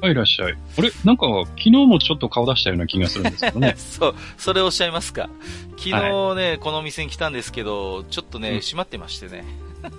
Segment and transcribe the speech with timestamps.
[0.00, 0.52] はい、いらっしゃい。
[0.52, 0.90] あれ？
[1.04, 3.74] なんか、昨日もちょっと顔出したような気がするんですけどね。
[3.78, 5.28] そう、それおっしゃいますか。
[5.76, 9.44] 昨日ね、はい、この店に来たんですけど、ちょっとね、うん、閉まってましてね。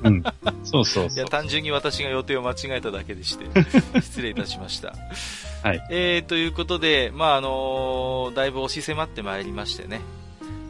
[0.04, 0.24] うん。
[0.64, 1.16] そうそうそう。
[1.16, 3.46] いや、単純に私が予定を間違えただけでして、
[4.02, 4.94] 失礼いたしました。
[5.64, 5.88] はい。
[5.92, 10.02] えー、ということで、まあ、あのー、だいぶ押し迫ってまいりましてね。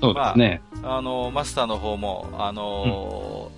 [0.02, 0.62] そうですね。
[0.82, 3.52] まあ、あのー、マスターの方も、あの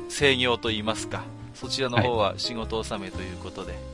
[0.00, 1.22] ーうん、制御と言いますか、
[1.54, 3.91] そちらの方は仕事納めということで、はい。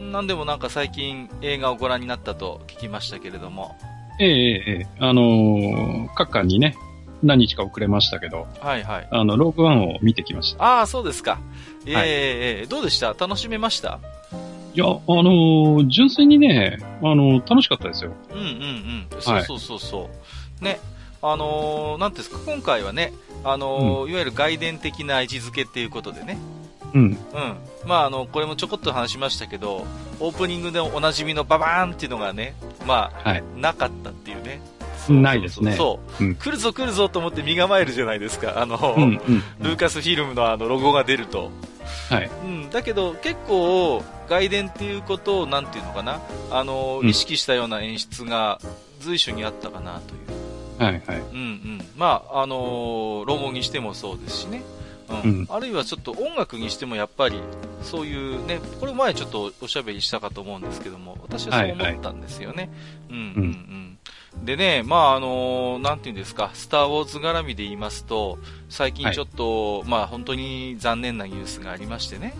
[0.00, 3.76] なんでもなんか最近映画をご覧になったと聞きましたけれども。
[4.20, 6.76] ええええ、あのー、各館にね、
[7.22, 9.08] 何日か遅れましたけど、はいはい。
[9.10, 10.64] あの、ローグワンを見てきました。
[10.64, 11.40] ああ、そうですか。
[11.86, 13.14] ええはい、ええ、どうでした？
[13.14, 14.00] 楽しめました？
[14.74, 18.12] いや、あのー、純粋にね、あのー、楽しかったですよ。
[18.30, 19.20] うんうんうん。
[19.20, 20.02] そうそうそうそう。
[20.02, 20.08] は
[20.62, 20.80] い、ね。
[21.20, 26.38] あのー、なんですか、今回はね、あのーうん、いわゆる外伝的な位置づけっていうことでね、
[26.94, 27.02] うん。
[27.02, 27.16] うん。
[27.86, 29.86] まあ、あの、これもちょこっと話しましたけど、
[30.20, 32.54] オープニングでおなじみのババーンっていうのがね、
[32.86, 34.60] まあ、はい、なかったっていうね。
[35.08, 35.72] ないですね。
[35.72, 36.24] そう。
[36.24, 38.60] うん、来るぞ来るぞと思って身構えるじゃないですか。
[38.60, 41.50] あの、うんうん、ルーカスフィルムのあのロゴが出ると。
[42.10, 42.30] はい。
[42.44, 42.70] うん。
[42.70, 48.60] だけど、結構、外伝っていうことを、なんていうのかな、あの、意識したような演出が
[49.00, 50.82] 随所にあったかなという。
[50.82, 51.18] はいはい。
[51.32, 51.86] うんうん。
[51.96, 54.62] まあ、あのロゴにしてもそうですしね。
[55.10, 57.40] うん、あるいはちょっと音楽にしてもやっぱり
[57.82, 62.56] そういうね、これ前ちょっとおしゃべりしたかと思うんですけども、私はそう思ったんですよね。
[62.56, 62.78] はいはい、
[63.10, 63.98] うんうん
[64.36, 64.44] うん。
[64.44, 68.38] でね、まああのなんていうんですか、スターウォーズ絡みで言いますと、
[68.68, 72.34] 最近ちょっと、はい、まあ本当に残念なニュースがありましてね。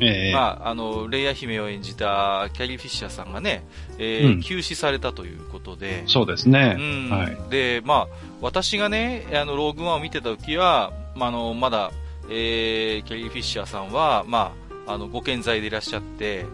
[0.00, 3.64] えまあ、あの、レイヤ姫を演じたキャリー・フィッシャーさんがね、
[3.98, 6.04] えー、うん、休止されたということで。
[6.06, 6.76] そうですね。
[6.78, 7.10] うん。
[7.10, 8.08] はい、で、まあ、
[8.40, 11.92] 私がね、あの、ローグワンを見てた時は、まあ、あの、まだ、
[12.28, 14.52] えー、キャリー・フィッシャーさんは、ま
[14.86, 16.46] あ、あのご健在でいらっしゃって、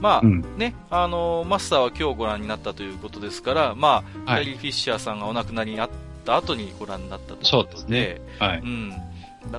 [0.00, 5.90] まあ、うん、ね、あのマスターは今日ご覧になったということですから、まあ、はい、キャリー・フィッシャーさんがお亡くなりになっ
[6.24, 8.20] た後にご覧になったということで、そうですね。
[8.38, 8.58] はい。
[8.58, 8.94] うん。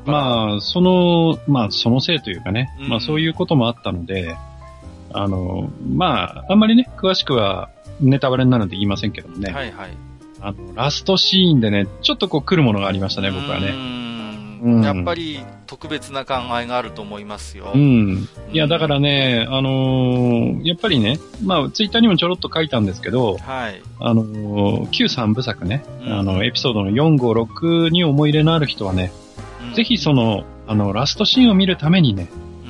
[0.05, 4.37] まあ、その、まあ、そのせいというかね、うん、まあ、そういうこともあったので、
[5.13, 9.51] あの、まあ、あんまりね、詳しくはネタバレになるんで言いませんけどもね。
[9.51, 9.97] はいはい。
[10.39, 14.01] あの、ラストシーンでね、ちょっとこう来るものがありましたね、僕はね。
[14.83, 15.39] やっぱり
[15.71, 17.71] 特別な考えがあると思いますよ。
[17.73, 18.27] うん。
[18.51, 23.81] いや、だからね、あのー、やっぱりね、まあ、ツイッターにもちょろっと書いたんですけど、はい。
[24.01, 29.13] あのー、旧三部作ね、うん、あの、エピソードの4、5、6に思い入れのある人はね、
[29.69, 32.27] うん、ぜひその、あの、ラストシーンを見るためにね、
[32.65, 32.67] う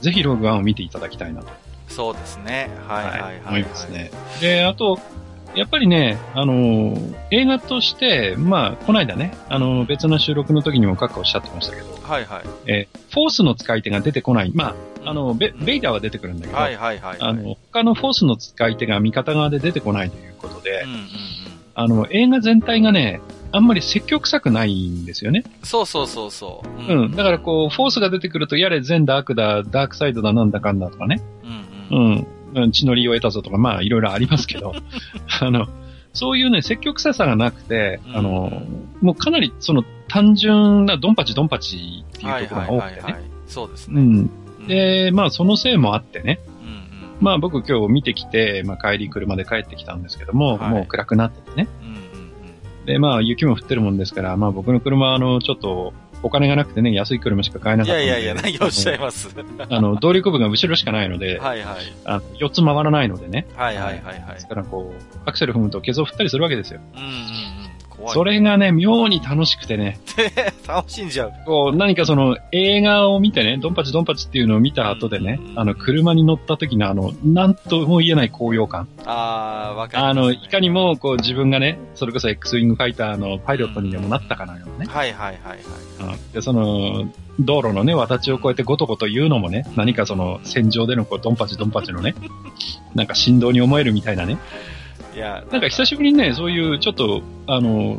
[0.00, 1.52] ん、ぜひログワンを見ていただきたいなと。
[1.86, 2.68] そうですね。
[2.88, 4.10] はいはいはい、はい、思いますね。
[4.40, 4.98] で、あと、
[5.54, 12.42] やっぱりね、あのー、映画として、まあ、この間ね、あのー、別の収録の時にも閣下おっしゃってましたけど、はいはい。
[12.66, 14.52] えー、フォースの使い手が出てこない。
[14.54, 14.74] ま
[15.04, 21.08] あ、あの、ベベイダーは出てくるんだけど、はいはいはい、はい、あの、他のフォースの使い手が味方側で出てこないということで、うんうんうん、
[21.74, 23.20] あの、映画全体がね、
[23.52, 25.42] あんまり積極臭くないんですよね。
[25.64, 26.92] そうそうそうそう。
[26.92, 27.04] うん。
[27.06, 31.20] うん、だからこう、フォースが出てくると、やれ善だ悪だ、ダークサイドだなんだかんだとかね。
[31.90, 32.26] うん、うん、うん。
[32.72, 34.74] 血の利を得たぞとか、まあ、いろいろありますけど、
[35.40, 35.68] あの、
[36.12, 38.62] そういうね、積極臭さがなくて、うん、あの、
[39.00, 43.20] もうかなりその単純なドンパチドンパチっていうところが多くてね。
[43.46, 44.00] そうですね。
[44.00, 44.30] うん。
[44.66, 46.40] で、まあそのせいもあってね、
[47.20, 51.68] まあ僕今日見てきて、まあ帰り車で帰ってきたんですけども、はい、もう暗くなっててね。
[51.82, 51.96] うんうんう
[52.82, 55.92] ん、で、まあ雪も降ってるもんですから、まあ僕の車はあの、ちょっと
[56.22, 59.28] お金がなくてね、安い車しか買えなかったいやいやいや、何をおっしゃいます。
[59.68, 61.76] あの、動力部が後ろしかないので、はいはい。
[62.04, 63.46] あ4つ回らないのでね。
[63.54, 64.34] はいはいはいはい。
[64.34, 66.80] ですからこう、アクセル踏むと削を振ったりするわけですよ。
[66.94, 67.49] うんうん
[68.00, 68.08] うん。
[68.08, 69.98] それがね、妙に楽しくてね。
[70.66, 71.32] 楽しんじゃう。
[71.46, 78.88] こう、何かその映画を見てね、ドンパチドンパチっていうのを見た後でね、あの、車に乗った時のあの、なんとも言えない高揚感。
[79.04, 84.90] ああ、わかる、ね、あの、いかにもこう自分がね、それこそ X ウィングファイターのパイロットにでもなったかのようなね。
[84.92, 86.14] はいはいはいはい。
[86.14, 87.08] うん、で、その、
[87.38, 92.14] 道路のね、私を越えてごとごと言うのもね、何かその戦場でのこうドンパチドンパチのね、
[92.94, 94.38] なんか振動に思えるみたいなね。
[95.20, 97.98] いや、なんか久しぶりにね、そういうちょっと、あの、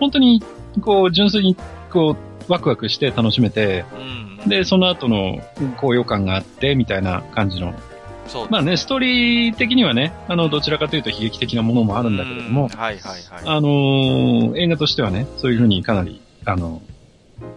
[0.00, 0.42] 本当に、
[0.80, 1.56] こう、純粋に、
[1.92, 2.16] こ
[2.48, 3.84] う、ワクワクして楽しめて、
[4.42, 5.40] うん、で、その後の
[5.76, 7.74] 高揚感があって、みたいな感じの
[8.28, 13.22] そう、まあね、ストーリー的にはね、あの、どちらかというと悲劇的なものもあるんだけれども、はいはいはい。
[13.44, 16.80] あのー、映画としてはね、そういうふうにかなり、あの、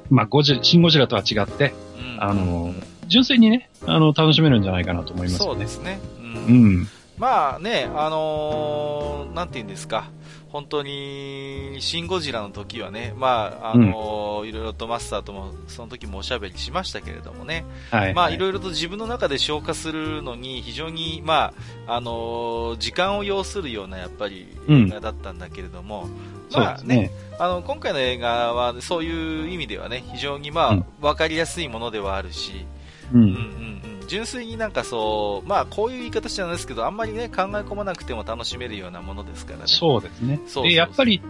[0.09, 1.73] まあ、ゴジシンゴジラとは違って、
[2.15, 2.73] うん、あの、
[3.07, 5.45] 純粋にね、あの、楽しめるんじゃないかなと思いますね。
[5.45, 5.99] そうですね。
[6.19, 6.25] うん。
[6.25, 10.09] うん、まあね、あのー、なんて言うんですか。
[10.49, 21.53] 本当に、シン・ゴジラの時はね、まあ、あの、うん、いろいろとマスターとも、その時もおしゃべりしましたけれどもね、はい、まあ、いろいろと自分の中で消化するのに、非常に、ま
[21.85, 32.65] あ、あの、時間を要するような、やっぱり、映画だったんだけれども、うん、まあね、ねあの、今回の映画は、そういう意味ではね、非常にまあ、わ、うん、かりやすいものではあるし、
[33.13, 39.63] うん、うん、うん純粋になんかそう、まあこういう言い方しちゃうんですけど、あんまりね、考え込まなくても楽しめるようなものですからね。
[39.67, 40.39] そうですね。
[40.47, 41.21] そうで、やっぱり、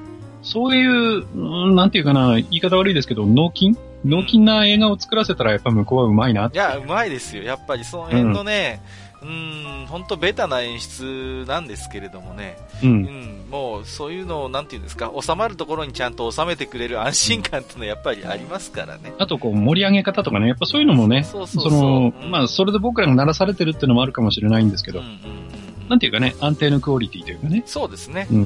[0.43, 3.77] そういう、なんていうかな、言い方悪いですけど、脳筋？
[4.05, 7.43] 脳筋な映画を作らせたらやっぱ向こうはうまいないや、うまいですよ。
[7.43, 19.13] やっぱりその辺のね、うん、うん本当ベタな演出なんですけれどもね、うん、うん、もうそういうのを、なんていうんですか、収まるところにちゃんと収めてくれる安心感っていうのはやっぱりありますからね。
[19.17, 27.63] あとこう盛り上げ方とかね、やっぱそういうのもね、そうまあそれで僕らが鳴らされてるっていうのもあるかもしれないんですけど、うんうんうん、なんていうかね、安定のクオリティというかね。
[27.65, 28.27] そうですね。
[28.31, 28.37] うん。
[28.39, 28.43] う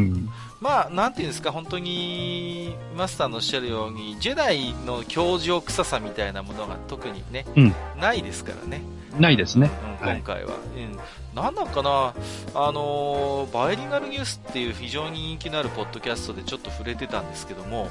[0.00, 0.30] ん
[0.60, 8.82] まあ、なんていうんですか、本当に、マスターのおっしゃるように、ジェダイの教場臭さみたいなものが特にね、うん、ないですからね。
[9.18, 9.70] ないですね。
[10.00, 10.52] うん、今回は。
[10.52, 10.98] はい、うん。
[11.34, 12.14] なんだかな、
[12.54, 17.88] あのー、バイリンガルニュースっていう非常に人気のあるポッドキャストでちょっと触れてたんですけども、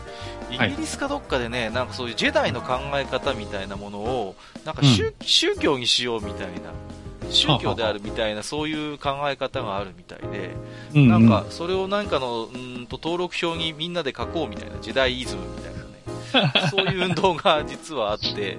[0.51, 6.72] イギリスかどっかでね、はい、なんかそういうジェダイの考え方みたいなものを、なんか宗うん、宗教にしようみたいな。
[7.31, 10.52] 宗教であるみたいな、 そういう考え方があるみたいで、
[10.94, 18.58] うんうん、なんか、それをなんかの、うんと登録表にみんなで書こうみたいな、時代イズムみたいなね、 そういう運動が実はあって、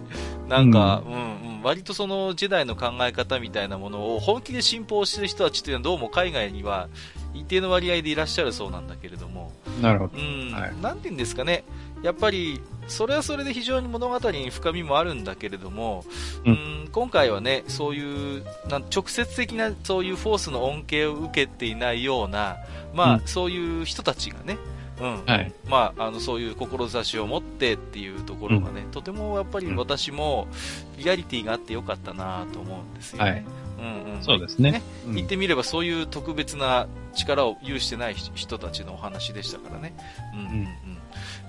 [0.48, 1.16] なんか、うん、う
[1.60, 6.88] ん、割とそのジェダイの考え方みたいなものを本気で信奉してる人たちっていうのはどうも海外には
[7.34, 10.18] 一定の割合でいらっしゃるそうなんだけれども、なるほど。
[10.18, 11.64] うん、はい、なんて言うんですかね、
[12.02, 16.04] やっぱり、それはそれで非常に物語に深みもあるんだけれども、
[16.44, 22.56] うん、今回はね、そういう直接的なそういうフォースの恩恵を受けていないような、
[22.94, 24.58] まあ、うん、そういう人たちがね、
[25.00, 25.24] うん。
[25.24, 30.46] はい、まあ、あのそういう志を持ってっていうところがね、うん、とてもやっぱり私も
[30.98, 33.30] リアリティがあってよかったなと思うんですよね。
[33.30, 33.44] はい。
[33.80, 34.82] うんうん、そうですね、ね。
[35.06, 39.94] うん、言ってみればそういう特別な力を有してない人たちのお話でしたからね。
[40.34, 40.50] うんうん。
[40.64, 40.89] うん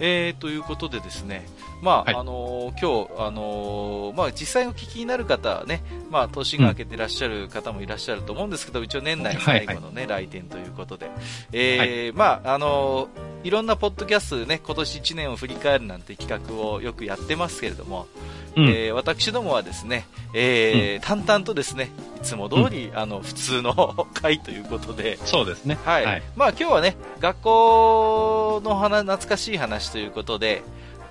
[0.04, 1.46] えー、ということでですね、
[1.82, 10.12] まあ、はい、あのー、今日、あのー、まあ、実際お聞きになる方はね、まあ、年が明けてらっしゃる方もいらっしゃると思うんですけど、うん、一応年内最後のね、はい。
[10.12, 11.12] はい、来店ということで、
[11.54, 13.10] えー、はい、まあ、あの
[13.44, 18.08] いろんなポッドキャストでね、今年1年を振り返るなんて企画をよくやってますけれども、
[18.56, 25.78] うん、えー、私どもはですね、えー、うん、淡々とですね、いつも通り、うん、あの、普通の 会ということで、そうですね。
[25.86, 26.06] はい。
[26.06, 30.64] はい、まあ今日はね、学校の話、懐かしい話ということで、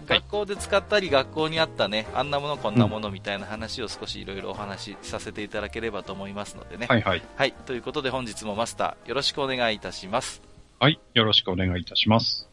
[0.07, 6.87] 学校で使ったり学校にあったね、あんなものこんなものみたいな話を少しいろいろお話しさせていただければと思いますのでね。
[6.89, 7.23] はいはい。
[7.37, 7.53] はい。
[7.53, 10.43] ということで本日もマスターよろしくお願いいたします。
[10.81, 10.99] はい。
[11.15, 12.50] よろしくお願いいたします。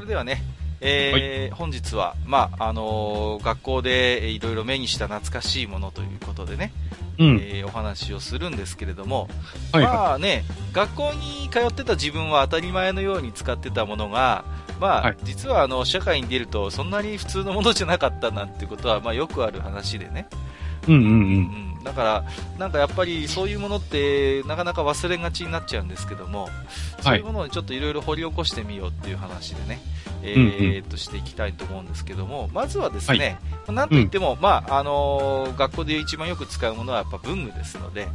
[0.00, 0.42] それではね、
[0.80, 6.72] えー、はい、本日は、まああのー、学校でいろいろ目にした懐かしいものということでね、
[7.18, 9.28] うん、えー、お話をするんですけれども、
[9.74, 14.46] はいはい、まあね、学校に通ってた自分は当たり前のように使ってたものが、
[14.80, 20.30] まあ、はい、実はあの社会に出るとそんなに普通のものじゃなかったなんてことは、まあ、よくある話でね。
[20.88, 20.94] うん。
[20.94, 21.69] うんうん。
[21.84, 22.24] だから、
[22.58, 26.48] なんかやっぱりそういうものってなかなか忘れがちになっちゃうんですけども、
[27.00, 29.80] そういうものをちょっといろいろ掘り起こしてみようっていう話でね、
[30.22, 38.08] えー、としていきたいと思うんですけども、まずはですね、はい、なんといっても、うん、まあ、あのー、学校で一番よく使うものはやっぱ文具ですので、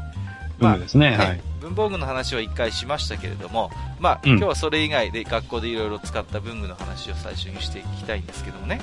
[0.60, 1.42] まあ、ですね、はい。
[1.60, 8.82] 文房具の話は一回しましたけれども、まあ、うん、今日はそれ以外で学校でいろいろ使った文具の話を最初にしていきたいんですけどもね。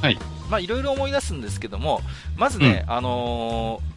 [0.00, 0.18] はい。
[0.50, 2.00] まあ、いろいろ思い出すんですけども、
[2.36, 3.91] まずね、うん、あのー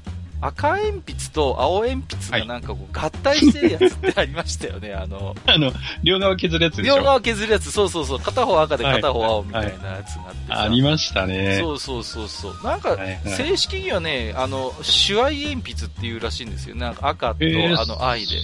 [0.48, 5.36] 赤鉛筆と青鉛筆がなんかこう合体してるやつってありましたよね、 あの。
[5.46, 5.72] あの、
[6.04, 6.98] 両側削るやつでしょ？
[6.98, 8.20] 両側削るやつ、そうそうそう。
[8.20, 11.58] 片方赤で片方青みたいなやつがあって、ありましたね。
[11.60, 12.60] そうそうそうそう。
[12.64, 14.74] なんか、正式にはね、あの、
[15.08, 16.76] 手愛鉛筆っていうらしいんですよ。
[16.76, 17.46] なんか赤と、
[17.82, 18.38] あの、愛で。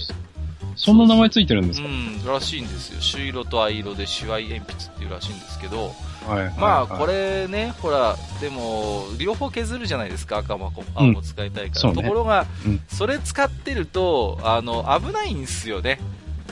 [0.76, 1.88] そんな名前ついてるんですか？
[1.88, 3.00] うん、らしいんですよ。
[3.00, 5.92] 朱色と藍色で手愛鉛筆っていうらしいんですけど、
[6.26, 11.90] はい、まあ、これね、ほら、でも、両方削るじゃないですか、赤も青も使いたいから。
[11.90, 15.98] うんね、ところが、うん、それ使ってると、あの、危ないんですよね。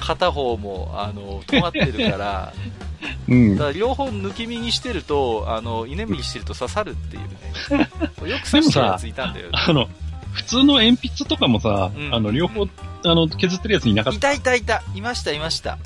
[0.00, 2.52] 片方も、あの、尖ってるから、
[3.28, 7.22] うん、だから両方抜き身にしてると、あの、居眠りしてると刺さるっていう
[7.78, 7.88] ね。
[8.28, 9.88] よく刺したやついたんだよ、ね、あの、
[10.32, 12.66] 普通の鉛筆とかもさ、うん、あの、両方、
[13.04, 14.32] あの、削ってるやついなかった？
[14.32, 14.82] いたいたいた。
[14.94, 15.78] いました、いました。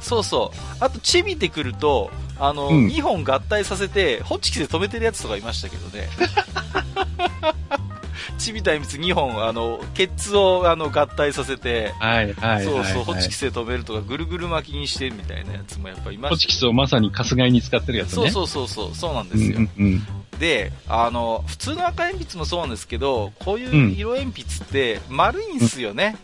[0.00, 0.58] そうそう。
[0.80, 6.08] あと、ちびてくると、あの、うん、2本合体させて、ホッチキスで止めてるやつとかいましたけどね。
[8.38, 16.28] ちびた鉛筆2本、あの、ケツをあの合体させて、はいはいそうそう、ホッチキスで止めるとか、ぐるぐる巻きにしてみたいなやつもやっぱいました。
[16.28, 18.30] ホッチキスをまさにカスガイに使ってるやつね。
[18.30, 19.58] そうそうそうそう、そうなんですよ。
[19.58, 20.06] うんうんうん
[20.38, 26.16] で、あの、普通の赤鉛筆もそうなんですけど、こういう色鉛筆って丸いんですよね。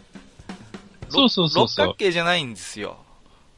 [1.07, 2.97] うん、そうそうそう六角形じゃないんですよ。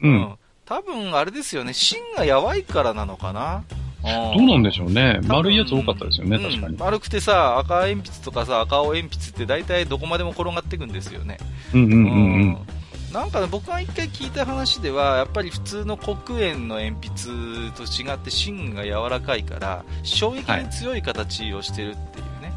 [0.01, 0.11] うん。
[0.11, 3.63] うん、多分あれですよね、芯がやわいからなのかな。
[4.37, 5.19] どうなんでしょうね。
[5.27, 6.77] 丸いやつ多かったですよね、確かに。
[6.77, 11.37] 丸くてさ、赤鉛筆とかさ、赤青鉛筆って大体どこまでも転がっていくんですよね。
[11.73, 12.05] うんうんうんう
[12.45, 12.57] ん。
[13.13, 22.53] なんかね、僕が一回聞いた話では、やっぱり普通の黒鉛の鉛筆と違って芯が柔らかいから、衝撃に強い形をしてるっていうね。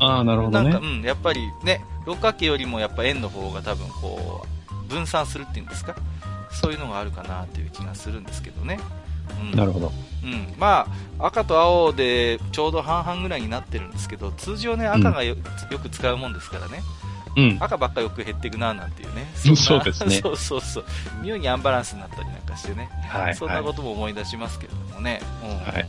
[0.00, 0.70] はい、ああ、なるほどね。
[0.70, 5.94] なんか、うん、やっぱりね、六角形よりもやっぱ円の方が多分こう、分散するっていうんですか？
[6.50, 8.78] そういうのがあるかなっていう気がするんですけどね。
[9.52, 9.92] うん、なるほど。
[10.24, 10.86] うん、ま
[11.18, 16.82] あ、赤と青でちょうど半々ぐらいになってるんですけど、通常ね、赤がようん、よく使うもんですからね。
[17.36, 19.30] うん、赤ばっかよく減っていくななんていうね。
[19.34, 20.16] そそうですね。
[20.22, 20.84] そうそうそう。
[21.22, 22.88] 妙にアンバランスになったりなんかしてね。
[23.08, 23.34] はい。
[23.34, 25.20] そんなことも思い出しますけれどもね。
[25.42, 25.60] うん、はい。
[25.62, 25.84] うんうん。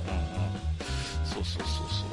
[1.24, 2.06] そうそうそうそ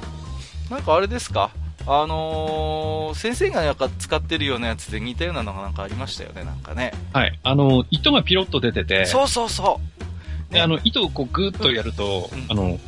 [0.71, 0.73] う。
[0.73, 1.51] なんかあれですか？
[1.85, 6.93] あのー、先生がなんか使ってるようなやつで似たようなのがなんかありましたよね、なんかね。
[7.13, 7.39] はい。
[7.43, 9.05] あの、糸がピロッと出てて。
[9.07, 10.03] そうそうそう。
[10.53, 12.79] で、あの、糸をこうグーッとやると、うん、あの、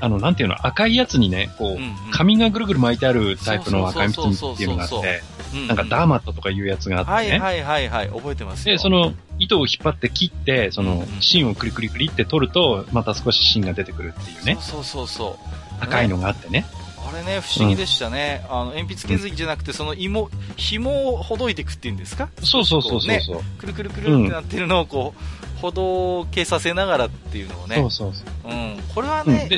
[0.00, 5.22] あの、なんていうの、赤いやつにね、こう、うんうん、紙がぐるぐる巻いてあるタイプの赤い鉛筆っていうのがあって、
[5.66, 7.38] なんかダーマットとかいうやつがあってね。
[7.38, 14.58] はいはいはいはい、覚えてますで、その糸を引っ張って切って、その芯をクリクリクリって取ると、また少し芯が出てくるっていうね。
[14.60, 16.66] そうそうそう赤いのがあってね。
[17.06, 18.44] あれね、不思議でしたね。
[18.48, 23.20] うん、あの、鉛筆削りじゃなくて、その芋、紐をほどいていくっていうんですかそうそうそうそうね。
[23.58, 27.76] くるくるくるってなってるのをこう、ほどけさせながらっていうのをね。
[27.76, 28.52] そうそうそう。
[28.52, 28.78] うん。
[28.94, 29.48] これはね、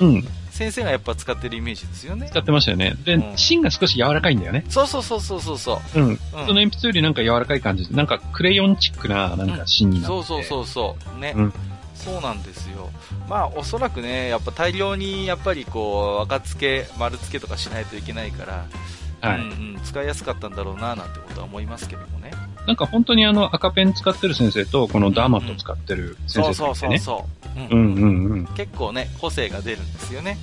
[0.00, 0.08] うん。
[0.14, 2.28] うん先生がやっぱ使ってるイメージですよね。
[2.30, 2.94] 使ってましたよね。
[3.04, 4.64] で、うん、芯が少し柔らかいんだよね。
[4.68, 6.00] そうそうそうそうそうそう。
[6.00, 6.08] うん。
[6.10, 11.18] うん、その鉛筆よりなんか柔らかい感じで、なんかクレヨンチックな、なんか芯になって、うん、そうそうそうそう。
[11.18, 11.34] ね。
[11.34, 11.52] うん、
[11.96, 12.88] そうなんですよ。
[13.28, 18.66] まあ、おそらくね、やっぱ大量に、やっぱりこう、赤付け、丸付けとかしないといけないから、
[19.28, 22.30] はい、うんうん、使いやすかったんだろうな、なんてことは思いますけどもね。
[22.66, 27.74] なんか本当にあの赤ペン使ってる先生と、このダーマット使ってる先生と、ね、そうそうそうそう。
[27.74, 28.46] うんうんうん。
[28.54, 30.38] 結構ね、個性が出るんですよね。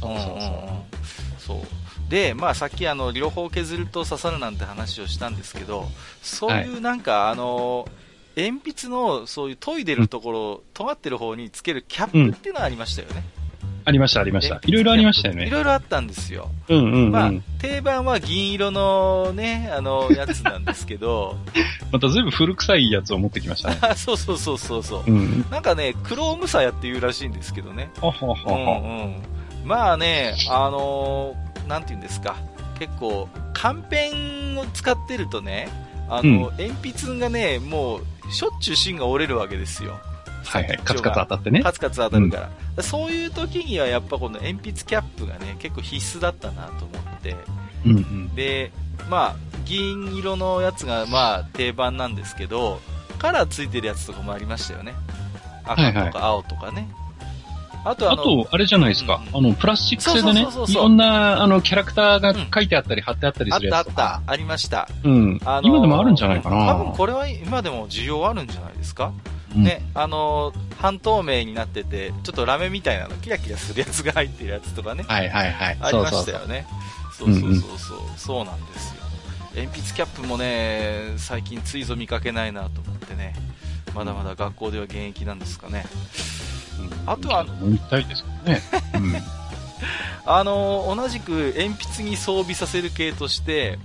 [0.00, 1.60] そうそうそう。
[1.60, 5.86] そうで、まあ、さっきあの両方削ると刺さるなんて話をしたんですけど、
[6.22, 7.88] そういうなんか、はい、あの
[8.36, 13.24] 鉛筆のそういう研いでるところ、うん、尖ってる方につけるキャップっていうのはありましたよね。
[13.86, 14.60] ありました、ありました。
[14.66, 15.46] いろいろありましたよね。
[15.46, 16.50] いろいろあったんですよ。
[16.68, 21.36] うんうん、うん、まあ、定番は銀色のね、あの、やつなんですけど。
[21.92, 23.78] また全部古臭いやつを持ってきましたね。
[23.94, 25.46] そうそうそうそうそう、うん。
[25.52, 27.88] なんかね、クロームサヤっていうらしいんですけどね。
[28.00, 28.78] はははは。
[28.80, 29.22] うんうん
[29.64, 32.36] まあね、あのー、なんて言うんですか、
[32.78, 34.10] 結構、缶ペ
[34.54, 35.68] ンを使ってるとね、
[36.08, 37.96] あの、うん、鉛筆がね、も
[38.28, 39.98] う、しょっちゅう芯が折れるわけですよ。
[40.44, 40.78] はいはい。
[40.84, 41.62] カツカツ当たってね。
[41.62, 42.46] カツカツ当たるから。
[42.46, 42.52] うん、
[42.82, 47.36] そういう時にはやっぱこの鉛筆キャップがね、結構必須だったなと思って。
[47.84, 48.72] うんうん、で、
[49.08, 52.80] まあ、銀色のやつがまあ定番なんですけど、
[53.18, 54.94] カラーついてるやつとかもありましたよね。
[55.64, 56.72] 赤とか青とかね。
[56.72, 57.06] はいはい
[57.86, 59.22] あとあと、あれじゃないですか。
[59.32, 64.88] あの、プラスチック製でね、いろんな、あの、キャラクターが書いてあったり、貼ってあったりするやつあったあった、ありました。
[65.04, 65.40] うん。
[65.44, 66.66] あの今でもあるんじゃないかな。
[66.66, 69.12] 多分これは今でも需要あるんじゃないですか。
[69.62, 75.04] ね、あの半透明になってて、ちょっとラメみたいなの、キラキラするやつが入ってるやつとかね。
[75.06, 75.78] はいはいはい。
[75.80, 76.66] ありましたよね。
[77.16, 79.02] そうそうそうそう、そうなんですよ。
[79.54, 83.34] 鉛筆キャップもね、最近ついぞ見かけないなと思ってね、
[83.94, 85.86] まだまだ学校では現役なんですかね。
[87.06, 88.60] あとは、飲みたいですね。
[88.94, 89.14] うん、
[90.26, 93.78] あの、同じく鉛筆に装備させる系として、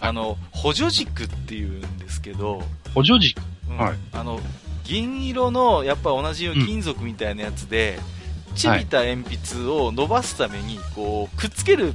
[0.00, 2.62] あの、補助軸っていうんですけど、
[2.94, 3.96] 補助軸、うん、はい。
[4.12, 4.40] あの、
[4.90, 8.00] 銀色の、やっぱ同じよう金属みたいなやつで、
[8.48, 11.94] うん、ちびた鉛筆を伸ばすために、こう、くっつける、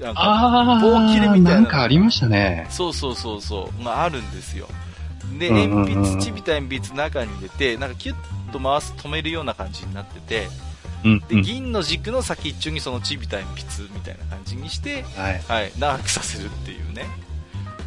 [0.00, 1.50] なんか、棒切れみたいな。
[1.50, 2.66] なんかありましたね。
[2.70, 4.68] そうそうそうそう、まあ、あるんですよ。
[5.38, 10.48] で、鉛筆、ちびた鉛筆中に入れて、なんかキュッと回す、止めるような感じになってて、
[11.04, 17.06] うんで銀の軸の先っちょにそのちびた鉛筆みたいな感じにして、はい、はい、長くさせるっていうね、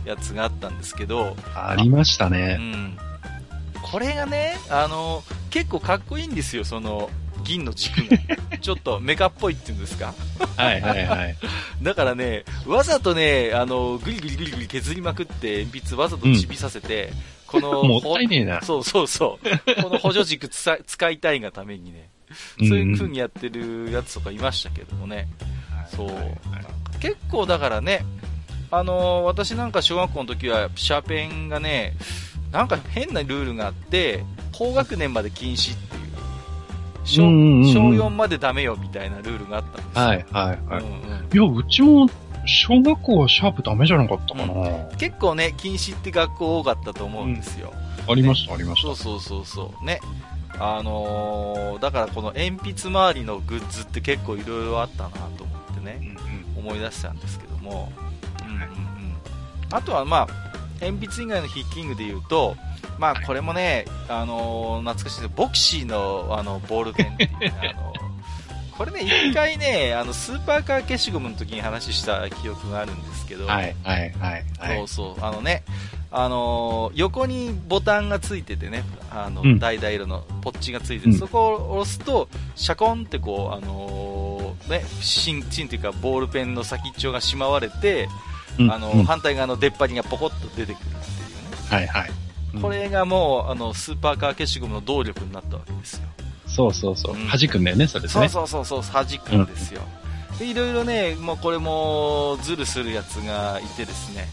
[0.03, 1.35] やつがあったんですけど。
[1.55, 2.57] ありましたね。
[2.59, 2.97] うん。
[3.83, 7.09] これがね、あの、結構かっこいいんですよ、その、
[7.43, 8.17] 銀の軸が。
[8.61, 10.13] ちょっとメカっぽいっていうんですか？
[10.55, 11.35] はいはいはい。
[11.83, 17.07] だからね、わざとね、あの、グリグリグリグリ削りまくって鉛筆わざとちびさせて、
[17.53, 18.61] うん、この、 もったいねえな。
[18.61, 19.81] そうそうそう。
[19.83, 22.09] この補助軸使いたいがためにね、
[22.59, 25.27] そういう風にやってるやつとかいましたけどもね。
[25.93, 26.09] そう。
[27.01, 28.05] 結構だからね、
[28.71, 31.93] あのー、私なんか小学校の時はシャーペンがね、
[32.53, 36.03] なんか変なルールがあって、高学年まで禁止っていう。
[37.03, 37.23] 小
[37.73, 40.01] 小4までダメよみたいなルールがあったんですよ。
[40.05, 40.83] はいはいはい。
[40.83, 42.07] うんうん、いや、うちも
[42.45, 47.73] 小学校はシャープダメじゃなかったかな、うん、結構ね、禁止って学校多かったと思うんですよ。
[48.05, 48.87] うん、ありました、ね、ありました。
[48.87, 49.85] そうそうそうそう。
[49.85, 49.99] ね。
[50.59, 55.99] あのー、だからこの鉛筆周りのグッズって結構いろいろあったなと思ってね、
[56.55, 57.91] うんうん、思い出したんですけども、
[58.45, 58.67] うんうんうん、
[59.71, 60.52] あとはまあ、
[60.83, 62.55] 鉛筆以外のヒッキングで言うと、
[62.99, 65.33] まあこれもね、あのー、懐かしいです。
[65.35, 67.93] ボクシーのあのボールペンっていう、ね、あの
[68.77, 74.43] これね、一回ね、あの、スーパーカー消しゴムの時に話した記憶があるんですけど、はい、はい、はい。
[74.77, 75.63] そうそう、あのね、
[76.09, 88.09] あのー、横にボタンがついててね、あの、うん、橙色のポッチがついてて、うん、そこを押すと、シャコンってこう、あのー、ね、芯、芯っていうか、ボールペンの先っちょがしまわれて、
[88.59, 90.99] うん、あのー、反対側の出っ張りがポコッと出てくるっていう
[91.51, 91.57] ね。
[91.69, 92.11] はいはい。
[92.61, 96.03] これがもう、あの、スーパーカー消しゴムの動力になったわけですよ。
[96.45, 97.15] そうそうそう。
[97.15, 98.09] 弾くんだよね、それね。
[98.09, 99.81] そうそうそうそう、弾くんですよ。
[100.37, 104.29] で、いろいろね、もうこれも、ズルするやつがいてですね。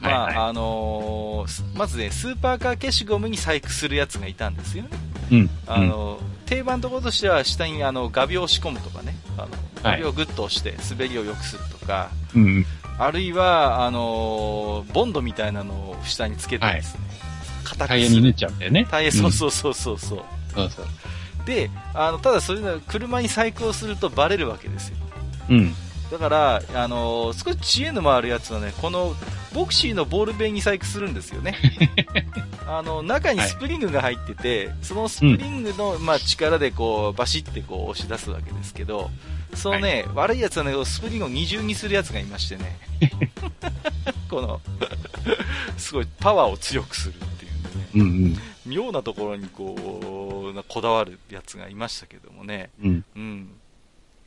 [0.00, 4.90] まあ、はいはい、あのー、まずね、スーパーカー消しゴムに細工するやつがいたんですよね。
[5.32, 5.50] うん。
[5.66, 9.16] あのー、定番ところとしては、下にあの、画鋲を仕込むとかね。
[9.36, 9.48] あの、
[9.92, 12.10] 画鋲をグッと押して、滑りを良くするとか。
[12.34, 12.66] うん。
[12.98, 17.00] あるいは、あのー、ボンドみたいなのを下につけてですね。
[17.64, 18.86] はい、タイヤに塗っちゃうんだよね。
[18.90, 20.24] タイヤ、そうそうそうそうそう。
[20.54, 20.86] そうそう。
[21.46, 24.96] で、あの、ただそれの車に細工をするとバレるわけですよ。
[25.50, 25.74] うん。
[26.10, 29.14] だから、あのー、少し知恵の回るやつはね、この
[29.52, 31.56] ボクシーのボールペンに細工するんですよね。
[32.66, 39.10] あの、中にスプリングが入ってて、はい、そのスプリングの、うん、まあ、力でこう、バシってこう押し出すわけですけど、
[39.56, 42.78] そのね、はい、悪いやつはね、スプリングを二重にするやつがいましてね。
[44.30, 44.60] この
[45.76, 47.88] すごいパワーを強くするっていうね。
[47.94, 52.70] うんうん妙なところにこう、こだわるやつがいましたけどもね。
[52.82, 53.04] うん。
[53.14, 53.48] うん。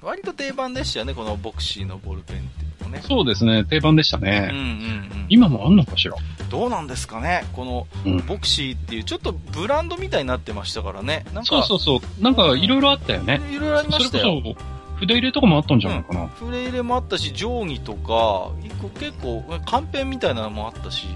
[0.01, 3.01] 割と定番でしたよね、このボクシーのボールペンっていうのね。
[3.05, 4.49] そうですね、定番でしたね。
[4.49, 5.25] うんうんうん。
[5.27, 6.15] 今もあんのかしら？
[6.49, 11.25] どうなんですかね、この、ボクシーっていう、ちょっとブランドみたいになってましたからね。
[11.33, 12.23] なんかそうそうそう。
[12.23, 13.41] なんかいろいろあったよね。
[13.51, 14.23] いろいろありましたよ。
[14.23, 16.21] それこそ、筆入れとかもあったんじゃないかな。
[16.23, 18.51] うん、筆入れもあったし、定規とか、
[18.99, 21.07] 結構、カンペンみたいなのもあったし。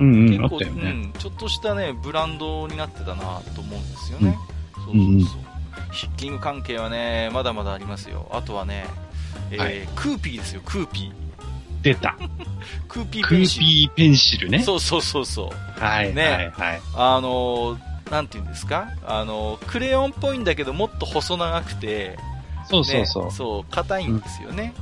[0.00, 4.38] うんうん、結構、ね、うん、ちょっとしたね、ブランドになってたなと思うんですよね。
[4.76, 4.94] うん、そうそうそう。
[4.94, 5.26] うんうん
[5.92, 8.28] ヒッキング関係はね、まだまだありますよ。
[8.32, 8.84] あとはね、
[9.52, 11.12] えーはい、クーピーですよ、クーピー。
[11.82, 12.16] 出た。
[12.88, 13.64] クーピーペンシル。
[13.64, 14.58] クーピーペンシルね。
[14.64, 15.80] そうそうそうそう。
[15.80, 16.12] はい。
[16.12, 16.24] ね。
[16.24, 16.80] はい、はい。
[16.96, 18.88] あのー、なんて言うんですか？
[19.06, 22.18] あのー、クレヨンっぽいんだけど、もっと細長くて、
[22.68, 23.24] そうそうそう。
[23.26, 24.74] ね、そう、硬いんですよね。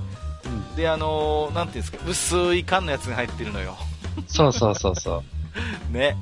[0.45, 3.77] うん、で、あのー、なんて言うんですか薄い缶のやつが入ってるのよ。
[4.27, 5.23] そうそうそうそう。
[5.93, 6.17] ね。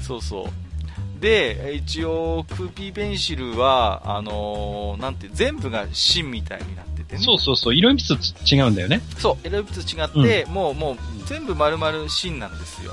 [0.00, 1.20] そうそう。
[1.20, 7.22] で、一応、クーピーペンシルは、あのー、なんて、全部が芯みたいになっててね。
[7.22, 9.00] そうそうそう、色鉛筆違うんだよね。
[9.18, 12.92] そう、色鉛筆違って、うん、もう、もう、全部丸々芯なんですよ。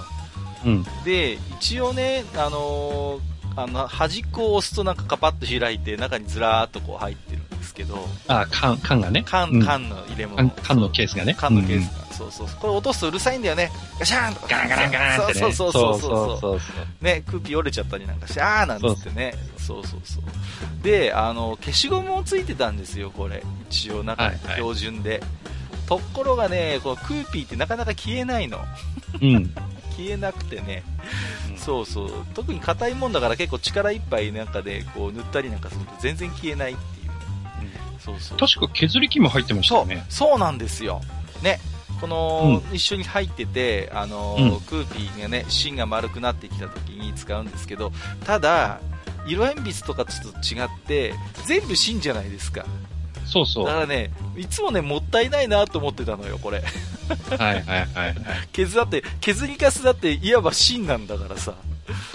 [0.66, 0.86] うん。
[1.04, 8.08] で、一応ね、あのー、あの、端っこを押すとなんかカパッと開いて、中にずらーっとこう入ってるんですけど。
[8.28, 9.24] あ、缶、缶がね。
[9.26, 10.50] 缶、缶の入れ物。
[10.62, 11.34] 缶のケースがね。
[11.38, 12.04] 缶のケースが。
[12.14, 13.72] そうそうこれ落とすとうるさいんだよね。
[14.00, 14.48] ガシャーンとか。
[14.50, 15.40] ガランガランガランってね。
[15.40, 16.60] そうそうそうそうそう
[17.02, 19.34] ね、空気折れちゃったりなんかして、あーなんつってね。
[19.58, 20.84] そうそうそう。
[20.84, 23.44] で、あの、消しゴムもついてたんですよ、これ。
[23.70, 25.24] 一応、なんか、標準で。
[25.88, 28.60] ところがね、このクーピーってなかなか消えないの。
[29.22, 29.54] うん。
[29.96, 30.84] 消えなくてね、
[31.52, 36.76] うん、そうそう、特に硬いもんだから結構力いっぱいなんかでこう塗ったりなんかすると全然消えないっ
[38.04, 38.38] そうそう。
[38.38, 40.06] 確か削り器も入ってましたよね。
[40.10, 41.02] そう、そうなんですよ。
[41.42, 41.60] ね、
[42.02, 47.92] この、うん、一緒に入ってて、あのー、うん、クーピーがね、芯が丸くなってきた時に使うんですけど、
[48.26, 48.80] ただ、
[49.26, 51.14] 色鉛筆とかちょっと違って、
[51.46, 52.66] 全部芯じゃないですか。
[53.26, 53.66] そうそう。
[53.66, 56.62] だからね、いつもね、もったいないなと思ってたのよ、これ。
[57.38, 58.16] はいはいはい。
[58.52, 61.54] 削だって、削りかすだって、いわば芯なんだからさ。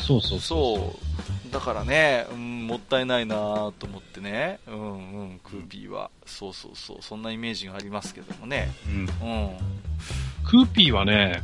[0.01, 3.35] そうそうそうだからね、うん、もったいないな
[3.79, 4.61] と思ってね。
[4.67, 6.11] うんうん、クーピーは。
[6.27, 6.99] そうそうそう。
[7.01, 8.71] そんなイメージがありますけどもね。
[8.87, 9.01] うん。
[9.01, 9.09] うん。
[10.45, 11.43] クーピーはね、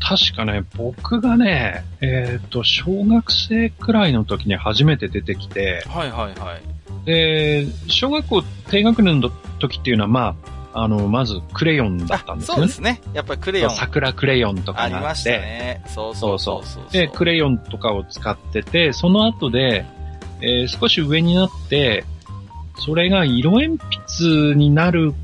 [0.00, 7.06] 確かね、僕がね、えっ、ー、と、小学生くらいの時に初めて出てきて、はいはいはい。
[7.06, 10.36] で、小学校低学年の時っていうのは、ま
[10.72, 12.62] あ、あの、まずクレヨンだったんですよね。
[12.62, 13.00] そうですね。
[13.12, 13.70] やっぱりクレヨン。
[13.70, 15.84] 桜クレヨンとかありましたね。
[15.86, 19.86] そうそうそうそうで、クレヨンとかを使ってて、その後で、
[20.40, 22.04] えー、少し上になって、
[22.78, 25.14] それが色鉛筆になる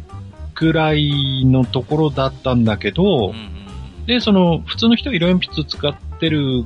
[0.54, 6.64] くらいのところだったんだけど、うんうん、で、その、普通の人は色鉛筆を使ってる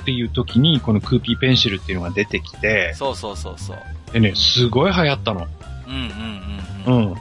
[0.00, 3.78] っていう時に、このクーピーペンシルっていうのが出てきて、そうそうそうそう。
[4.12, 5.46] でね、すごい流行ったの。
[5.86, 5.94] うん
[6.86, 7.10] うんうん、うん。
[7.10, 7.16] うん。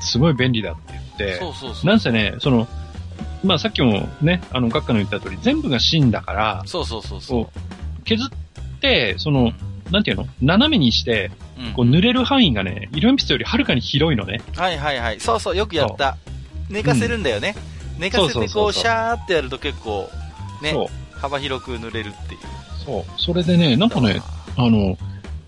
[0.00, 1.86] すごい便利だって言って、そうそうそう。
[1.86, 2.68] なんせね、その、
[3.44, 8.04] まあさっきもね、あの、学科の言った通り、全部が芯だから、そうそうそうそう。
[8.04, 9.52] 削って、その、
[9.90, 10.26] なんていうの？
[10.42, 11.30] 斜めにして、
[11.74, 14.40] こう濡れる範囲がね、色鉛筆よりはるかに広いのね。
[14.54, 15.20] はいはいはい。
[15.20, 16.16] そうそう、よくやった。
[16.68, 17.54] 寝かせるんだよね。
[17.94, 20.10] うん、寝かせてこう、シャーってやると結構、
[20.62, 20.74] ね、
[21.12, 22.40] 幅広く塗れるっていう。
[22.84, 23.04] そう。
[23.20, 24.20] それでね、なんかね、
[24.56, 24.96] あの、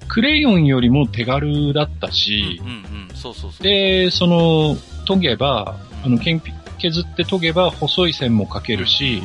[0.09, 2.73] クレヨンよりも手軽だったし、うんうん
[3.11, 3.63] うん、そうそうそう。
[3.63, 4.77] で、その、
[5.07, 9.23] 研げば、あの、削って研げば細い線も描けるし、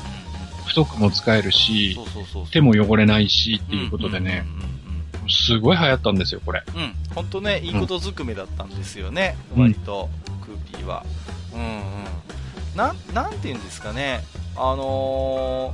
[0.66, 1.98] 太くも使えるし、
[2.52, 4.46] 手も汚れないしっていうことでね、
[5.30, 6.64] すごい流行ったんですよ、これ。
[6.76, 6.94] うん。
[7.14, 10.10] ほんとね、いいことずくめだったんですよね、うん、割と、
[10.46, 11.06] クーピーは。
[11.54, 11.80] うんうん。
[12.76, 14.24] なん、なんて言うんですかね、
[14.56, 15.74] あの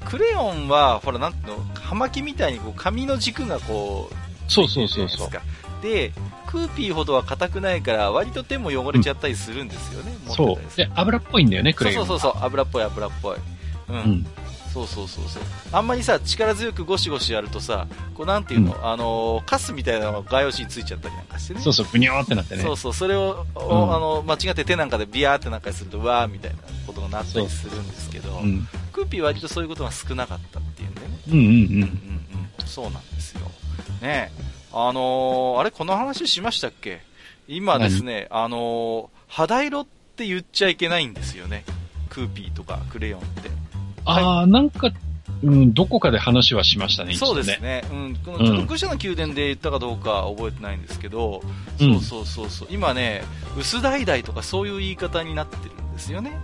[0.00, 4.14] ー、クレヨンは、ほら、なんていうの、葉巻みたいにこう紙の軸がこう、
[4.48, 5.30] そうそうそうそう。
[5.82, 6.12] で、
[6.46, 10.16] クーピーほどは硬くないから、割と手も汚れちゃったりするんですよね。
[10.28, 10.76] うん、そう。
[10.76, 12.06] で、油っぽいんだよね、クレヨン。
[12.06, 13.36] そうそうそう、油っぽい油っぽい。
[13.88, 13.96] うん。
[13.96, 14.26] うん、
[14.76, 15.42] そうそうそうそう。
[15.72, 21.60] あんまりさ、力強くゴシゴシやるとさ、こうなんていうの、うん、あのカスみたいなのが画用紙についちゃったりなんかしてね。
[21.60, 22.62] そうそう、ブニョーってなってね。
[22.62, 28.40] そうそう、それを、うん、あの、間違って手なんかでビヤーってなんかすると、うわーみたいなことになったりするんですけど、
[28.92, 31.06] クーピーは割とそういうことが少なかったっていうんでね。
[31.28, 31.48] うんうんうん。
[31.48, 32.66] うんうんうん。
[32.66, 33.50] そうなんですよ。
[34.02, 34.30] ね
[34.72, 37.00] あのー、あれ、この話しましたっけ？
[37.48, 39.86] 今ですね、あのー、肌色っ
[40.16, 41.64] て言っちゃいけないんですよね。
[42.10, 43.55] クーピーとかクレヨンって。
[44.06, 44.90] ああ、はい、なんか、
[45.42, 47.84] うん、どこかで話はしましたね、そうですね。
[47.90, 48.16] うん。
[48.24, 51.42] このちょっと愚者の宮殿で言ったかどうか覚えてないんですけど、
[51.80, 52.68] うん、そうそうそうそう。
[52.70, 53.22] 今ね、
[53.58, 56.38] 薄橙とかそういう言い方になってるんですよね。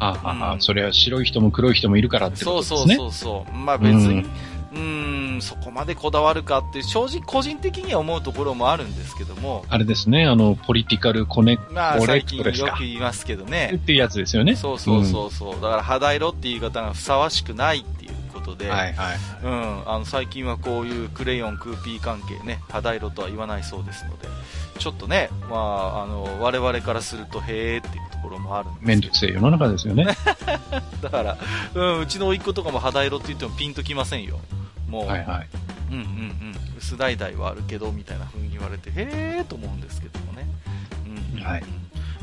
[0.00, 2.78] ああ、うん、それは白い人も黒い人もいるからってことですね。
[2.78, 3.56] そうそうそうそう。
[3.56, 4.30] まあ別に、うん
[4.74, 9.64] うん、そこまでこだわるかって、正直個人的には思うところもあるんですけども。
[9.68, 13.72] あれですね、あの、ポリティカルコネまあ、最近よく言いますけどね。
[13.74, 14.56] っていうやつですよね。
[14.56, 19.16] そうそうそうそう、うん、だから肌色っていう言い方がふさわしくないっていうことで、はいはい。
[19.42, 24.28] うん、あの、最近はこういうクレヨン、クーピー関係ね、肌色とは言わないそうですので、
[24.78, 30.06] ちょっとね、まあ、あの、我々からすると、へーっていうところもあるんですめんどくせえ世の中ですよね。
[31.02, 31.38] だから、
[31.74, 34.40] うん、うちの甥っ子とかも肌色って言ってもピンときませんよ。
[34.94, 35.48] もう、はいはい、
[35.90, 40.46] うんうんうん、薄橙はあるけど、みたいな風に言われて、へーと思うんですけどもね。
[41.34, 41.64] うん、はい。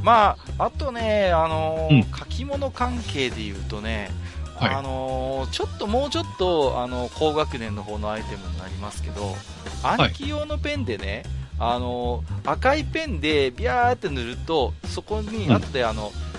[0.01, 4.09] まあ、あとね、あのーうん、書き物関係で言うとね、
[4.55, 9.35] はい、あのー、ちょっともうちょっと、あの、高学年の方のアイテムになりますけど、
[9.83, 11.23] 暗記用のペンでね、
[11.59, 16.30] はい、あのー、赤いペンでビャーって塗ると、そこに後であの、うん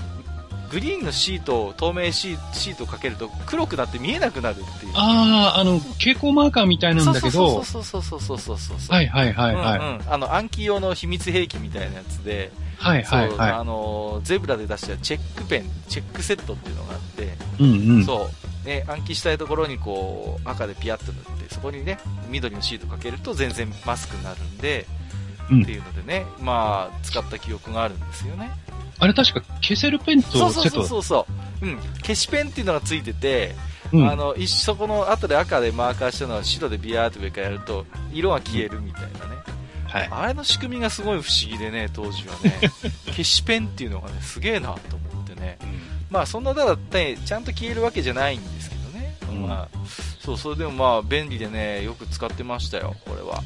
[0.72, 4.92] グリーンのシートを、透明シートをかけると黒くなって見えなくなるっていう。
[4.94, 7.62] ああ、あの、蛍光マーカーみたいなんだけど。
[7.62, 9.78] そうそうそうそうそうそうはいはいはいはい。
[9.78, 13.50] うんうん、あの、暗記用の秘密兵器みたいなやつで、はいはいはい。
[13.50, 18.04] あの、ゼブラで出したチェックペン、チェックセットっていうのがあって、うんうん。
[18.04, 18.30] そ
[18.64, 18.66] う。
[18.66, 25.01] ね、暗記したいところにこう、赤でピヤッと塗って、そこにね、緑のシートかけると全然マスクになるんで、うん、
[25.46, 28.50] っていうのでね、まあ、使った記憶があるんですよね。
[28.98, 31.26] あれ確か消せるペンとセットそうそうそうそ
[31.62, 31.66] う。
[31.66, 31.78] うん。
[32.02, 33.54] 消しペンっていうのがついてて、
[33.92, 39.42] うん、あの、一そこの後で赤でマーカーしたのは白でビヤーって上からやると、色が消えるみたいなね。
[39.86, 40.08] はい。
[40.10, 42.58] あれの仕組みがすごい不思議でね、当時はね。
[43.06, 45.58] 消しペンっていうのがね、すげえなと思ってね。
[45.62, 49.16] うん、まあ、そんなだって、ちゃんと消えるわけじゃないんですけどね。
[49.28, 49.78] うん、まあ、
[50.20, 53.42] そう、それでもまあ、便利でね、よく使ってましたよ、これは。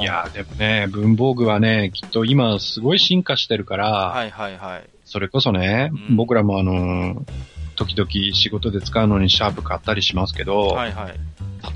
[0.00, 4.88] いや、でもね、文房具はね、きっと今すごい進化してるから、はいはいはい。
[5.04, 7.24] それこそね、うん、僕らもあの、
[7.76, 11.14] 時々仕事で使うのにシャープ買ったりしますけど、はいはい。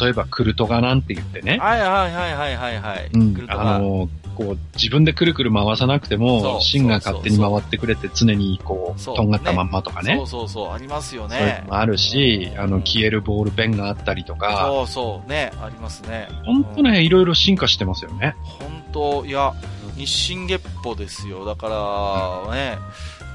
[0.00, 1.58] 例えばクルトガなんて言ってね。
[1.58, 3.10] はいはいはいはいはいはい。
[3.12, 4.08] うん、あの、
[4.40, 10.16] こう、自分でくるくる回さなくても、芯が勝手に回ってくれて常にこう、とんがったまんまとかね。
[10.16, 11.36] そうそうそう、ありますよね。
[11.36, 14.64] そういうのもあるし、あの、消えるボールペンがあったりとか。
[14.66, 16.28] そうそう、ね、ありますね。
[16.46, 18.34] ほんとね、いろいろ進化してますよね。
[18.42, 19.52] ほんと、いや、
[19.96, 21.44] 日進月歩ですよ。
[21.44, 22.78] だから、ね、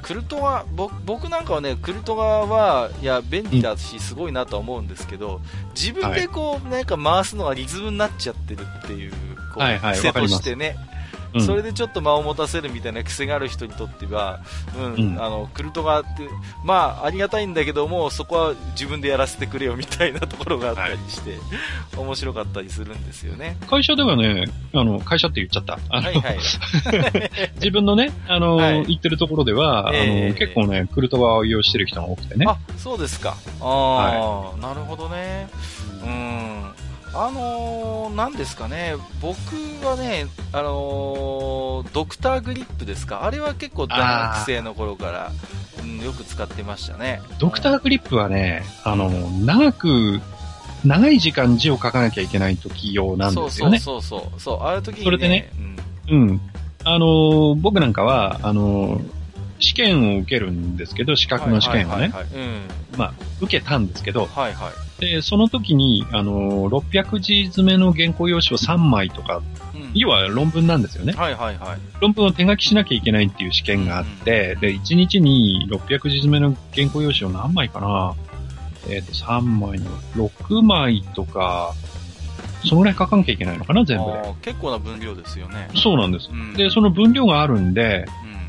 [0.02, 0.66] クルトガ、
[1.06, 5.42] 僕なんかはね、クルトガは、いや、便利だし、すごいなとは思うんですけど、
[5.76, 9.12] 自分でこう、なんか回すのがリズムになっちゃってるっていう、
[9.54, 10.76] こう、癖としてね。
[11.42, 14.40] それでちょっと間を持たせるみたいな癖がある人にとっては、
[14.78, 16.10] うん、うん、あの、クルトガって、
[16.64, 21.40] まあ、ありがたいんだけども、そこは自分でやらせてくれよみたいなところがあったりして、はい、
[21.98, 23.58] 面白かったりするんですよね。
[23.68, 25.78] 会社ではね、あの、会社って言っちゃった。
[25.90, 26.40] はいはい。
[27.56, 32.46] 自分のね、あの、はい、行ってるところでは、えー、あの、結構ね、クルトガを利用してる人が多くてね。
[32.48, 33.36] あ、そうですか。
[33.62, 35.50] ああ、はい、なるほどね。
[36.04, 36.85] うん。
[37.16, 39.38] あのー、なんですかね、僕
[39.86, 45.32] はね、あのー、ドクターグリップですか、あれは結構大学生の頃から、
[45.82, 47.22] うん、よく使ってましたね。
[47.40, 50.20] ドクターグリップはね、あのー、長く、
[50.84, 53.80] 長い時間字を書かなきゃいけない時用なんですよね。
[53.80, 55.50] そうそうそうそう、ああいう時に、ね、それでね、
[56.10, 56.42] うん、うん。
[56.84, 59.02] あの僕なんかは、あの
[59.60, 62.12] 試験を受けるんですけど、資格の試験をね。
[62.98, 69.42] まあ、受けたんですけど、はいはい、で、その時に、あの、600字詰めの原稿用紙を3枚とか、
[69.74, 71.14] うん、要は論文なんですよね。
[71.14, 71.80] はいはいはい。
[72.00, 78.16] 論文を手書きしなきゃいけないっていう試験があって、うん、で、1日に600字詰めの原稿用紙を何枚かな
[78.88, 81.74] えっ、ー、と、3枚の、6枚とか、
[82.64, 84.34] そのぐらい書かなきゃいけないのかな、全部で。
[84.42, 85.70] 結構な分量ですよね。
[85.76, 86.30] そうなんです。
[86.32, 88.06] うん、で、その分量があるんで、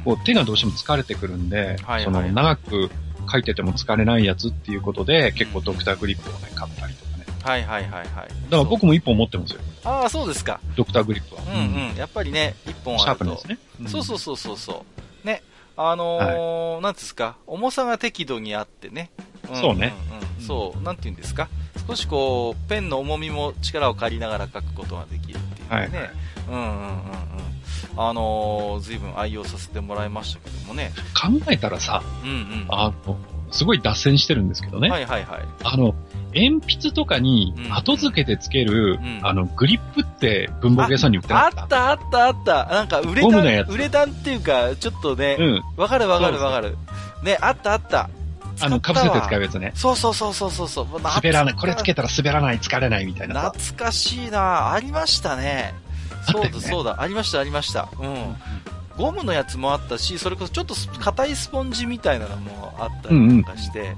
[0.06, 2.90] こう手がどうしても疲れてくるんで、はいはい、その長く
[3.30, 7.24] 書いてても疲れないやつっていうことで、結構ドクターグリップをね、買ったりとかね。
[7.42, 8.04] はいはいはいはい。
[8.04, 9.60] だから僕も一本持ってますよ。
[9.84, 10.60] ああ、そうですか。
[10.76, 11.42] ドクターグリップは。
[11.42, 11.96] うんうん。
[11.96, 13.04] やっぱりね、一本あると。
[13.04, 13.58] シャープですね。
[13.82, 14.84] うん、そうそうそうそうそ
[15.24, 15.26] う。
[15.26, 15.42] ね。
[15.76, 19.10] あのーはい、なんですか、重さが適度にあってね。
[19.48, 19.92] うん、そうね。
[20.38, 21.48] うん、そう、なんて言うんですか？
[21.86, 25.76] 少しこう、ペンの重みも力を借りながら書くことができるっていうね。
[25.76, 25.88] はい、
[26.48, 26.92] うんうんうんう
[27.35, 27.35] ん。
[27.96, 30.92] あのー、随分愛用させてもらいましたけどもね。
[31.14, 33.16] 考えたらさ、うんうん、あの、
[33.50, 34.90] すごい脱線してるんですけどね。
[34.90, 35.40] はいはいはい。
[35.64, 35.94] あの、
[36.34, 41.90] 鉛筆とかに後付けてつける、うんうん、あの、グリップって文房具屋さんに売ってなかった？
[41.90, 42.74] あったあったあった。
[42.74, 45.36] なんか、売れたん、売れたんっていうか、ちょっとね、
[45.76, 46.76] わ、うん、かるわかるわかる。
[47.22, 48.10] ね、あったあった。
[48.58, 49.72] あの、かぶせて使うやつね。
[49.74, 50.86] そうそうそうそうそうそう。
[51.02, 51.54] 滑らない。
[51.54, 53.50] これつけたら滑らない、疲れないみたいな。
[53.50, 55.74] 懐かしいなありましたね。
[56.32, 57.88] そうだ、そうだ、ありました、ありました。
[57.98, 58.36] うん。
[58.96, 63.96] ゴムのやつもあったし、それこそちょっと硬いスポンジみたいなのもあったりとかして、うんうん、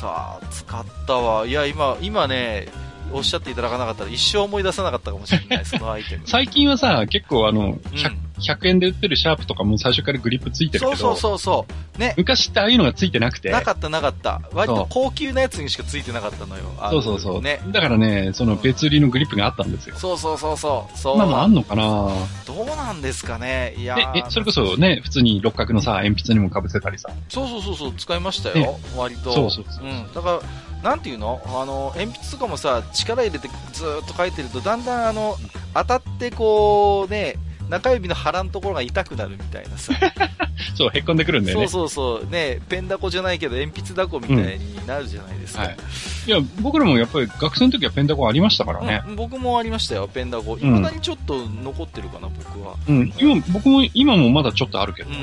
[0.00, 1.46] さあ、使ったわ。
[1.46, 2.68] いや、今、今ね、
[3.12, 6.22] おっしゃっていただかなかったら一生思い出さなかったかもしれない、 そのアイテム。
[6.26, 10.96] 最近はさ、結構あの、100, 100円で売ってるシャープとかも最初からグリップついてるけど。
[10.96, 11.66] そうそうそ
[11.96, 11.98] う。
[11.98, 12.14] ね。
[12.16, 13.50] 昔ってああいうのがついてなくて。
[13.50, 14.42] なかったなかった。
[14.52, 16.64] 割と高級なやつにしかついてなかったのよ。
[16.90, 17.42] そうそうそう。
[17.42, 17.60] ね。
[17.68, 19.96] だからね、その別売りのグリップがあったんですよ。
[19.96, 20.98] そうそうそうそう。
[20.98, 22.08] そう今もあんのかな？
[22.46, 23.74] どうなんですかね。
[23.76, 27.08] いやえ、それこそね、普通に六角のさ、鉛筆にも被せたりさ。
[27.28, 28.78] そうそうそうそう、使いましたよ。
[28.96, 29.32] 割と。
[29.32, 29.84] そうそうそう。
[29.84, 30.12] うん。
[30.14, 30.40] だから、
[30.82, 31.40] なんていうの？
[31.46, 35.36] あの、鉛筆とかもさ、力入れてずっと書いてると、だんだんあの、
[35.74, 37.34] 当たってこう、ね、
[37.68, 39.92] 中指の腹のところが痛くなるみたいなさ。
[40.74, 41.68] そう、へっこんでくるんだよね。
[41.68, 42.30] そうそうそう。
[42.30, 45.62] ね、ペンダコじゃないけど、鉛筆ダコみたいになるじゃないですか。
[45.62, 45.78] うんはい、
[46.26, 49.02] いや、僕らもやっぱり学生の時はペンダコありましたからね。
[49.06, 50.58] うん、僕もありましたよ、ペンダコ。
[50.58, 52.74] いまだにちょっと残ってるかな、僕は。
[52.88, 53.12] うん。
[53.18, 55.10] 今、僕も、今もまだちょっとあるけど。
[55.10, 55.18] うんう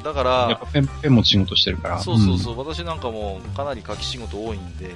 [0.00, 0.02] ん。
[0.02, 2.00] だから、やっぱペン、ペン持ち仕事してるから。
[2.00, 2.52] そうそうそう。
[2.54, 4.86] うん、私なんかもかなり書き仕事多いんで、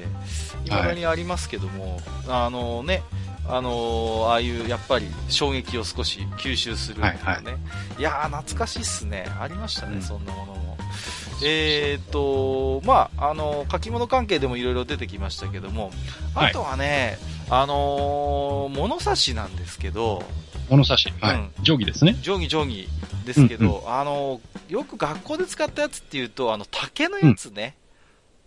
[0.65, 3.03] いまだにありますけども、はい、あのね、
[3.47, 7.55] あのー、ああいうやっぱり衝撃を少し吸収するっていうね、はいはい、
[7.99, 9.27] いやー懐かしいっすね。
[9.41, 10.77] ありましたね、うん、そんなものも。
[11.43, 15.91] えっ、ー、とまああの書き物関係でもいろいろ出てきましたけども
[16.35, 20.23] あとはね、はい、あのー、物差しなんですけど
[20.71, 22.15] 物差し、はい、うん、定規ですね。
[22.23, 22.89] 定規定規
[23.27, 27.84] ですけど、うんうん、あのよく学校で使ったやつっていうとあの竹のやつね、竹尺、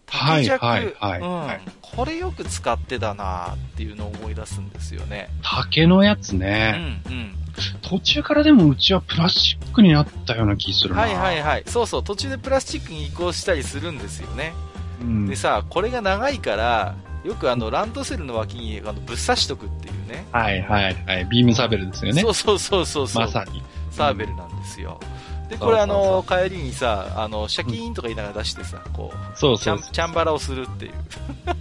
[0.10, 1.22] はいはいはい、
[1.66, 5.30] うん、これよく使ってたなっていうのを思い出すんですよね。
[5.44, 7.02] 竹のやつね。
[7.08, 7.36] うんうん。
[7.82, 11.02] 途中からでもうちはプラスチックになったような気するな。
[11.02, 11.64] はいはいはい。
[11.66, 14.54] そうそう、途中でプラスチックに移行したりするんですよね。
[15.02, 20.26] うん、でさ、これが長いから、よくあの、ランドセルの脇にあのぶっ刺しとくっていうね。
[20.32, 21.26] はいはいはい。
[21.26, 22.22] ビームサーベルですよね。
[22.22, 23.62] そうそうそうそうまさに。
[23.92, 25.00] サーベルなんですよ。
[25.02, 30.94] うんで、これあの、帰りにさ、あの、シャキーンとか言いながら出してさ、こう、そうそうチャンバラをするっていう。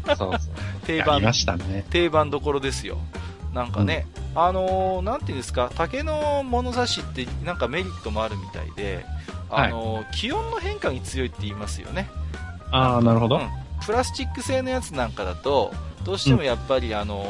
[0.09, 0.39] そうそう。
[0.87, 2.99] 定番、ね、定番どころですよ。
[3.53, 9.07] なんかね、うん、あのー、なんていうんですか、竹の物差しってなんかメリットもあるみたいで、
[9.49, 12.11] あのーはい、気温の変化に強いって言いますよね。
[12.71, 13.49] ああ、なるほど、うん。
[13.85, 15.73] プラスチック製のやつなんかだと、
[16.05, 17.25] どうしてもやっぱり、あの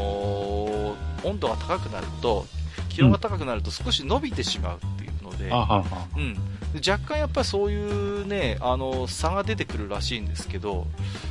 [1.23, 2.47] ー、温度が高くなると、
[2.89, 5.06] 気温が高くなると少し伸びてしまうっていうの
[5.37, 5.53] で、うん、
[6.77, 10.87] 若干やっぱりそういうね、あの、差が出てくるらしいんですけど、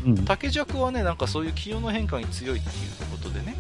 [0.06, 3.56] うん、竹尺はね、なんかそういう気温の変化に強いっていうことでね。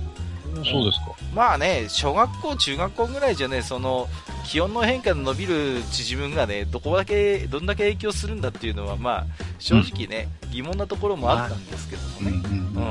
[0.63, 1.11] そうですか。
[1.33, 4.07] まあね、小学校、中学校ぐらいじゃね、その、
[4.45, 9.25] 気温の変化で伸びる縮分がね、どこだけ、どんだけ影響するんだっていうのは、まあ、
[9.59, 12.41] 正直ね、うん、疑問なところもあったんですけどもね。
[12.45, 12.87] うんうん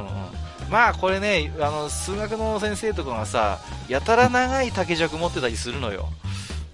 [0.65, 6.09] うん、まあこれね、あの、数学の先生とかがさ、やたら長い竹尺持ってたりするのよ。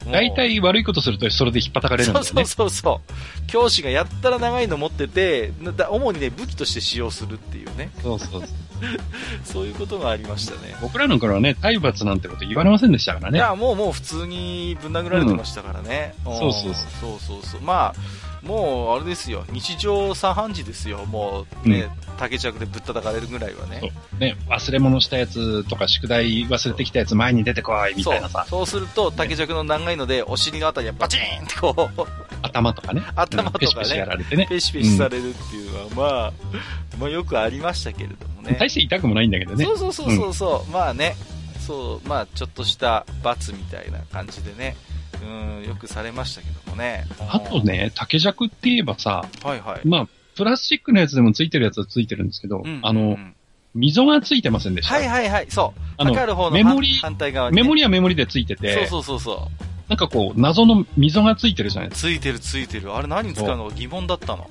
[0.06, 2.30] 大体悪いことするとそれで引っ叩かれるんだよね。
[2.30, 5.52] そうそうそう教師がやったら長いの持ってて、
[5.90, 7.90] 主にね、武器として使用するっていうね。
[8.02, 8.42] そうそう
[9.44, 10.74] そういうことがありましたね。
[10.80, 13.38] 僕らの頃はね、体罰なんてこと言われませんでしたからね。
[13.38, 16.14] いや、もうもう普通にぶん殴られてましたからね。
[16.24, 16.74] うん、そうそうそう。
[17.00, 17.60] そうそうそう。
[17.60, 23.92] まあ、もう、あれですよ、日常茶飯事ですよ、もうね、うん、竹着でぶったたかれるぐらいはね。
[24.18, 28.46] ね、忘れ物したやつとか、宿題忘れてきたやつ前に出てこい、みたいなさ。
[28.48, 32.06] そうすると、竹着の長いので、お尻のあたりはバチーンってこう。
[32.42, 33.02] 頭とかね。
[33.14, 33.60] 頭とかね。
[33.60, 34.46] ペシペシやられてね。
[34.48, 36.32] ペシペシされるっていうのは、まあ、
[36.98, 38.56] まあよくありましたけれどもね。
[38.58, 39.64] 大して痛くもないんだけどね。
[39.64, 41.16] そうそうそうそうそう、うん、まあね、
[41.66, 44.76] そう、まあちょっとした罰みたいな感じでね。
[45.22, 47.06] うん、よくされましたけどもね。
[47.28, 49.88] あとね、竹尺って言えばさ、はいはい。
[49.88, 53.18] まあ、プラスチックのやつでもついてるやつはついてるんですけど、うんうんうん、あの、
[53.74, 55.80] 溝がついてませんでしたはいはいはい、そう。
[55.96, 59.62] あの、かる方のメモリ、反対側に、ね、メモリはメモリでついてて、そうそうそうそう。
[59.88, 62.08] なんかこう、謎の溝がついてるじゃないですか。
[62.08, 62.94] ついてるついてる。
[62.94, 63.68] あれ何に使うの？
[63.68, 64.48] か疑問だったの？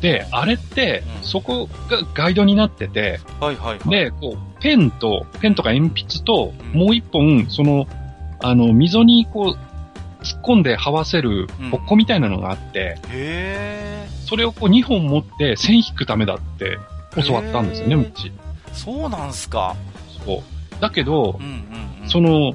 [0.00, 7.86] で、あれって、うん、そこがガイドになってて、はいはい、はい、で、こう、ペンと、ペンとか鉛筆と、もう一本、その、
[8.40, 9.75] あの、溝にこう、
[10.26, 16.78] 突っ込んで這わせるボッコみたいなのがあって、うん、へそれをこう2本持って線引くためだって
[17.24, 18.32] 教わったんですよね、うち。
[18.72, 19.76] そうなんすか？
[20.24, 20.42] そう。
[20.80, 22.52] だけど、うんうんうん、その、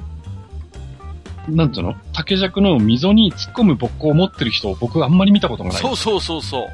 [1.48, 1.94] なんつうの？
[2.12, 5.80] 竹尺の溝に突っ込むボッコを持ってる人を僕あんまり見たことがない。
[5.80, 6.68] そうそうそうそう。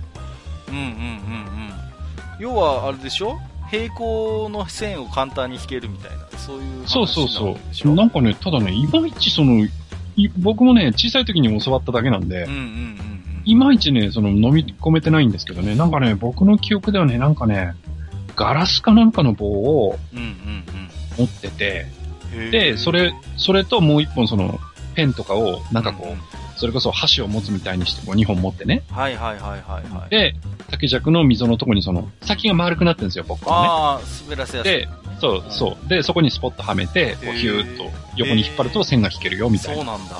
[0.70, 1.18] うんうんうんうん。
[2.38, 3.38] 要はあれでしょ？
[3.70, 7.56] 平行の線を簡単に引けるみたいな、そういうそうそうそ
[7.90, 7.94] う。
[7.94, 9.66] なんかね、ただね、いまいちその、
[10.38, 12.98] 僕もね、小さい時に教わっただけなんで、うんうんうん
[13.44, 17.72] いまいちね、その飲み込めてないんですけどね、なんかね、僕の記憶ではね、なんかね、
[18.36, 19.98] ガラスかなんかの棒を
[21.16, 21.86] 持ってて、
[22.50, 24.60] で、それ、それともう一本その、
[24.94, 28.82] ペンとかを、なんかこう、それこそ箸を持つみたいにして、こう2本持ってね。
[28.90, 30.10] はいはいはいはい、はい。
[30.10, 30.34] で、
[30.70, 33.68] 竹尺の溝のとこにその、先が丸くなってるんですよ、僕はね。
[33.70, 34.72] ああ、滑らせやすい。
[34.72, 34.88] で、
[35.20, 35.88] そう、そう。
[35.88, 37.84] で、そこにスポットはめて、こうヒューッと
[38.16, 39.84] 横に引っ張ると線が引けるよ、みたいな。
[39.84, 40.16] そうなんだ。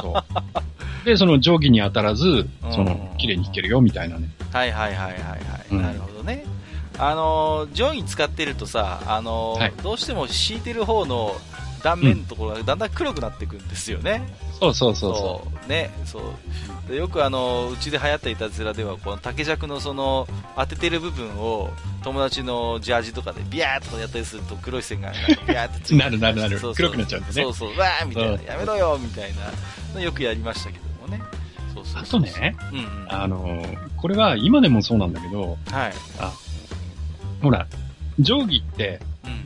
[0.00, 0.14] そ
[1.04, 1.04] う。
[1.04, 4.30] で、その定規に当たらず、その、綺麗に引けるよ、みたいなね。
[4.50, 5.40] はいはいはいはいはい。
[5.70, 6.46] うん、なるほどね。
[6.98, 11.36] あの、定規使ってるとさ、あの、はい、どうしても敷いてる方の
[11.82, 14.22] 断面のところがだんだん黒くなっていくんですよね。
[14.60, 15.68] そうそうそうそう。
[15.68, 16.20] ね、そ
[16.90, 16.94] う。
[16.94, 21.70] よくあの、うちで流行ったいたずらでは、この竹尺のその、当ててる部分を、
[22.02, 26.60] 友達のジャージとかでビャーっとやったりすると黒い線がビャーってついてなるなるなる。
[26.74, 27.42] 黒くなっちゃうんでね。
[27.42, 29.32] そうそう、わーみたいな、やめろよみたい
[29.94, 31.22] な、よくやりましたけどもね。
[31.74, 33.64] そうそうあとね、うんうん、あの、
[33.96, 35.92] これは今でもそうなんだけど、はい。
[36.18, 36.32] あ、
[37.42, 37.66] ほら、
[38.18, 39.00] 定規って、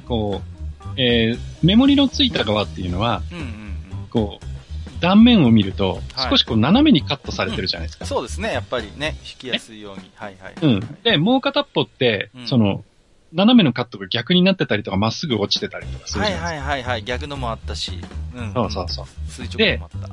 [0.07, 0.52] こう、
[0.97, 6.01] えー、メモリのついた側っていうのは、うんうんうん、こう、断面を見ると、
[6.31, 8.05] 少しこう斜めにカットされてるじゃないですか。
[8.05, 10.11] うん、そうですね、やっぱりね、引きやすいように。
[10.15, 10.99] はいはい、はい、うん。
[11.03, 12.85] で、もう片っぽって、うん、その、
[13.33, 16.47] 斜めのカットが逆になってたりとか、まっすぐ落ちてたりとかするじゃないですか。
[16.47, 17.93] はいはいはいはい、逆のもあったし。
[18.35, 19.07] うん、そうそうそう。
[19.29, 20.09] 垂直もあった。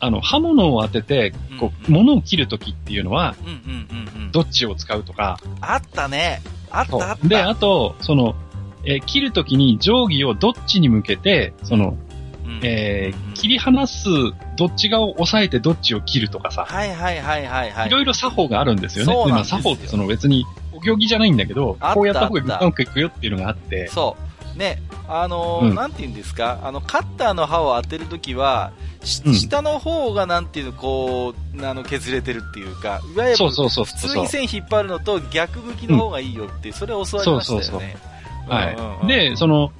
[0.00, 5.40] あの、刃物を当てて、こう、うんうん、物を切るときっていうのは、うんうんうんうん、どっちを使うとか。
[5.60, 6.40] あったね。
[6.70, 7.28] あったあった。
[7.28, 8.36] で、あと、その、
[8.84, 11.96] えー、切るときに定規をどっちに向けて、その、
[12.44, 14.08] うん、えー、切り離す、
[14.56, 16.64] どっち側を押さえてどっちを切るとかさ。
[16.66, 17.86] はいはいはいはいはい。
[17.88, 19.12] いろいろ作法があるんですよね。
[19.12, 19.56] そうなんですよ。
[19.58, 23.88] 作法ってその別に、お行儀じゃないんだけど、こうやった方がうまくいくよっていうのがあって。
[23.88, 24.28] そう。
[24.58, 28.72] ね、あのーうん、なんて言うんですか、あの、カッターの刃を当てるときは、
[29.04, 37.64] 下の方がなんていうの、こう、あの、削れてるっていうか、いわゆる、普通に線引っ張るのと逆向きの方がいいよって、それを教わりましたよね。
[37.64, 38.17] そうそうそう
[38.48, 39.06] はい。
[39.06, 39.70] で、その、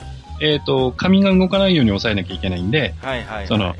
[0.40, 3.74] えっ、ー、と、紙が動かないように押さえなきゃいけないんで、はいはい、はい、その、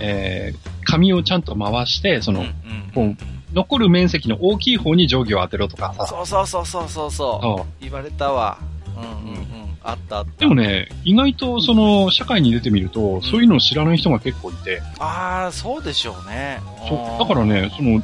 [0.00, 3.18] えー、紙をちゃんと回して、その、うんうん
[3.52, 6.06] 残る面積の大きい方に定規を当てろとかさ。
[6.06, 7.82] そうそうそうそうそうそう。
[7.82, 8.58] 言われたわ。
[8.96, 9.78] うんうんうん。
[9.82, 10.30] あったあった。
[10.38, 14.80] でもね、意外とその、社会に出てみると、うん、そういうのを知らない人が結構いて。
[14.98, 16.60] ああ、そうでしょうね。
[16.88, 17.18] そう。
[17.18, 18.00] だからね、その、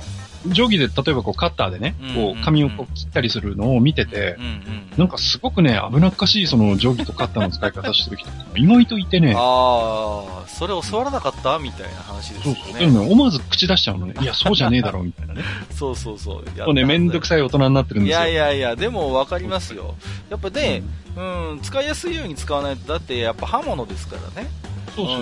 [0.52, 4.36] 定規で例えばこうカッターでね、こう紙をこう切ったりするのを見てて、
[4.96, 9.34] なんかすごくね、危なっかしいその定規とカッターの使い方してる人意外といてね。
[9.36, 12.60] ああ、それ教わらなかったみたいな話ですよね。
[12.62, 12.80] そうそう。
[12.80, 14.14] でもね、思わず口出しちゃうのね。
[14.20, 15.42] いや、そうじゃねえだろ、みたいなね。
[15.70, 16.60] そうそうそう。
[16.64, 18.20] もうね、めんどくさい大人になってるんですよ。
[18.20, 19.94] いやいやいや、でもわかりますよ。
[20.30, 20.82] やっぱね、
[21.16, 24.48] うん、うん、使いやすいように使わないと、だってやっぱ刃物ですからね。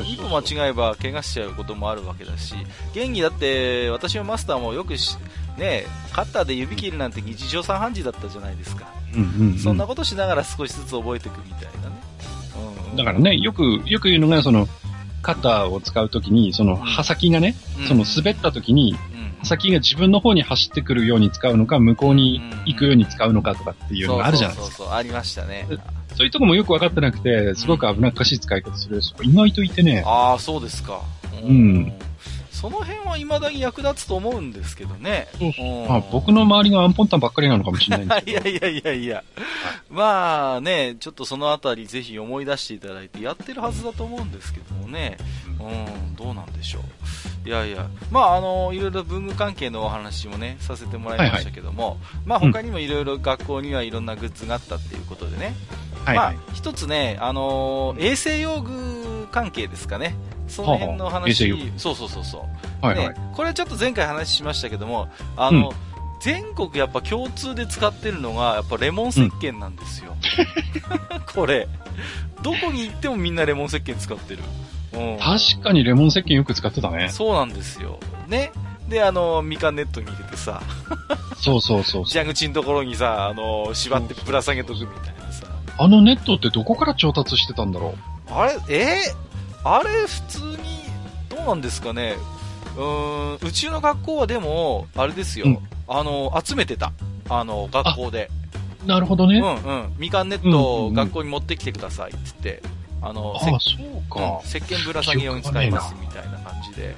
[0.05, 2.55] 一歩間違えば怪我しちゃうこともあるわけだし、
[2.93, 5.17] 現にだって私のマスターもよくし、
[5.59, 11.97] ね、カッターで指切るなんて日常茶飯事だったじゃないですか、うんうんうん、そんなことしながら少しずつ覚えていくみたいなね。
[12.91, 14.69] うん、だからね、よく、よく言うのが、その、
[15.23, 18.95] カッターを使うときに、その刃先がね、うん、その滑ったときに、
[19.41, 24.77] 刃先が自分の方に走ってくるように使うのか、向こうに行くように使うのかとかっていうのがあるじゃないですか。
[24.77, 25.67] そうそうそう、ありましたね。
[26.17, 30.03] そういうとこもよく分かってなくて、すごく危なっかしい使い方する人意外といてね。
[30.07, 31.01] ああ、そうですか。
[31.43, 31.93] うん。
[32.65, 35.29] その辺は未だに役立つと思うんですけどね。
[35.87, 38.49] まあ、僕の周りがアンポンタンばっかりなのかもしれないんですけど。
[38.49, 39.25] いやいやいやいや。
[39.91, 45.19] まあね、ちょっとそのあたりぜひ思い出していただいてやってるはずだと思うんですけどもね。
[45.61, 47.47] うん、どうなんでしょう。
[47.47, 55.55] いやいや、まああの、いろいろ文具関係のお話もね、させてもらいましたけども、はいはい、まあ他にもいろいろ学校にはいろんなグッズがあったっていうことでね。
[56.07, 60.17] はいはい、まあ、一つね、あのー、衛生用具関係ですかね。
[60.49, 62.39] その辺の話、はそうそうそうそ
[62.83, 62.87] う。
[62.87, 65.75] はいはい、ね、これちょっと前回話しましたけども、あの、うん、
[66.21, 70.17] 全国やっぱ共通で使ってるのが、やっぱレモン石鹸なんですよ。
[71.13, 71.69] うん、 これ。
[72.43, 74.41] どこに行ってもみんなレモン石鹸使ってる。
[74.93, 77.09] うん、確かにレモン石鹸よく使ってたね。
[77.09, 77.99] そうなんですよ。
[78.29, 78.53] ね。
[78.89, 80.63] で、あの、みかんネットに入れてさ。
[81.37, 82.05] そうそうそう。
[82.05, 85.47] 蛇口のところにさ、あの、縛ってぶら下げとくみたいなさ。
[85.77, 87.95] あのネットってどこから調達してたんだろ
[88.29, 88.33] う？
[88.33, 89.01] あれ、え？
[89.11, 89.34] ー、
[89.65, 90.57] あれ普通に、
[91.29, 92.17] どうなんですかね
[92.77, 95.59] うん、うちの学校はでも、あれですよ、うん、
[95.89, 96.93] あの、集めてた。
[97.29, 98.31] あの、学校で。
[98.85, 99.39] なるほどね。
[99.39, 99.95] うんうん。
[99.97, 102.63] みかんネットを学校に持ってきてくださいって言って、
[103.01, 106.95] あの、あそうか、うん、石鹸ぶら下げ用に使いますみたいな感じで。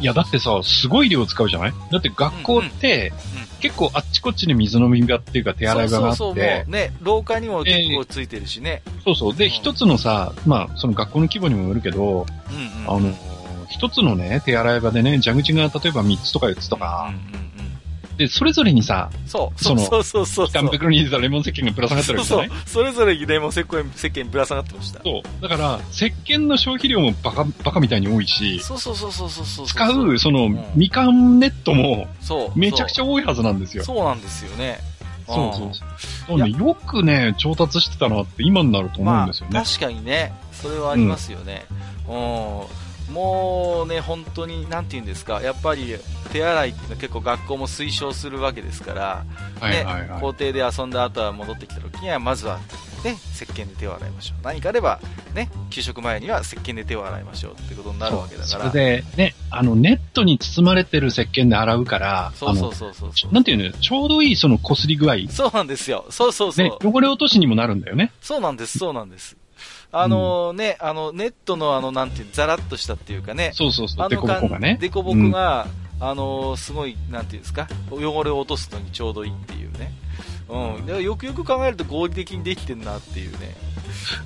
[0.00, 1.72] いや、だってさ、すごい量使うじゃない？
[1.90, 3.12] だって学校って、
[3.60, 6.16] 結構あっちこっちに水飲み場っていうか手洗い場があって。
[6.18, 8.82] そうそうそうね、廊下にも結構ついてるしね。
[9.04, 9.36] そうそう。
[9.36, 12.26] で、一、つのさ、まあ、その学校の規模にもよるけど、
[12.86, 13.12] あの、
[13.68, 17.51] 一つのね、手洗い場でね、蛇口が例えば3つとか4つとか、うんうん
[18.16, 20.66] で、それぞれにさ、そう、その、そうそうそうそう。
[20.66, 22.48] 袋に入れたレモン石鹸がぶら下がってるわけじゃない？
[22.48, 25.02] そうそれぞれにレモン石鹸、石鹸ぶら下がってました。
[25.02, 25.42] そう。
[25.42, 32.58] だから、石鹸の消費量もバカ、バカみたいに多いし、そうそうそうそうそう使う、その、うん、みかんネットも、そう。
[32.58, 33.84] めちゃくちゃ多いはずなんですよ。
[33.84, 34.78] そうなんですよね。
[35.26, 35.70] そうそう
[36.26, 36.38] そう。
[36.38, 39.54] ね、よくね、調達してたなって今になると思うんですよね。
[39.54, 41.64] まあ、確かにね、それはありますよね。
[42.08, 42.62] うん。
[43.10, 45.96] もうね、本当に、なんて言うんですか、やっぱり
[46.32, 49.24] 手洗いっていうのは結構学校も推奨するわけですから、
[49.60, 49.86] ね、
[50.20, 52.58] 校庭で遊んだ後は戻ってきた時には、まずは、
[53.04, 54.44] ね、石鹸で手を洗いましょう。
[54.44, 55.00] 何かあれば、
[55.34, 58.70] ね、給食前には石鹸で手を洗いましょうってことになるわけだから。
[58.70, 65.16] それで、ね、あの、ネットに包まれてる石鹸で洗うから、そうそうそうそうなんていうの、ちょうどいいその擦り具合。
[65.28, 66.06] そうなんですよ。
[66.10, 66.66] そうそうそう。
[66.66, 68.12] ね、汚れ落としにもなるんだよね。
[68.20, 69.36] そうなんです、そうなんです。
[69.94, 73.50] あのね、あの、ネットのあの、なんてザラッとしたっていうかね。
[73.54, 74.78] そうそうそう、デコボコがね。
[74.80, 75.66] デコボコが、
[76.00, 79.92] うん、あのすごい、なんていうんですか、汚れを落とすのにちょうどいいっていうね。
[80.48, 80.86] うん。
[80.86, 83.54] だからよくよく考えると合理的にできてんなっていうね。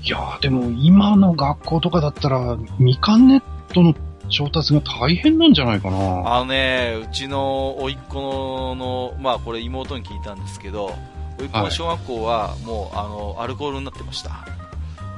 [0.02, 3.42] いやでも今の学校とかだったら、みかんネッ
[3.74, 3.92] トの
[4.28, 6.36] 調達が大変なんじゃないかな。
[6.36, 10.94] あのね、うちの甥っ子の、まあこれ妹に聞いたんですけど、
[11.38, 14.46] 甥っ子の小学校はもう、はい、あの、アルコールになってました。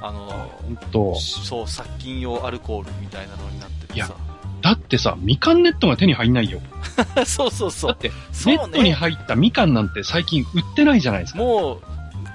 [0.01, 4.14] あの、そう、殺菌用アルコールみたいなのになっててさ。
[4.61, 6.61] だってさ、みかんネットが手に入んないよ。
[7.26, 7.90] そうそうそう。
[7.92, 8.11] だって、
[8.46, 11.38] ネットに入ったみかんなんて最近売ってないじゃないですか。
[11.38, 11.82] もう、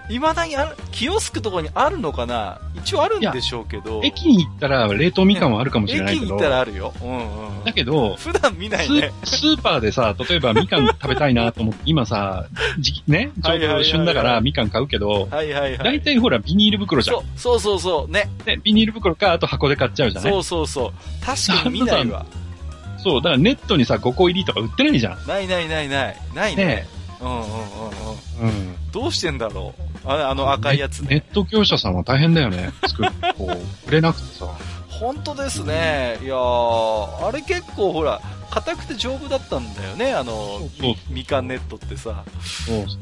[0.09, 2.59] いまだにある、キオスクとかにあるのかな？
[2.75, 4.01] 一応あるんでしょうけど。
[4.03, 6.25] 駅に行ったら冷凍みかんはあるかもしれないけど。
[6.25, 6.93] 駅に行ったらあるよ。
[7.01, 7.63] うんうん。
[7.63, 9.37] だけど、普段見ないねス。
[9.37, 12.45] スーパーでさ、例えばみかん食べたいなと思って、 今さ、
[12.79, 15.77] 時期ね、ちょうど旬だからみかん買うけど、はいはいはい。
[15.77, 17.21] 大体ほらビニール袋じゃん。
[17.37, 18.29] そうそうそうね。
[18.45, 20.31] ね、ビニール袋か、あと箱で買っちゃうじゃない？
[20.33, 21.25] そうそうそう。
[21.25, 22.25] 確かに見ないわ。
[22.99, 25.27] そう、だからネットにさ、5個入りとか売ってないじゃん。
[25.27, 26.17] ないないないない。
[26.33, 26.65] ないね。
[26.65, 26.87] ね
[27.23, 27.45] うんうんうん
[28.41, 28.49] うん。
[28.49, 28.91] うん。
[28.91, 29.73] どうしてんだろ
[30.05, 30.09] う？
[30.09, 31.07] ああの赤いやつね。
[31.09, 32.71] ネット業者さんは大変だよね。
[32.87, 34.47] 作る、 こう、売れなくてさ。
[34.89, 36.19] 本当ですね。
[36.21, 38.21] いやー、あれ結構ほら、
[38.51, 40.59] 硬くて丈夫だったんだよね、あの、
[41.09, 42.23] みかんネットってさ。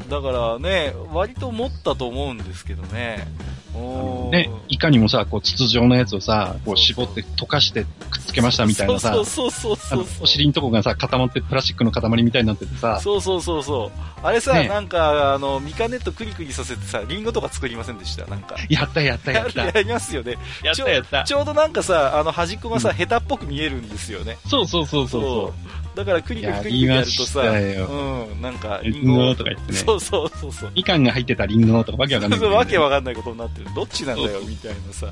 [0.10, 3.28] だからね、割と持ったと思うんですけどね。
[3.74, 14.00] ね、いかにもさ、こう筒状のやつをさ、こう絞って溶かしてくっつけましたみたいなさ、そうそうそうそうお尻のとこがさ、固まってプラスチックの塊みたいになっててさ、そうそうそうそう。
[14.24, 18.26] あれさ、ね、なんか、あの、ミカネットクリクリさせてさ、リンゴとか作りませんでした？
[18.28, 18.56] なんか。
[18.70, 19.66] やったやったやった。
[19.66, 20.38] やりますよね。
[20.64, 21.24] やったやった。
[21.24, 24.38] ちょうどなんかさ、あの端っこがさ、うん、ヘタっぽく見えるんですよね。
[24.48, 25.54] そうそうそうそうそう
[25.96, 29.78] だからクリクリクリクリやるとさ、うん、なんか、リンゴとか言ってね。
[29.78, 30.72] そうそうそうそう。
[30.74, 32.48] みかんが入ってたリンゴとかわけわかんない、ね。
[32.48, 33.68] わけわかんないことになってる。
[33.76, 35.12] どっちなんだよ、みたいなさ。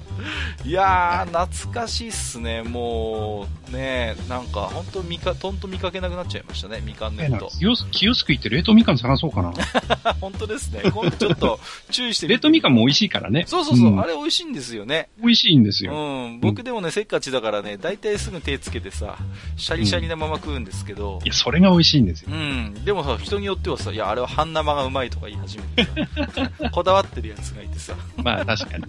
[0.64, 2.64] いやー、懐かしいっすね。
[2.64, 7.50] もう、ねなんか、本当見か、とんと見かけなくなっちゃいましたね、みかんネット。
[7.92, 9.54] キヨスク行って冷凍みかん探そうかな。
[10.20, 10.82] 本当ですね。
[10.84, 11.60] 今度ちょっと
[11.92, 13.44] 注意して冷凍みかんも美味しいからね。
[13.48, 15.10] そうそうそう、うん、あれ美味しいんですよね。
[15.20, 15.94] 美味しいんですよ。
[15.94, 16.40] うん。
[16.40, 19.18] 僕でもね、せっかちだからね、大体すぐ手つけてさ、
[19.58, 22.32] シャリシャリなまま食うんですけど、いや、それが美味しいんですよ。
[22.32, 22.74] うん。
[22.86, 25.92] でもさ、人によってはさ、いや、あれは半生がうまいとか言い始めて
[26.34, 27.94] さ、こだわってるやつがいてさ。
[28.18, 28.86] まあ、確かに。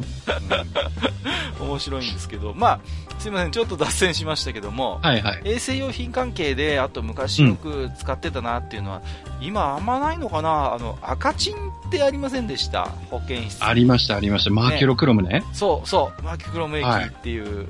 [1.61, 2.81] うん、面白いんですけど、まあ、
[3.19, 5.43] すいません、ちょっと脱線しましたけども、はいはい。
[5.45, 9.03] 衛生用品関係で、あと昔よく使ってたなっていうのは、
[9.41, 10.75] うん、今あんまないのかな？
[10.75, 12.87] あの、赤チンってありませんでした？
[13.11, 13.65] 保健室。
[13.65, 14.51] ありました、ありました。
[14.51, 15.41] マーキュロクロムね。
[15.41, 17.67] ねそう、そう、マーキュロム液っていう、はい、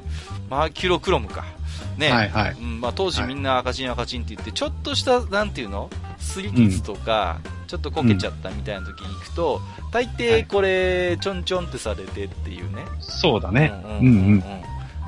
[0.48, 1.44] マーキュロクロムか。
[1.96, 2.52] ね、はいはい。
[2.52, 5.90] うん、まあ当時みんな赤チン赤チンって言って、ちょっとした、なんていうの？
[6.18, 12.84] すり傷とか、ちょっとこけちゃったみたいな時に行くと、うん、大抵これ、ちょんちょんってされてっていうね。
[13.00, 13.72] そうだね。
[13.84, 14.44] うんうん、うんうん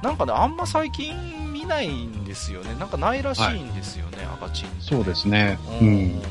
[0.03, 1.15] なんかね、あんま最近
[1.63, 2.75] 見ないんですよね。
[2.79, 5.59] なんかないらしいんですよね、はい、赤チン、そうですね。
[5.81, 5.89] うん。
[5.89, 6.23] うん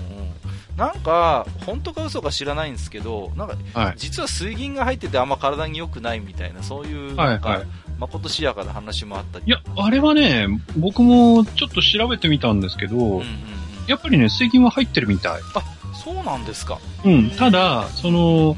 [0.77, 7.67] なんか、本当か嘘か知らないんですけど、なんか、はい、実は水銀が入っててあんま体に良くないみたいな、そういう、なんか、はいはい、
[7.99, 9.45] まことしやかな話もあったり。
[9.45, 13.25] いや、あれはね、僕もちょっと調べてみたんですけど、うんうんうん、
[13.85, 15.41] やっぱりね、水銀は入ってるみたい。
[15.55, 15.63] あ、
[15.93, 16.79] そうなんですか。
[17.03, 18.55] うん、ただ、その、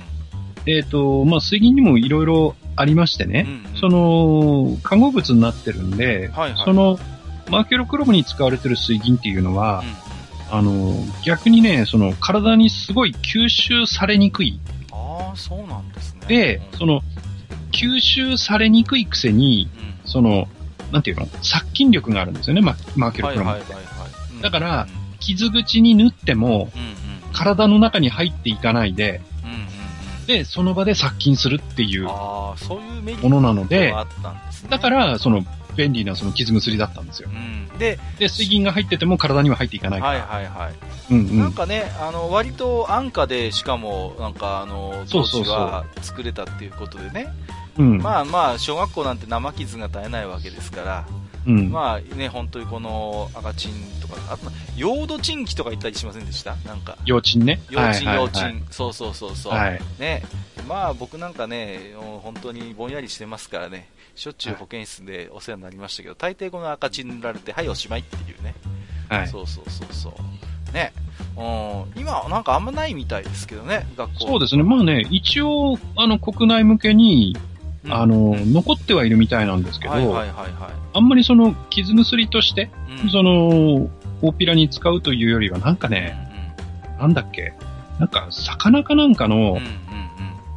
[0.65, 6.99] えっ、ー、と、まあ、水銀にもいろいろありましてね、うんうん、その、化合物になってるんで、はいはい、その、
[7.49, 9.83] マーケロクロムに使われてる水銀っていうのは、
[10.51, 10.95] うん、あの、
[11.25, 14.59] 逆にね、その、体にすごい吸収されにくい。
[14.91, 16.21] ああ、そうなんですね。
[16.27, 17.01] で、その、
[17.71, 19.69] 吸収されにくいくせに、
[20.03, 20.47] うん、その、
[20.91, 23.73] なんていうの殺菌力があるんですよね、ママーケルプラムって。
[24.41, 24.87] だから、
[25.19, 26.71] 傷口に縫っても、
[27.33, 29.21] 体の中に入っていかないで、
[30.27, 32.55] で、その場で殺菌するっていうも
[33.23, 33.93] のなので、
[34.69, 35.43] だから、その、
[35.75, 37.29] 便利なその傷薬だったんですよ。
[37.31, 40.19] うん、で、で、水銀が入ってても体には入っていかないから。
[40.25, 40.73] はいはいはい。
[41.11, 47.33] うんうん、なんかね、あの、割と安価で、しかも、なんか、あの、当時は作れたっていうことでね。
[47.77, 51.05] うん、まあまあ、小学校なんて生傷が絶えないわけですから、
[51.45, 56.55] うん、まあね、本当にこの赤チンとか、あと、ヨードチンキとか言ったりしませんでした？
[56.65, 56.97] なんか。
[57.05, 57.59] 幼稚ね。
[57.69, 58.39] 幼稚、幼稚。
[58.71, 59.53] そうそうそうそう。
[59.53, 60.23] はい、ね。
[60.67, 68.55] まあ僕なんかね、本当にぼんやりしてますからね、しょっちゅう保健室でお世話になりましたけど、大抵この赤チン塗られて、はい、おしまいっていうね。
[69.09, 69.27] はい。
[69.27, 70.73] そうそうそうそう。
[70.73, 70.93] ね。
[71.35, 74.27] うん、今なんかあんまないみたいですけどね、学校。
[74.27, 74.63] そうですね。
[74.63, 77.35] まあね、一応、あの、国内向けに、
[77.89, 82.69] あの、残ってはいるみたいなんですけど、はいはいはいはい、あんまりその傷薬として、
[83.03, 83.89] うん、その、
[84.21, 86.15] 大ピラに使うというよりは、なんかね、
[86.93, 87.53] うん、なんだっけ、
[87.99, 89.59] なんか、魚かなんかの、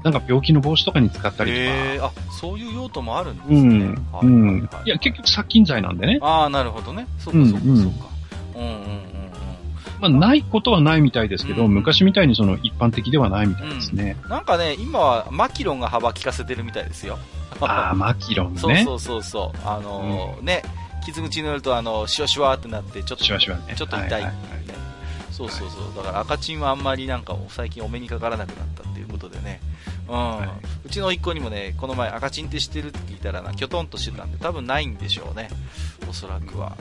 [0.05, 1.63] なんか病気の防止とかに使ったりとか。
[1.65, 3.97] えー、あ、そういう用途もあるんですね。
[4.23, 4.69] うん。
[4.71, 6.19] はいや、結局殺菌剤なんでね。
[6.23, 7.09] ああ、なるほどね。
[7.19, 7.83] そうかそうかそうか。
[8.55, 8.67] うんう
[9.13, 9.16] ん
[10.01, 14.17] まあ、ないことはないみたいですけど、うん、昔みたいにその一般的ではないみたいですね。
[14.25, 17.19] うん、なんかね、今はマキロンが幅利かせてるみたいですよ。
[17.61, 18.85] ああ、 マキロンね。
[18.85, 19.59] そうそうそう。
[19.65, 20.63] あのーうん、ね、
[21.05, 24.37] 傷口に塗ると、あの、シュワシュワってなって、ちょっと、シュワシュワね、ちょっと痛い、ねはいはいはい、
[25.31, 25.97] そうそうそう。
[25.97, 29.61] だから赤チンはあんまりなんか最近お目にかからなくなったっていうことでね。
[30.09, 30.49] うん、はい、
[30.87, 35.49] うちの一個にもね、この前赤チンって知ってるって聞いたらな、きょとんとしてたんで、多分ないんでしょうね。
[36.09, 36.77] おそらくは。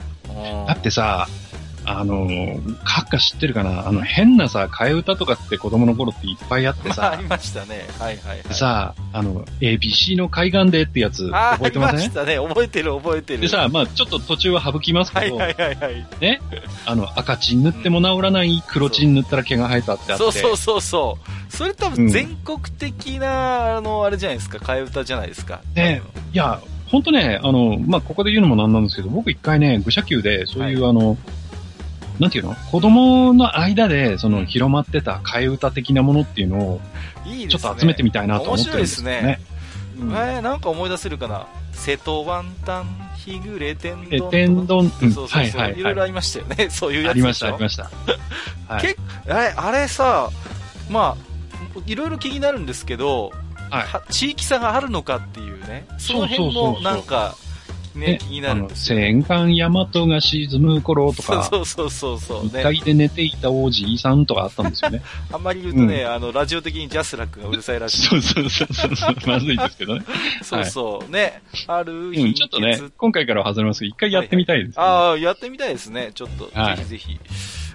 [0.66, 1.28] だってさ、
[1.88, 2.26] あの、
[2.84, 3.86] カッカ知ってるかな？
[3.86, 7.12] あの、変なさ、替え歌とかって子供の頃っていっぱいあってさ。
[7.14, 7.86] あ、りましたね。
[8.00, 8.54] はいはい、はい。
[8.54, 11.98] さあ、あの、ABC の海岸でってやつ、覚えてません？
[11.98, 12.36] ありましたね。
[12.38, 13.40] 覚えてる覚えてる。
[13.40, 16.06] でさ、まあちょっと途中は省きますけど、はいはいはいはい。
[16.20, 16.40] ね？
[16.86, 20.24] あの、赤チン塗っても治らない、黒チン塗ったら毛が生えたってあって。
[20.24, 21.52] そうそうそうそう。
[21.56, 25.60] それ多分全国的な、うん、あの、あれじゃないですか、替え歌じゃないですか？
[25.76, 26.02] ね。
[26.32, 31.16] いや、本当ね、あの、まあ、ここで言うのもなんなんですけど、僕一回ね、愚者級で、そういう、はい、あの、
[32.18, 32.54] なんていうの？
[32.70, 36.80] 子供の間で、その、広まってた替え歌的なものっていうのを、
[37.48, 39.16] ちょっと集めてみたいなと思ってるんですね。
[39.16, 39.40] いいですね。
[40.00, 41.46] うん、えー、なんか思い出せるかな？
[41.72, 44.30] 瀬戸ワンタン、日暮れ天丼。
[44.30, 45.80] 天丼、うん、そうそうそう、はいはい、はい。
[45.80, 46.70] いろいろありましたよね。
[46.72, 47.90] そういうやつありました、ありました。
[48.68, 48.96] はい、け
[49.28, 50.30] あれあれさ、
[50.90, 53.32] まあ、いろいろ気になるんですけど、
[53.70, 57.36] はい、地域差があるのかっていうね、その辺もなんか、
[57.96, 58.66] ね、気になる。
[58.74, 62.60] 戦艦大和が沈む頃とか、 そうそうそうそう、ね。
[62.60, 65.02] 一階で寝ていた王子さんとかあったんですよね。
[65.32, 68.06] あんまり言うとね、うん、あの、ラジオ的にジャスラックがうるさいらしい。
[68.06, 70.04] そうそうそうそう、まずいですけどね。
[70.42, 77.18] そうそう、ね、ある日、うん、ちょっとね、今回からは外れますけど、一回やってみたいです、ねはいはい、ああ、やってみたいですね、ちょっと、はい、ぜひぜひ。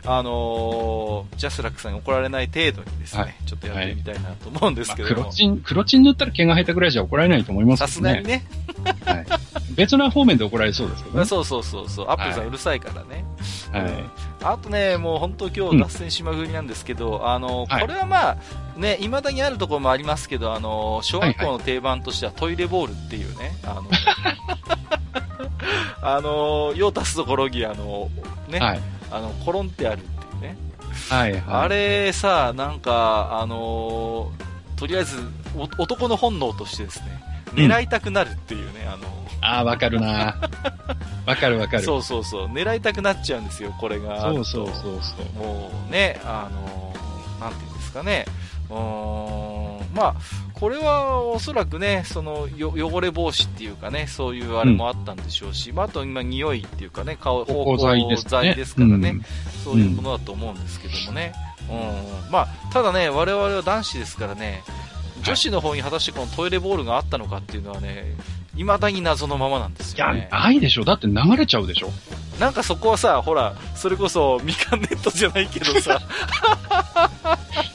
[0.06, 7.88] あのー、ジャスラックさんに怒られない程度にですね、はい、ちょっとやってみたいなと思うんですけど、まあ、黒チン、黒チン塗ったら毛が生えたぐらいじゃ怒られないと思いますね。
[7.88, 8.46] さすがにね。
[9.06, 9.26] はい。
[9.76, 11.26] 別な方面で怒られそうですけどね。
[11.26, 12.06] そうそうそうそう。
[12.10, 13.26] アップルさんうるさいからね。
[13.72, 14.04] はい。
[14.44, 18.38] あとね、もう本当今日脱線しまくりなんですけど、うん、あの、これはまあ、
[18.78, 23.84] ね、未だにあるところもありますけど、あの、小学校の定番としてはトイレボールっていうね、あの、
[26.02, 28.10] あの、用足すところに、あの、
[28.50, 28.82] ね、はい、
[29.12, 30.58] あの、コロンってあるっていうね。
[31.10, 35.18] はいはい、あれさ、なんか、あのー、とりあえず
[35.78, 40.38] 男の本能としてですね、狙いたくなるっていうね、うん、あのああ、わかるな
[41.26, 41.84] わかるわかる。
[41.84, 44.22] そうそうそう、狙いたくなっちゃうんですよ、これが。
[44.22, 45.46] そうそうそうそう。
[45.46, 48.26] もうね、あのー、なんていうんですかね、
[48.70, 49.61] うーん、
[49.94, 50.16] まあ、
[50.54, 59.24] これはおそらくね、その汚れ防止っていうかね、そういうあれもあったんでしょうし、うん、まあ、あと今、匂いっていうかね、顔、芳香剤ですからね、うん、
[59.64, 61.34] そういうものだと思うんですけどもね。
[61.70, 61.74] う
[62.30, 64.64] ん、まあ、ただね、我々は男子ですからね、
[65.24, 68.16] 女子の方に果たしてこのトイレボールがあったのかっていうのはね、
[68.56, 70.20] 未だに謎のままなんですよ、ね。
[70.20, 70.84] いや、ないでしょ。
[70.84, 71.92] だって流れちゃうでしょ。
[72.42, 76.02] なんかそこはさ、ほら、それこそみかんネットじゃないけどさ。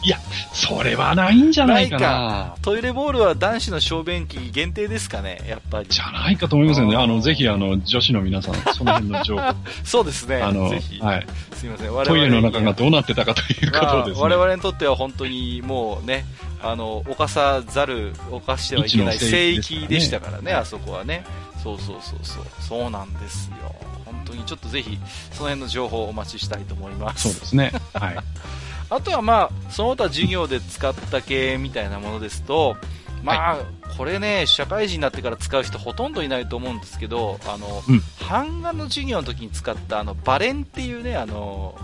[0.02, 0.18] いや、
[0.52, 2.56] それはないんじゃないかな。
[2.62, 5.88] トイレボールは男子の小便器限定ですかね、やっぱり。
[5.88, 6.96] じゃないかと思いますよね。
[6.96, 9.54] あの、ぜひ、あの、女子の皆さん、その辺の情報。
[9.84, 10.42] そうですね。
[10.42, 10.98] あの、ぜひ。
[10.98, 11.26] はい。
[11.54, 11.94] すいません。
[11.94, 14.20] 我々トイレの中がどうなってたかということですね。
[14.20, 16.24] 我々にとっては本当にもうね、
[16.60, 21.24] あの、犯さざる、犯してはいけない聖域でしたからね、あそこはね。
[21.62, 22.44] そうそうそうそう。
[22.60, 23.95] そうなんですよ。
[24.26, 24.98] 本当にちょっとぜひ、
[25.32, 27.28] その辺の情報をお待ちしたいと思います。
[27.28, 27.72] そうですね。
[27.94, 28.16] はい。
[28.88, 32.76] あとはまあ、その他授業で使った系みたいなものですと、
[33.22, 41.76] まあ、はい、これね、社会人になってから使う人ほとんどいないと思うんですけど、あの、うん、版画の授業の時に使ったあの、バレンっていうね、あの、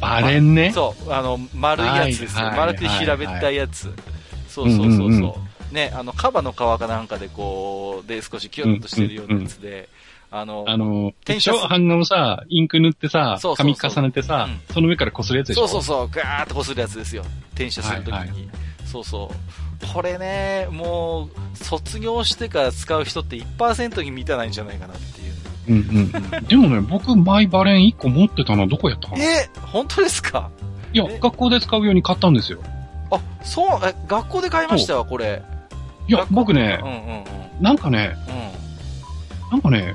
[0.00, 0.72] バレンね？
[0.72, 2.52] そう、あの、丸いやつですよ。
[2.56, 3.94] 丸くて平べったいやつ。
[4.48, 5.38] そうそうそうそ
[5.70, 5.74] う。
[5.74, 9.88] ね、あの、カバの皮かなんかでこう、で少しキュッとしてるようなやつで、
[10.40, 15.68] あの、あの、転写版画をさ、インク塗ってさ、紙重ねてさ、うん、その上から擦るやつでしょ？
[15.68, 17.24] そうそうそう、ガーッと擦るやつですよ。
[17.54, 18.36] 転写するときに、はいはい。
[18.86, 19.86] そうそう。
[19.92, 25.34] これね、もう、卒業してから使う人って1%に満たないんじゃないかなっていう。
[25.68, 26.44] うんうん。
[26.46, 30.50] でもね、僕、マイバレン1個持ってたのはどこやったかなえ本当ですか？
[30.92, 32.60] いや、学校で使うように買ったんですよ。
[33.10, 34.94] あ、そう、え、学校で買いました？
[34.94, 35.42] よ、これ。
[36.08, 36.96] いや、僕ね、うんうん
[37.58, 39.94] うん、なんかね、うん、なんかね、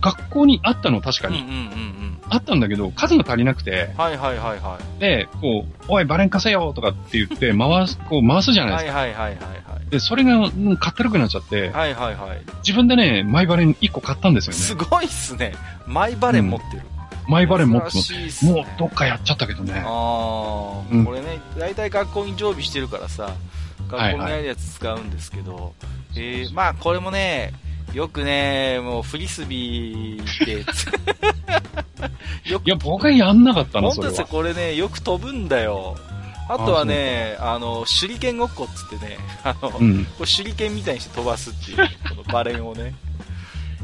[0.00, 1.40] 学校にあったの確かに。
[1.40, 3.90] うんうんうんうん、あったんだけど、数が足りなくて。
[3.96, 5.00] はいはいはいはい。
[5.00, 8.98] で、こう、おい、バレン貸せよとかって言って、 回す、こう回すじゃないですか。
[8.98, 9.90] はいはいはいはい。
[9.90, 11.70] で、それが、うん、かったるくなっちゃって。
[11.70, 12.40] はいはいはい。
[12.66, 14.58] 自分でね、マイバレン1個買ったんですよね。
[14.58, 15.54] すごいっすね。
[15.86, 16.82] マイバレン持ってる。
[17.26, 18.46] うん、マイバレン持ってます。
[18.46, 19.82] ね、もうどっかやっちゃったけどね。
[19.84, 23.34] ああ、うん、これね、大体学校に常備してるからさ、
[23.88, 25.72] 学校にあるやつ使うんですけど、はいはい、
[26.14, 27.52] えー、まあこれもね、
[27.92, 30.60] よくね、もうフリスビーで
[32.50, 32.66] よく。
[32.66, 34.24] いや、僕はやんなかったの、それは。
[34.26, 35.96] これね、よく飛ぶんだよ。
[36.48, 41.76] あとはね、あの、手裏剣ごっこっつってね、あの、うん、これ手裏剣みたいにして飛ばすっていう、
[42.08, 42.94] このバレンをね。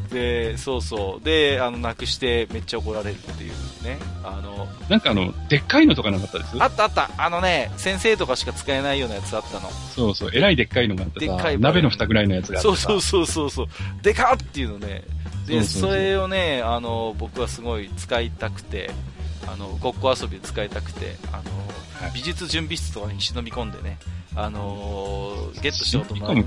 [0.06, 1.24] で、そうそう。
[1.24, 3.50] で、あの、なくしてめっちゃ怒られるっていう
[3.84, 3.98] ね。
[4.24, 6.62] あの、なんかあの、でっかいのとかなかったです？
[6.62, 7.10] あったあった。
[7.18, 9.70] あのね、先生とかしか使えないようなやつあったの。
[9.70, 10.30] そうそう。
[10.32, 13.66] えらいでっかいのがあってさ、でっかい鍋の蓋ぐらいのやつがあってそうそうそうそうそう。
[14.02, 15.02] でかっていうのね。
[15.46, 18.90] で、それをね、あの、僕はすごい使いたくて、
[19.46, 21.42] あの、ごっこ遊びで使いたくて、あの、
[22.00, 23.98] はい、美術準備室とかに忍び込んでね、
[24.34, 26.44] あのゲットしようと思う。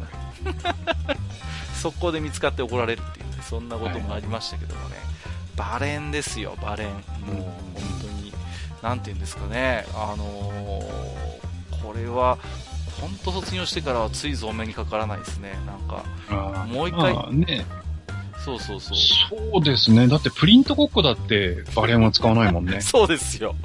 [1.74, 4.96] 速攻で見つかって怒られるっていう、ね、そんなこともありましたけどもね、
[5.56, 6.88] はい、バレンですよ、バレン。
[6.90, 7.02] もう
[7.36, 8.34] 本当に、
[8.82, 12.38] なんて言うんですかね、あのー、これは、
[13.02, 16.04] 本当卒業してからはついぞお目にかからないですね、なんか、
[16.68, 17.66] もう一回、まあね、
[18.44, 18.98] そうそうそう。
[18.98, 20.08] そうですね。
[20.08, 22.80] だってプリントごっこだってバレンは使わないもんね。
[22.82, 23.56] そうですよ。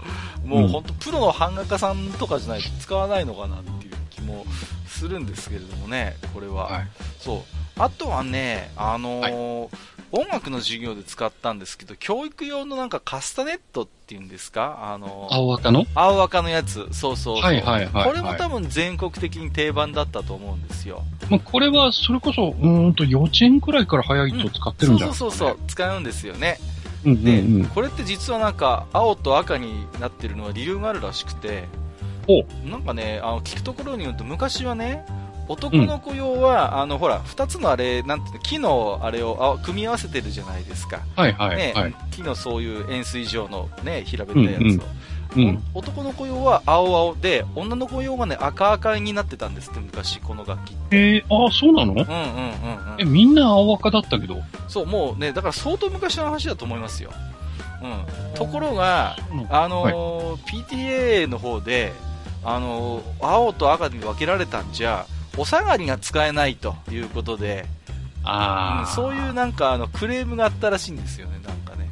[0.44, 4.44] もう本当、プロの版画家さんとかじゃないと使わないのかなっていう気も
[4.86, 6.64] するんですけれどもね、これは。
[6.64, 7.63] はい、そう。
[7.76, 9.68] あとはね、あのーはい、
[10.12, 14.92] 音楽の授業で使ったんですけど、教育用のなんかカスタネットっていうんですか？
[14.92, 15.84] あの、青赤の？
[15.94, 16.88] 青赤のやつ。
[16.92, 21.02] そうそうはいはいはい、これも多分全国的に定番だったと思うんですよ。
[21.30, 26.58] まあ、これは、それこそ、うんと、幼稚園くらいから早いと使ってるんじゃないですか、ねうん、そうそうそう、使うんですよね。
[27.04, 31.64] うんうんうん、で、これって実はなんか、青と赤になってるのは理由があるらしくて、
[32.64, 35.04] なんかね、あの、聞くところによると、昔はね、
[35.48, 41.00] 男の子用は、うん、あの、ほら、二つのあれ、なんていうの、木のあれをあ組み合わせてるじゃないですか。
[41.16, 44.64] はいはい、ね、はい、木のそういう円錐状のね、平べったいやつを。
[44.64, 44.80] うん
[45.36, 50.96] うん、男の子用は青青で、女の子用がね、赤赤になってたんですって、昔、この楽器って。
[50.96, 51.92] えー、ああ、そうなの？
[51.92, 53.00] うんうんうん、うん。
[53.00, 54.36] え、みんな青赤だったけど？
[54.68, 57.10] そう、もうね、だから相当昔の話だと思いますよ。
[57.82, 58.34] うん。
[58.34, 59.16] ところが、
[59.50, 61.92] あのーはい、PTA の方で、
[62.44, 65.04] あのー、青と赤に分けられたんじゃ、
[65.36, 67.66] お下がりが使えないということで、
[68.24, 71.90] あうん、そういうなんかあのクレームがあったらしいんですよね、なんかね。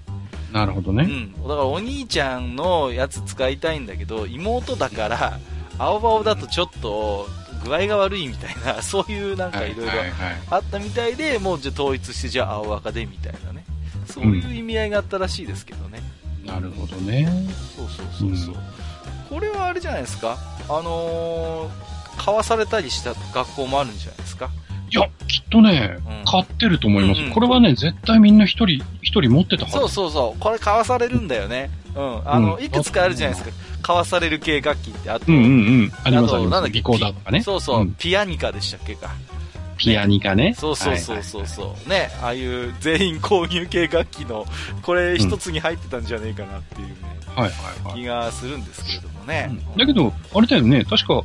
[0.53, 1.05] なるほどね。
[1.05, 1.33] うん。
[1.43, 5.39] だからお兄ちゃんのやつ使いたいんだけど、妹だから、
[5.79, 7.27] 青葉だとちょっと
[7.65, 9.93] 具合が悪いみたいな、 そういうなんかいろいろ
[10.51, 13.65] あったみたいで、もうじゃ統一してじゃあ青赤でみたいなね。
[14.07, 16.03] そういう意味合いがあったらしいですけどね。
[16.43, 17.29] うん、なるほどね。
[17.77, 18.55] そうそうそうそう。
[18.55, 20.37] うん、これはあれじゃないですか
[20.69, 21.92] あのー
[22.25, 24.51] 買わされたりした学校もあるんじゃないですか？
[24.91, 27.33] いや、きっとね、うん、買ってると思います、うんうん。
[27.33, 29.77] これはね、絶対みんな一人、一人持ってたはず。
[29.79, 30.41] そうそうそう。
[30.41, 31.71] これ買わされるんだよね。
[31.95, 32.29] うん。
[32.29, 33.57] あの、うん、いくつかあるじゃないですか。
[33.81, 35.11] 買わされる系楽器って。
[35.11, 35.49] あと、うんうんう
[35.87, 35.93] ん。
[36.05, 36.53] ありますあります。
[36.53, 37.43] なんだっけ、コーダーとかね。
[37.43, 39.11] そうそう、ピアニカでしたっけか。
[39.79, 40.55] ピアニカね。
[40.57, 44.47] そうそうそうそうそう、はいはい、ね、ああいう全員購入系楽器の、
[44.83, 46.95] これ一つに入ってたんじゃねえかなっていうね、
[47.35, 49.51] はいはいはい、気がするんですけれどもね。
[49.77, 51.23] だけど、あれだよね、確か、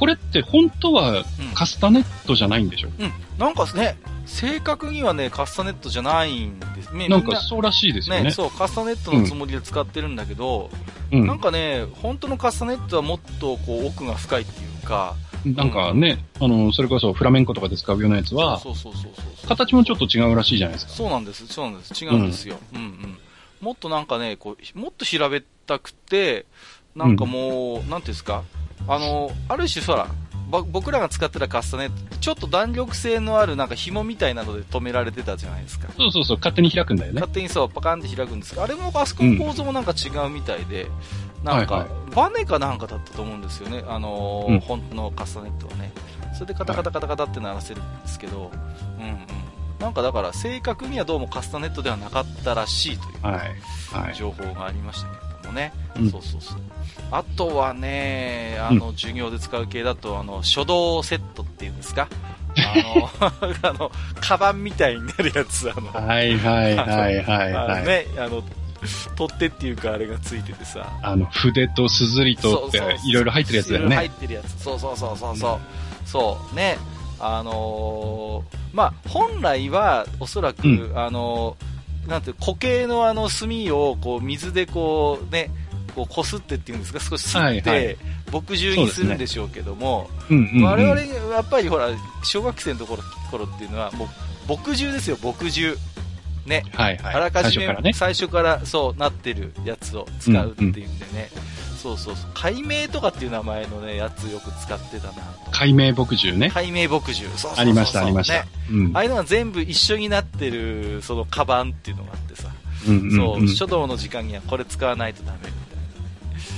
[0.00, 1.24] これって本当は
[1.54, 7.06] カスタネットじゃないんでしょ、うん、うん、なんかね、正確にはね、カスタネットじゃないんですね。
[7.06, 8.22] なんかそうらしいですよね。
[8.22, 10.70] ねそう、カスタネットのつもりで使ってるんだけど、
[11.12, 19.10] うん、なんかね、本当のカスタネットはもっとこう奥が深いっていうか、なんかね、うん、あの、それこそフラメンコとかで使うようなやつは、そうそうそうそ
[19.44, 20.92] う形もちょっと違うらしいじゃないですか。
[20.92, 22.02] そうなんです、そうなんです。
[22.02, 22.56] 違うんですよ。
[22.72, 23.18] うん、うん、うん。
[23.60, 26.46] もっとなんかね、こう、もっと平べったくて、
[26.96, 28.44] なんかもう、うん、なんていうんですか、
[28.88, 30.08] あの、ある種、そら、
[30.50, 35.88] 僕らが使ってたカスタネット、ちょっと弾力性のあるなんか紐みたいなので止められてたじゃないですか。
[35.96, 37.20] そうそうそう、勝手に開くんだよね。
[37.20, 40.84] 勝手にそう、パカンって開くんですが、あれもあそこの構造もなんか違うみたいで、
[41.38, 45.92] うん、なんか、はいはい、バネかなんかだったと思うんですよね、あのーうん、本当のカスタネットはね。
[46.34, 48.50] それでカタカタカタカタって鳴らせるんですけど、
[48.98, 49.18] うんうん。
[49.78, 55.30] なんかだから正確にはどうもカスタネットではなかったらしいという、はいはい、情報がありましたけど。
[55.50, 56.58] もね、うん、そうそうそう
[57.10, 62.08] あとはねあの、授業で使う系だとあの書道セットっていうんですか？
[62.58, 65.92] あの あのカバンみたいになるやつあの。
[65.92, 67.84] はいはいはいはいはい。
[67.84, 68.42] ねあの
[69.14, 70.86] 取っ手っていうかあれがついててさ。
[71.02, 73.96] あの筆とすずりとっていろいろ入ってるやつだよね。
[73.96, 74.62] 入ってるやつ。
[74.62, 75.60] そうそうそうそうそう、うん、
[76.06, 76.54] そう。
[76.56, 76.78] ね。
[77.22, 81.70] あのー、まあ本来はおそらく、うん、あのー
[82.08, 85.50] なんて固形のあの炭をこう水でこうね、
[85.90, 87.96] こうこすってっていうんですか、少し吸って、
[88.30, 90.10] 墨汁にするんでしょうけども、
[90.62, 91.88] 我々やっぱりほら、
[92.22, 94.08] 小学生のところ頃っていうのは、もう
[94.48, 95.78] 墨汁ですよ、墨汁。
[96.46, 96.64] ね。
[96.74, 101.30] はいはい、あらかじめ最初から,、ね、そうなってるやつを使うっていうんでね。
[101.34, 102.30] うんうんそうそうそう。
[102.34, 105.50] 解明とかっていう名前のね、やつよく使ってたなと。
[105.50, 106.50] 解明墨汁ね。
[106.50, 107.26] 解明墨汁。
[107.30, 108.44] そうそうありました、ありました。
[108.70, 112.50] うん、ああいうのが全部一緒になってる、そのカバンっていうのがあってさ。
[112.86, 115.38] うんうんうん、そう、書道の時間にはこれ使わないとダメ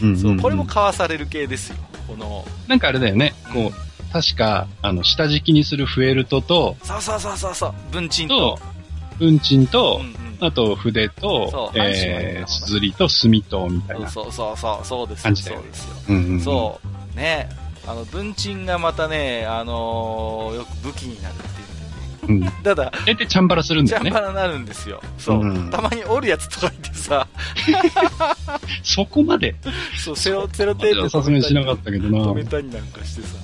[0.03, 1.77] うんうんうん、そう、これも買わされる系ですよ。
[2.07, 2.45] この。
[2.69, 8.59] なんかあれだよね、こう、確か、あの、下敷きにするフェルトと、そうそうそうそうそう、文鎮と、
[9.19, 14.09] 文鎮と、うんうんあと筆と、えー、すずりと墨と、みたいな。
[14.09, 15.23] そうそうそう、そうです。
[15.23, 15.95] そうですよ。
[16.09, 16.81] うんうんうん、そ
[17.15, 17.17] う。
[17.17, 17.49] ね。
[17.87, 21.62] あの、文鎮がまたね、あのー、よく武器になるってい
[22.63, 24.11] ただ、大体チャンバラするんだよね。
[24.11, 25.03] チャンバラになるんですよ。
[25.19, 25.41] そう。
[25.41, 27.27] うん、たまに折るやつとかいてさ。
[28.83, 29.55] そこまで
[29.99, 32.19] そう、セロ、セロテープさすがにしなかったけどな。
[32.19, 33.37] 止めたりなんかしてさ。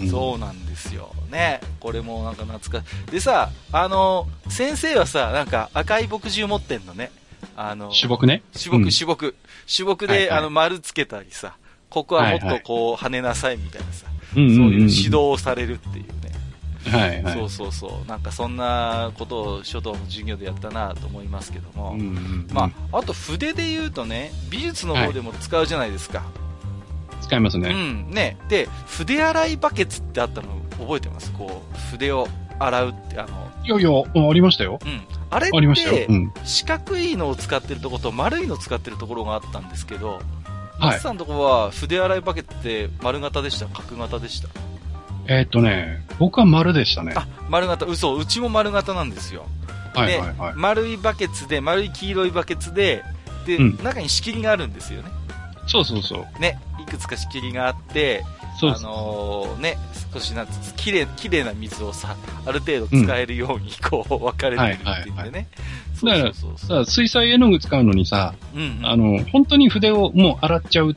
[0.00, 1.12] うん、そうなんですよ。
[1.30, 1.60] ね。
[1.80, 7.10] これもなんか懐かでさ、あの、先生はさ、なんか赤い墨汁持ってんのね。
[7.56, 8.42] あの、主木ね？
[8.52, 9.34] 主木、主木。
[9.66, 11.56] 主木で、はいはい、あの、丸つけたりさ、
[11.88, 16.19] ここはもっとこう、跳ねなさいみたいなさ、そういう指導をされるっていうね。
[16.86, 18.08] はいはい、そうそうそう。
[18.08, 21.92] なんかそんなことを書道の授業でやったなと思いますけども。
[21.92, 26.18] うんうんうん、まあ、あと筆で言うとね、美術の方でも使うじゃないですか。
[26.18, 26.24] は
[27.20, 27.70] い、使いますね。
[27.70, 28.10] うん。
[28.10, 28.38] ね。
[28.48, 31.30] で、筆洗いバケツってあったの覚えてます？
[31.32, 32.28] こう、筆を
[32.58, 33.90] 洗うって、あの、いやいや、
[34.30, 34.78] ありましたよ。
[34.84, 35.02] うん。
[35.28, 40.20] あれって、四角いのを使ってるところと丸いのを使ってるところがあったんですけど、
[40.78, 41.00] はい。
[41.00, 43.66] さんのところは筆洗いバケって丸型でした？
[43.66, 44.48] 角型でした？
[45.30, 47.12] えー、っとね、僕は丸でしたね。
[47.14, 49.46] あ、丸型、嘘、うちも丸型なんですよ。
[49.94, 53.04] はいはいはい、丸いバケツで、丸い黄色いバケツで、
[53.46, 55.10] で、うん、中に仕切りがあるんですよね。
[55.68, 56.40] そうそうそう。
[56.40, 58.24] ね、いくつか仕切りがあって、
[58.58, 59.78] そうあのー、ね、
[60.12, 65.48] 少しなんつきれい、きれいな水をさ、ある程度使えるように、こう、分かれてるっていうんでね。
[66.02, 70.96] だから、さ、水彩絵の具使うのにさ、うんうん、あの、本当に筆をもう洗っちゃう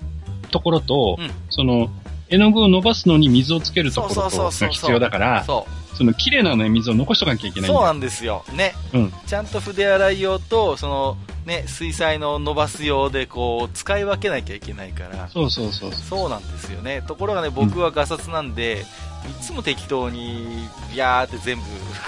[0.49, 1.91] ところと、うん、その、
[2.33, 5.65] 絵の具を伸ばすのに水をつけるところとが必要だから、そ
[5.99, 8.43] の綺麗なね、水を残しとかなきゃいけないそうなんですよ。
[8.53, 8.73] ね。
[8.93, 9.13] うん。
[9.27, 18.85] ちゃんと筆洗い用と、その、ね、水彩の伸ばす用でこう使い分けなきゃいけないからそうそうそうそうなんですよねところがね僕はガサツなんで、うん、
[19.29, 21.63] いつも適当にビャーって全部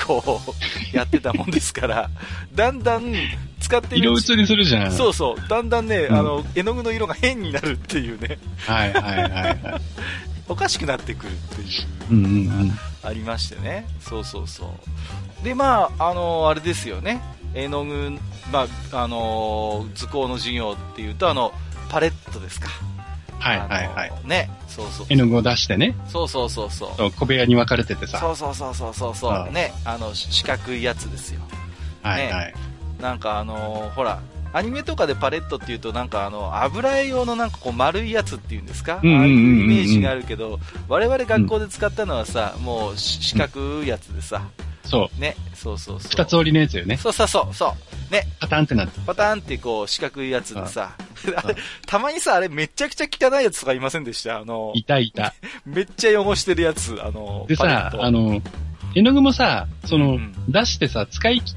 [0.06, 0.52] こう
[0.96, 2.10] やってたもんですから
[2.54, 3.14] だんだん
[3.66, 5.50] 使って色移りするじゃんそうそう。
[5.50, 8.38] だんだんね、うん、あの絵の具の色が変になるっていうね。
[8.68, 9.60] はいはいはい、はい、
[10.48, 11.66] おかしくなってくるってい
[12.12, 12.48] う。
[12.48, 14.76] のがありましてね、そうそうそ
[15.42, 15.44] う。
[15.44, 17.22] でまああのあれですよね。
[17.56, 18.20] 絵の具、
[18.52, 21.52] まああの図工の授業っていうとあの
[21.90, 22.70] パレットですか。
[23.40, 24.12] はいはいはい。
[24.26, 25.96] ね、そうそう絵の具を出してね。
[26.10, 27.12] そうそうそうそう。
[27.12, 28.20] 小部屋に分かれててさ。
[28.20, 29.52] そうそうそうそうそうそう。
[29.54, 31.42] ね、あの、四角いやつですよ。
[32.04, 32.54] はいはい。
[33.02, 34.20] なんかあのー、ほら、
[34.56, 44.42] アニメとかでパレットっていうとなんかあの油絵用のなんかこう丸いやつっていうんですか、ああいうイメージがあるけど我々学校で使ったのはさ、うん、もう四角いやつでさ、
[44.86, 45.22] そう。
[45.22, 46.10] ね、そうそうそう。
[46.12, 46.98] 二つ折りのやつよね。
[46.98, 47.74] そうそうそう、そ
[48.10, 48.14] う。
[48.14, 48.28] ね。
[48.40, 49.00] パターンってなって。
[49.06, 50.96] パターンってこう、四角いやつでさ、
[51.36, 54.40] あれ、たまにさ、あれめちゃくちゃ汚いやつとかいませんでした？
[54.40, 55.34] あの、 いたいた。
[55.66, 58.42] めっちゃ汚してるやつ、あの、でさ、あの、
[58.94, 61.56] 絵の具もさ、その、うん、出してさ、使い切っ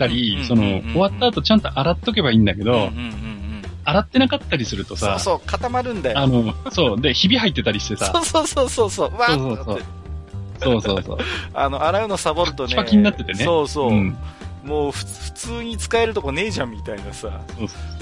[0.00, 2.90] たり、その、終わった後ちゃんと洗っとけばいいんだけど、
[3.84, 6.18] 洗ってなかったりするとさ、そうそう、固まるんだよ。
[6.18, 9.82] あの、そう、で、ひび入ってたりしてさ、 そうそうそうそう、わーそうそうそう。
[10.62, 11.18] そうそうそう。
[11.54, 12.74] あの、洗うのサボるとね。
[12.74, 13.44] パキになっててね。
[13.44, 13.90] そうそう。
[13.90, 14.16] うん、
[14.64, 17.40] もう普通に使えるとこねえじゃんみたいなさ。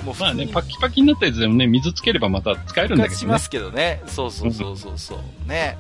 [0.05, 3.18] もうまあね、パキパキになったやつでもね、水つければまた使えるんだけどね。
[3.18, 4.03] しますけどね。
[4.07, 5.49] そうそうそうそうそう。
[5.49, 5.78] ね。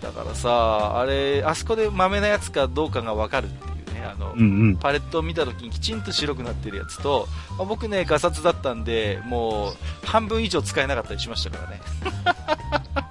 [0.00, 3.71] だからさ、あれ、あそこで豆なやつかどうかがわかるって
[4.02, 11.80] ね、あの、うんうん、パレットを見た時にきちんと白くなってるやつと、まあ、僕ね、ガサツだったんで、もう、半分以上使えなかったりしましたからね。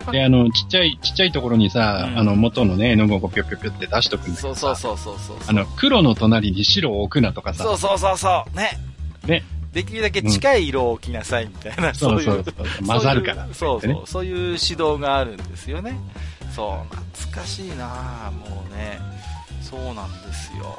[0.11, 7.63] で、あの、ちっちゃい、ちっちゃいところにさ、うん、あの、元のね、絵の具をぴょぴょぴょって出しとくんだけどそうそうそうそうあの、黒の隣に白を置くなとかさ。
[7.63, 8.57] そうそうそうそう。
[8.57, 8.79] ね。
[9.25, 9.43] ね。
[9.73, 12.43] できるだけ近い色を置きなさいみたいな、 うん、そうそう。
[12.43, 14.03] そう混ざるから、ね、そうそう。
[14.05, 15.97] そういう指導があるんですよね。
[16.53, 16.95] そう。
[16.95, 18.99] 懐かしいなもうね
[19.71, 20.77] そうなんですよ。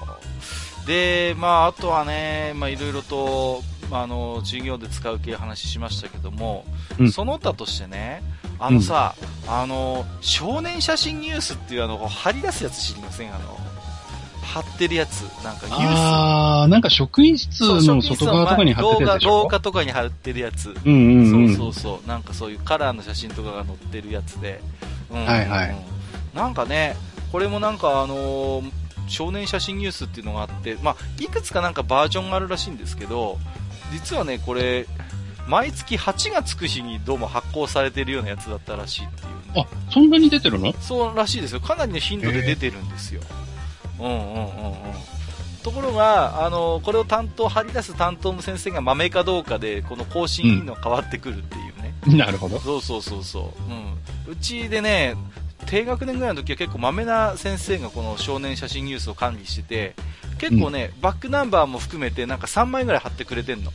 [0.86, 6.64] でまああとはねまあいろいろとあの授業で使う系話しましたけども、
[6.98, 8.22] うん、その他としてね
[8.58, 9.14] あのさ、
[9.44, 13.34] うん、あの少年写真ニュースっていうあの貼り出すやつ知りません？
[13.34, 13.58] あの
[14.42, 15.22] 貼ってるやつ。
[15.44, 15.82] なんかニュース。
[15.84, 22.08] ああなんか職員室の外側とかに貼ってるやつ動画とかに貼ってるやつ、うんうんうん、そうそうそう。
[22.08, 24.60] なんかそういうカラーの写真とかが載ってるやつで、
[25.10, 25.76] うん、はいはい。
[26.34, 26.96] なんかね
[27.30, 28.70] これもなんかあのー、
[29.12, 33.38] 少年写真ニュースっていうのがあって、まあ、いくつかなんかバージョンがあるらしいんですけど
[33.92, 34.86] 実はねこれ
[35.46, 40.72] 毎月8がつく日にどうも発行されてるようなやつだったらしいっていう、ね、あそんなに出てるの？
[40.80, 41.60] そうらしいですよ。
[41.60, 43.20] かなりの頻度で出てるんですよ、
[44.00, 44.74] うんうんうんうん
[45.62, 52.58] ところがあのこれを担当張り出す担当の先生が豆かどうかでこの更新の変わってくるっていうね、うん、なるほど。
[52.58, 53.72] そうそうそうそう、
[54.28, 55.14] うん、うちでね
[55.66, 59.94] 低学年ぐらいの時は結構まめな先生がこの少年写真ニュースを管理してて
[60.38, 63.72] 結構ね、うん、バックナンバーも含めてなんか3枚ぐらい貼ってくれてんの。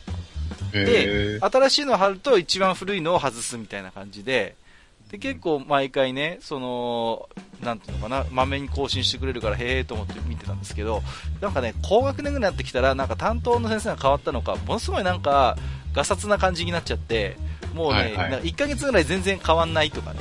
[0.72, 4.56] で、新しいのを貼ると一番古いのを外すみたいな感じで、
[5.10, 7.30] で、結構毎回ね、その、
[7.64, 11.02] なんていうのかな、まめに更新してくれるから、へえと思って見てたんですけど、
[11.40, 15.58] なんかね、高学年ぐらいになってきたら、なんか担当の先生が変わったのか、ものすごいなんか、
[15.94, 17.38] ガサツな感じになっちゃって、
[17.74, 20.20] もうね、はいはい、1ヶ月ぐらい全然変わんないとかね。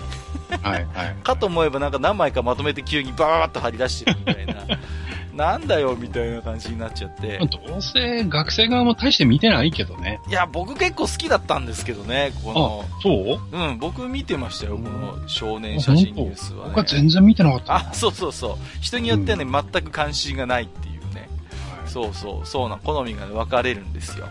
[0.62, 4.54] はいはい、かと思えばなんか何枚かまとめて急にバーッと張り出してるみたいな。
[5.36, 7.38] なんだよみたいな感じになっちゃって。
[7.38, 10.18] どうせ学生側も大して見てないけどね。
[10.30, 12.84] いや、僕結構好きだったんですけどね、この。
[12.90, 13.56] あ、そう？
[13.56, 16.68] うん、僕見てましたよ、この少年写真ニュースは、ね。
[16.68, 17.74] 僕は全然見てなかった。
[17.76, 18.56] あ、そうそうそう。
[18.80, 21.28] 人によってはね、うん、全く関心がないっていうね。
[21.80, 24.28] はい、そうそう、そうな、好みが、ね、分かれるんですよ。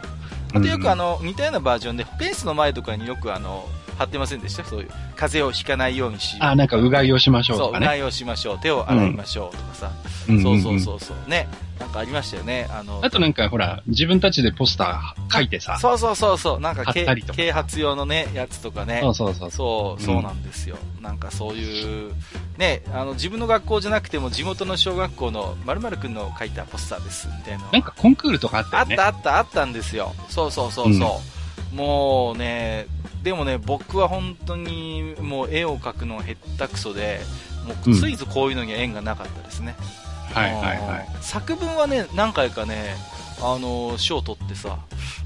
[0.56, 4.64] あとよくあの、似たようなバージョンで、保健室の前とかによくあの、貼ってませんでした？
[4.66, 4.90] そういう。
[5.16, 7.86] 風邪をひかないようにしあ、なんかうがいをしましょうとかね。
[7.86, 8.60] そう、うがいをしましょう。
[8.60, 9.92] 手を洗いましょうとかさ。
[10.28, 11.30] うん、そうそうそうそう。
[11.30, 11.48] ね。
[11.80, 12.68] なんかありましたよね。
[12.72, 15.78] あの、あとなんかほら、自分たちでポスター書いてさ。
[15.78, 16.60] そうそうそうそう。
[16.62, 19.02] なんか、啓発用のね、やつとかね。
[19.02, 19.52] そうそうそう。
[19.52, 20.78] そう、そうなんですよ。
[20.98, 22.14] うん、なんかそういう、
[22.58, 27.66] ね、あの、自分の学校じゃなくても地元の小学校の〇〇くんの書いたポスターですみたいな。
[27.72, 28.96] なんかコンクールとかあったよね。
[28.96, 30.14] あったあったあったんですよ。
[30.30, 31.12] そうそうそうそう。
[31.14, 31.22] うん、
[31.74, 32.88] もうね、
[33.24, 37.22] でもね、僕は本当にもう絵を描くの下手くそで、
[37.66, 39.76] もうついぞこういうのに縁がなかったですね。
[40.00, 41.08] うんはいはいはい。
[41.22, 42.96] 作文はね、何回かね、
[43.42, 44.80] あの、賞を取ってさ、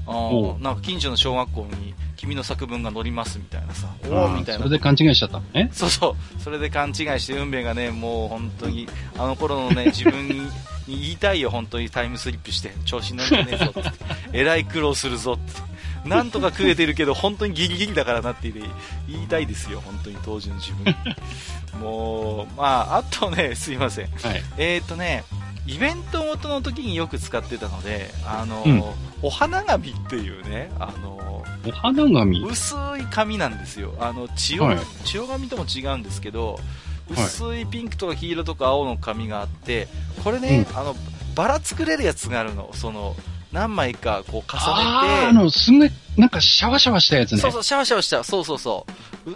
[0.06, 0.30] あ
[0.60, 4.64] なんか近所の小学校に君の作文が載りますみたいなさ、おおみたいな。
[4.64, 5.70] それで勘違いしちゃったのね？
[5.72, 6.40] そうそう。
[6.42, 8.88] それで勘違いして運命がね、もう本当に、
[9.18, 10.48] あの頃のね、 自分に
[10.88, 13.82] 言いたいよ、本当にタイムスリップして、調子乗んじゃねえぞって。
[14.32, 15.70] えらい苦労するぞって。
[16.08, 20.94] なんとか食えてるけど、本当にギリギリだからなって言いたいですよ、本当に当時の自分。
[21.80, 24.06] もう、まあ、あとね、すいません。
[24.22, 25.24] はい、えっ、ー、とね、
[25.66, 28.82] イベントごとの時によく使ってたので、あの、うん、
[29.22, 32.42] お花紙っていうね、あの、お花紙？
[32.42, 33.94] 薄い紙なんですよ。
[34.00, 36.58] あの、千代、はい、千代紙とも違うんですけど、
[37.10, 39.88] 薄いピンクとか黄色とか青の紙があって、
[40.24, 40.96] これね、うん、あの、
[41.34, 42.70] バラ作れるやつがあるの。
[42.72, 43.14] その、
[43.52, 45.26] 何枚かこう重ねて。
[45.26, 47.38] ああの、すんごい、なんかシャワシャワしたやつね。
[47.38, 48.22] そうそう、シャワシャワした。
[48.22, 48.86] そうそうそ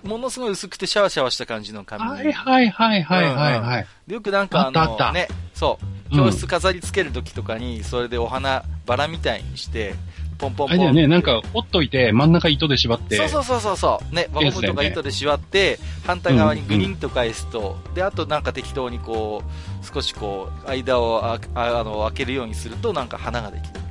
[0.04, 0.08] う。
[0.08, 2.04] ものすごい薄くてシャワシャワした感じの紙。
[2.04, 5.78] はいはいはいはいはい、はい、よくなんかあの、ね、そ
[6.12, 9.94] う、教室飾り付ける時とかに、それでお花、バラみたいにして、
[10.38, 10.68] ポンポンポン。
[10.68, 13.16] あれだよね、なんか、折っといて、真ん中糸で縛って。
[13.16, 14.14] そうそうそうそうそう。
[14.14, 23.83] ね、輪ゴムとか糸で縛って、反対側にグリンと返すと、うんうん、で、あとなんか適当にこう、少しこう、間をああの開けるようにすると、なんか花ができる。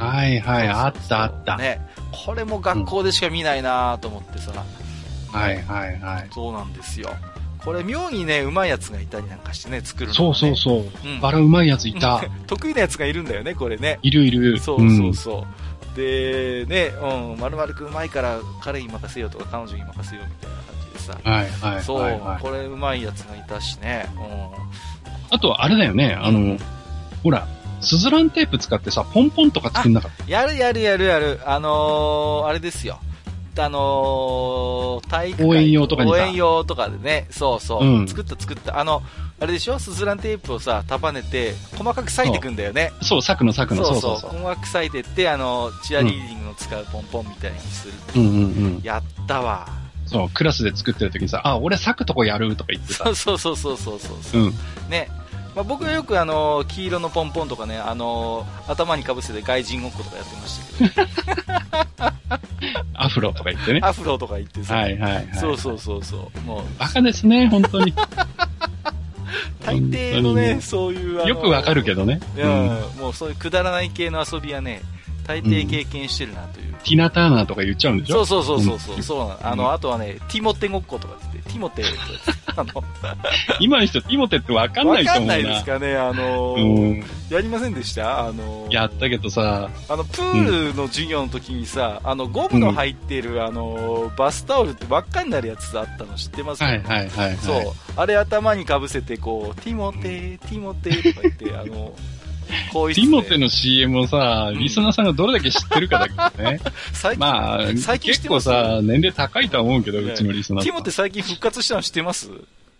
[0.00, 1.56] はいはい、あったあった。
[1.56, 1.86] ね。
[2.12, 4.52] これも学校でしか見ないなと思ってさ、
[5.32, 5.40] うん。
[5.40, 6.28] はいはいはい。
[6.32, 7.10] そうなんですよ。
[7.64, 11.08] これ妙にね、うまいやつがいたりなんかしてね、作るの、ね、そうそうそう。
[11.08, 12.22] うん、バラうまいやついた。
[12.46, 13.98] 得意なやつがいるんだよね、これね。
[14.02, 14.58] いるいる。
[14.58, 15.90] そうそうそう。
[15.90, 21.18] うん、で、ね、うん、まるまるくうまいから彼に任せようとか彼女に任せようみたいな感じでさ。
[21.22, 21.82] はいはい。
[21.82, 24.08] そう、はいはい、これうまいやつがいたしね。
[24.16, 25.36] うん。
[25.36, 26.56] あとはあれだよね、あの、
[27.22, 27.46] ほら、
[27.80, 30.30] スズランテープ使ってさ、ポンポンとか作んなかった？
[30.30, 31.40] やるやるやるやる。
[31.46, 33.00] あのー、あれですよ。
[33.58, 38.78] あのー、体育応援用とかに応援用とかでね、そうそう、うん、作った作った。
[38.78, 39.02] あの、
[39.40, 39.78] あれでしょ？
[39.78, 42.92] スズランテープをさ、束ねて、細かく裂いていくんだよね。
[43.02, 43.84] そう、裂くの裂くの。
[43.84, 47.94] そうそう細かく裂いてって、あの、チアリーディングの使うポンポンみたいにする。
[48.16, 48.38] うんうんう
[48.78, 48.80] ん。
[48.82, 49.68] やったわ。
[50.06, 52.54] そう、クラスで作ってる時にさ、あ、俺裂くとこやる？
[52.56, 53.04] とか言ってさ。
[53.14, 54.42] そうそうそうそうそうそう。
[54.42, 54.54] うん。
[54.88, 55.08] ね。
[55.54, 62.10] まあ、僕はよくあの黄色のポンポンとかねあの頭にかぶせて外人ごっことかやってましたけど。
[62.94, 63.80] アフロとか言ってね。
[63.82, 64.76] アフロとか言ってさ。
[64.76, 66.40] はいはい、はい、そうそうそうそう。
[66.42, 66.78] もう。
[66.78, 67.94] バカですね本当に。
[69.64, 72.20] 大抵のねそういうよくわかるけどね。
[72.36, 74.82] うん、もうそういうくだらない系の遊びはね
[75.26, 78.24] 大抵経験してるなという、うん、ティナ・ターナーとか言っちゃうんでしょ？
[78.24, 81.82] そうそうそうそうそう、うん、あの、あとはねティモテごっことかってティモテ
[82.56, 82.84] あの？
[83.60, 85.34] 今の人ティモテってわかんないと思うな。
[85.34, 88.26] わかんないですかね、あのー、やりませんでした？
[88.26, 96.60] あのー、やったけどさ、あの、プールの授業の時にさ、あの、ゴムの入ってる、あのー、バスタオルって輪っかになるやつあったの知ってます？
[96.60, 97.62] か、はいはいはい、はい、そう。
[97.96, 101.92] あれ頭にかぶせて、こう、ティモテ、ティモテとか言って、あの
[102.72, 106.60] こうティモテの CM をさ、リスナーさんがどれだけ知ってるかだけどね。
[106.92, 110.66] 最近、まあ、最近結構さ、年齢高いとは思うけど、うちのリスナーさん。
[110.66, 112.30] ティモテ最近復活したの知ってます？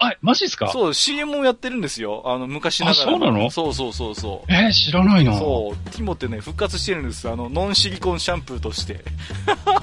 [0.02, 0.70] あ、マジっすか？
[0.72, 2.22] そう、CM もやってるんですよ。
[2.24, 3.00] あの、昔ながら。
[3.02, 3.50] あ、そうなの？
[3.50, 4.50] そうそうそうそう。
[4.50, 7.28] えー、知らないなそう、ティモテね、復活してるんです。
[7.28, 9.04] あの、ノンシリコンシャンプーとして。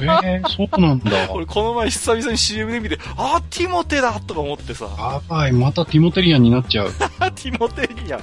[0.01, 1.11] えー、そうなんだ。
[1.29, 4.87] 俺、この前久々に CM で見て、あ、ティモテだとか思ってさ。
[4.97, 6.91] やばい、またティモテリアンになっちゃう。
[7.35, 8.21] ティモテリアン。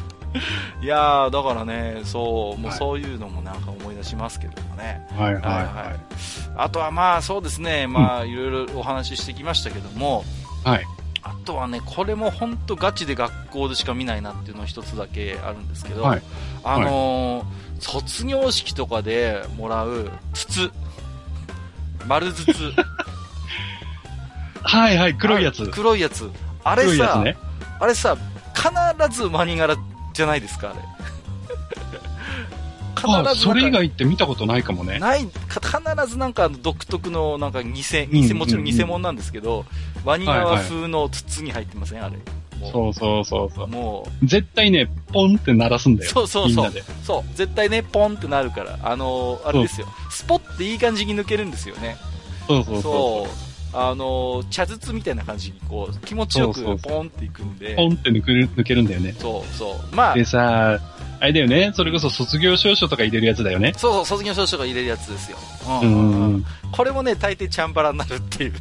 [0.83, 5.07] いやー、だからね、そう、もうそういうのもなんか思い出しますけどもね。
[5.17, 5.55] はいはいはい。
[5.55, 6.01] はいはい、
[6.57, 10.25] あとはまあそうですね、まあいろいろお話ししてきましたけども、
[10.65, 10.85] はい。
[11.23, 16.23] あとはね、これも本当ガチで学校でしか見ないなっていうの一つだけあるんですけど、はい、
[16.63, 17.47] あのーはい、
[17.81, 20.71] 卒業式とかでもらう筒、
[22.07, 22.53] 丸筒。
[24.63, 25.67] はいはい、黒いやつ。
[25.69, 26.31] 黒いやつ。
[26.63, 27.37] あれさ、ね、
[27.81, 28.17] あれさ、
[28.55, 29.77] 必ずマニ柄
[30.15, 30.79] じゃないですか、あれ。
[32.97, 34.99] 必ずそれ以外って見たことないかもね。
[34.99, 35.31] ない、必
[36.09, 39.67] ずなんか独特のなんか偽、偽、もちろん偽物なんですけど、
[40.05, 42.17] ワニ側風の筒に入ってません、あれ。
[42.73, 43.69] そうそうそうそう。
[43.69, 44.27] もう。
[44.27, 46.11] 絶対ね、ポンって鳴らすんだよ。
[46.11, 46.73] そうそうそう。
[47.03, 47.37] そう。
[47.37, 48.79] 絶対ね、ポンってなるから。
[48.83, 49.89] あのー、あれですよ。
[50.11, 51.97] スポッていい感じに抜けるんですよね。
[52.47, 52.83] そうそうそう。
[52.83, 57.75] そうあの、茶筒みたいな感じに、こう、気持ちよくポンっていくんで。
[57.75, 59.15] ポンって抜けるんだよね。
[59.19, 59.95] そうそう。
[59.95, 60.15] まあ。
[60.15, 60.81] でさ、
[61.21, 63.73] あれだよね、それこそ卒業証書とか入れるやつだよね。
[63.77, 65.39] そうそう、卒業証書が入れるやつですよ。
[65.83, 66.35] うん。
[66.35, 66.45] うん
[66.75, 68.53] これもね、大抵チャンバラになるっていう。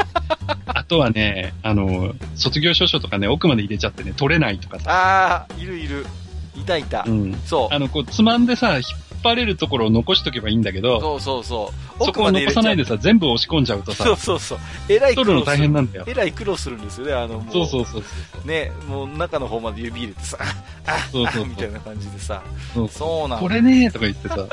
[0.66, 4.90] あとはね、あの、卒業証書とかね、奥まで入れちゃってね、取れないとかさ。
[4.90, 6.06] ああ、いるいる。
[6.54, 7.04] いたいた。
[7.06, 7.34] うん。
[7.46, 7.74] そう。
[7.74, 8.82] あの、こう、つまんでさ、引っ
[9.22, 12.04] 張れるところを残しとけばいいんだけど、そうそうそう。
[12.04, 14.58] そこを残さないでさ、全部押し込んじゃうとさ、そうそうそう。
[14.88, 15.34] えらい苦労する。
[15.34, 16.04] 取るの大変なんだよ。
[16.06, 17.52] えらい苦労するんですよね、あの、もう。
[17.52, 20.38] そうそうそうね、もう中の方まで指入れてさ、
[20.86, 22.42] あ、そうそうみたいな感じでさ、
[22.74, 24.46] そうそうなんこれねとか言ってさ、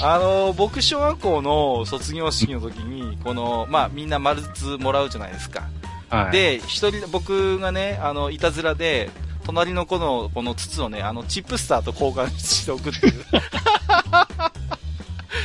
[0.02, 5.68] あの、僕、小学校の卒業式の時に、この、まあ、みんな丸つもらうじゃないですか。
[6.08, 9.10] はい、で、一人、僕がね、あの、いたずらで、
[9.48, 13.24] 隣の子のこの筒をね、あの、チップスターと交換しておくっていう。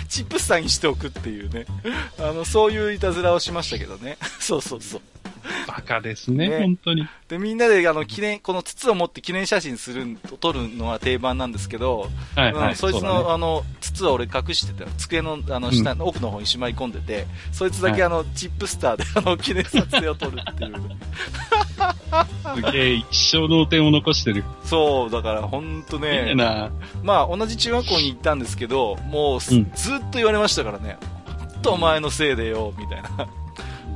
[0.10, 1.66] チップスターにしておくっていうね。
[2.20, 4.18] あの、そういういたずらをしましたけどね。
[4.42, 5.02] そうそうそう。
[5.70, 7.08] バカですね、ね本当に。
[7.30, 13.64] で、みんなで、あの、記念、この筒を持って記念写真する、撮るのが定番なんですけど、はい、はい、そいつの、ね、あの、
[13.94, 20.74] 筒を俺隠してて、机の、あの、下、の、奥の方にしまい込んでて、そいつだけあの、チップスターで、 あの、記念撮影を撮るっていう。
[22.56, 24.44] すげえ、一生の点を残してる。
[24.64, 26.34] そう、だからほんとね。
[27.04, 30.98] まあ、同じ中学校に行ったんですけど、もう、うん、ずっと言われましたからね。
[31.54, 33.28] ほんとお前のせいでよ、みたいな。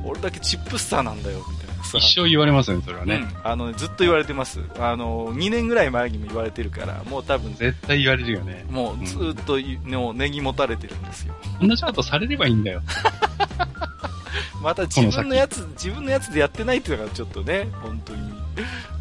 [0.04, 1.67] 俺だけチップスターなんだよ、みたいなさ。
[1.98, 3.16] 一生言われますよね、それはね。
[3.16, 4.60] うん、あの、ずっと言われてます。
[4.78, 7.54] あの、2年ぐらい前にも言われてるから、もう多分。
[7.54, 8.64] 絶対言われるよね。
[8.70, 11.34] もうずっと、うん、もうネギ持たれてるんですよ。
[11.60, 12.82] 同じことされればいいんだよ。
[14.62, 18.22] また自分のやつ、自分のやつでやってないっていうのがちょっとね、本当に、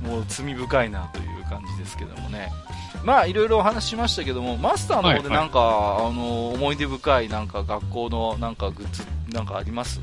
[0.01, 2.51] もう罪深いなという感じですけどもね。
[3.03, 9.03] まあ、いろいろお話しましたけども、マスターの方でなんか、はいはい、あの、思い出深いなんか学校のなんかグッズ
[9.33, 9.99] なんかあります？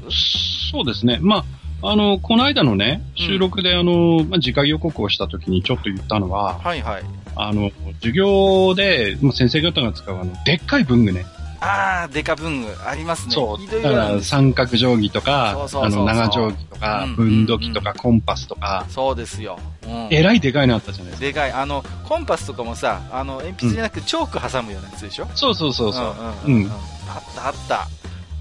[0.72, 1.18] そうですね。
[1.20, 1.44] まあ、
[1.87, 7.03] あの、この間のね、収録で、あの、まあ、次回予告をした時にちょっと言ったのは、はいはい。
[7.37, 7.70] あの、
[8.01, 11.26] 授業で、まあ、先生方が使うあの、でっかい文具ね。
[11.61, 13.35] ああ、デカ文具ありますね。
[13.35, 13.82] そう。
[13.82, 18.85] だから三角定規とか、あの長定規とか、分度器とか、コンパスとか。
[18.89, 19.59] そうですよ。
[19.87, 21.26] うん、えらいでかいのあったじゃないですか。
[21.26, 21.53] でかい。
[21.53, 26.14] あの、コンパスとかもさ、あの、鉛筆じゃなくてチョーク挟むようなやつでしょ、うん、そうそうそうそう。
[26.47, 26.74] うん、うん、あ
[27.18, 27.89] ったあった。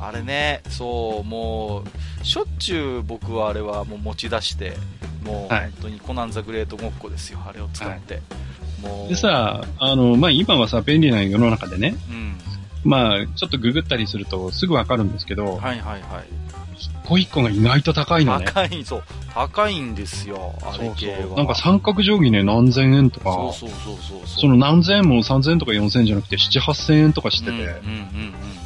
[0.08, 1.84] あれね、そう、も
[2.22, 4.76] う、しょっちゅう僕はあれはもう持ち出して、
[5.24, 8.16] もう本当にコナンザグレートごっこですよ、あれを使って。
[8.16, 9.10] はい、もう。
[9.10, 12.38] でさ、あの、まあ、今はさ、便利な世の中でね、うん、
[12.84, 16.63] まあ、ちょっとググったりするとすぐわかるんですけど、はいはいはい。
[16.84, 18.46] 一個一個が意外と高いのね。
[18.46, 19.04] 高い、そう。
[19.34, 21.18] 高いんですよ、あれ系は。
[21.18, 23.32] そうそうなんか三角定規ね、何千円とか。
[23.32, 27.78] そうそうそうそうその何千円も三千円とか四千円じゃなくて、七八千円とかしてて、うんうんうんうん、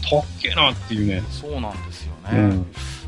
[0.10, 1.24] たっけなっていうね。
[1.30, 2.40] そうなんですよね。
[2.40, 2.66] うん、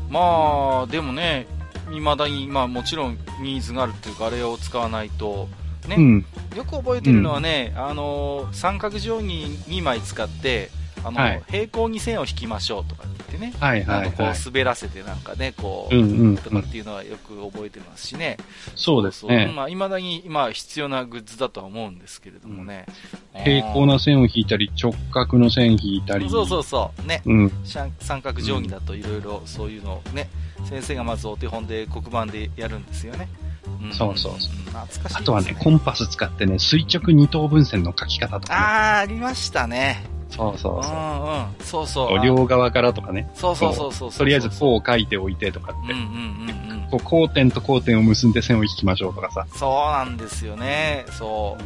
[0.08, 1.46] まあ、でもね、
[1.92, 5.48] 未だに、まあもちろんニーズがあるっていうか、あれを使わないと、
[5.88, 10.70] ね、うん、よく覚えてるのはね、あの三角定規2枚使って、
[11.04, 18.36] あの、はい、平行に線を引きましょうとかって言ってね、はいはい、はい、こう滑らせてなんかね、こう、うんうんうん、とかっていうのはよく覚えてますしね。
[18.76, 19.46] そうですね。
[19.46, 22.86] そうまあ、未だに、まあ、必要なグッズだとは思うんですけれどもね。
[23.34, 26.28] うん、平行な線を引いたり、直角の線引いたり。
[26.28, 27.06] そうそうそう。
[27.06, 27.22] ね。
[27.24, 30.28] うん、三角定規だといろいろそういうのをね、
[30.64, 33.28] 先生がまずお手本で黒板でやるんですよね。
[33.92, 34.52] そうそうそう。
[34.66, 40.19] 懐かしい、ね、あとはね、コンパス使ってね、垂直二等分線の書き方とか、ね、ああ、ありましたね。
[40.30, 40.94] そうそうそう。
[40.94, 41.46] うんうん。
[41.64, 42.24] そうそう。
[42.24, 43.30] 両側からとかね。
[43.34, 45.92] そうそうそうそうとりあえずこう書いておいてとかって。
[45.92, 46.88] うんうんうんうん。
[46.90, 49.46] こう、交点と交点を結んで線を引きましょうとかさ。
[49.54, 51.04] そうなんですよね。
[51.10, 51.62] そう。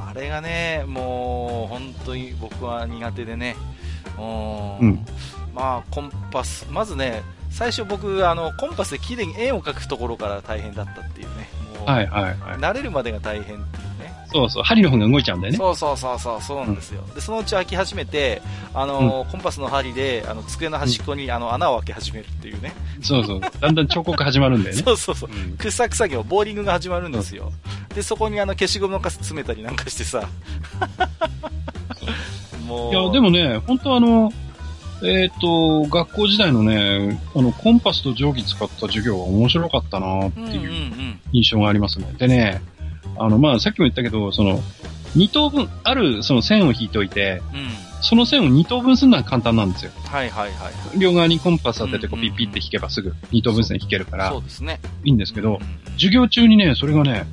[0.00, 3.56] うん、あれがね、もう、本当に僕は苦手でね。
[4.18, 5.04] うん。
[5.54, 6.66] まあ、コンパス。
[6.70, 11.48] まずね、最初僕、あの、コンパスで綺麗に円を描くところから大変だったっていうね。
[11.78, 12.34] もう、はいはいはい。
[12.58, 13.83] 慣れるまでが大変って
[14.34, 15.58] そうそう、針の方が動いちゃうんだよね。
[15.58, 17.04] そうそうそうそう、そうなんですよ。
[17.06, 18.42] うん、で、そのうち開き始めて、
[18.74, 22.72] あの、うん、コンパスの針で、あの、机の端っこに、あの、穴を開け始めるっていうね。
[23.00, 23.40] そうそう。
[23.40, 24.82] だんだん彫刻始まるんだよね。
[24.84, 25.30] そうそうそう。
[25.58, 27.52] 掘削作業、ボーリングが始まるんですよ。
[27.94, 30.28] で、そこにあの、消しゴムのカス詰めたりなんかしてさ。
[32.66, 32.92] もう。
[32.92, 34.32] いや、でもね、本当あの、
[35.04, 42.12] えっ、ー、と、学校時代のね、あの、コンパスと定規使った授業は面白かったなっていう印象がありますね。
[42.18, 42.62] でね、
[43.18, 44.60] あの、まあ、さっきも言ったけど、その、
[45.14, 47.68] 二等分、あるその線を引いておいて、うん、
[48.02, 49.92] その線を二等分するのは簡単なんですよ。
[50.06, 50.98] はいはいはい。
[50.98, 54.80] 両側にコンパス当ててこうピッピッて引けばすぐ二等分線引けるから、そうですね。
[55.04, 55.60] いいんですけど、
[55.92, 57.26] 授業中にね、それがね、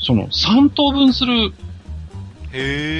[0.00, 1.52] その三等分する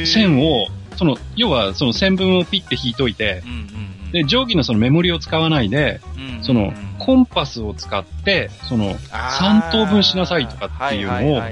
[0.07, 6.01] 線を、その、要はその線分をピッて引いといて、うんうんで、定規のそのメモリを使わないで、
[6.43, 11.43] その、コンパスを使って、その、3等分しなさいとかっていうのを、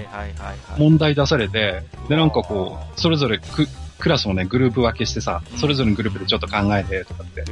[0.78, 3.66] 問題出されて、で、なんかこう、それぞれク
[3.98, 7.44] クラスをね、グループ分けしてさ、それぞれのグループでちょっと考えてとかって、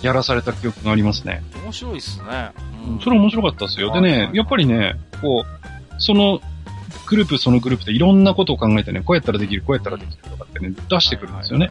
[0.00, 1.42] やらされた記憶がありますね。
[1.62, 2.52] 面白いっすね。
[3.02, 3.92] それ面白かったっすよ。
[3.92, 6.40] でね、やっぱりね、こう、その、
[7.06, 11.70] グループそのグループでいろんなことを考えてね、こうやったらできる、こうやったらできるとかってね、出してくるんですよね。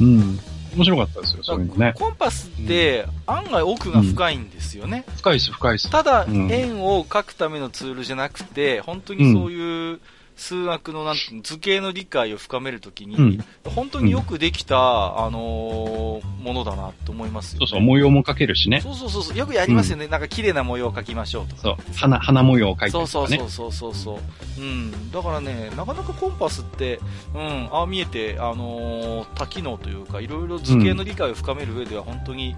[0.00, 0.38] うん。
[0.74, 0.78] うん。
[0.78, 1.94] 面白かったですよ、そういうのね。
[1.96, 5.04] コンパスって、案外奥が深いんですよね。
[5.16, 5.90] 深いです、深いです。
[5.90, 10.00] ただ、円を描くためのツールじゃなくて、本当にそういう、
[10.36, 18.80] 数学のなん図形の理解を深めるときに、うん、本当によくできた、うん、あのー、ものだなと思いますよ、ね、そうそう、模様も描けるしね。
[18.80, 20.06] そうそうそう、よくやりますよね。
[20.06, 21.62] うん、なんか綺麗な模様を描きましょうとか。
[21.62, 23.06] そう、花、花模様を描いてるとか、ね。
[23.06, 24.20] そうそうそうそうそ
[24.58, 24.60] う。
[24.60, 25.10] うん。
[25.12, 27.00] だからね、なかなかコンパスって、
[27.34, 32.56] うん、ああ見えて、あのー、多機能というか、いろいろ図形の理解を深める上では本当に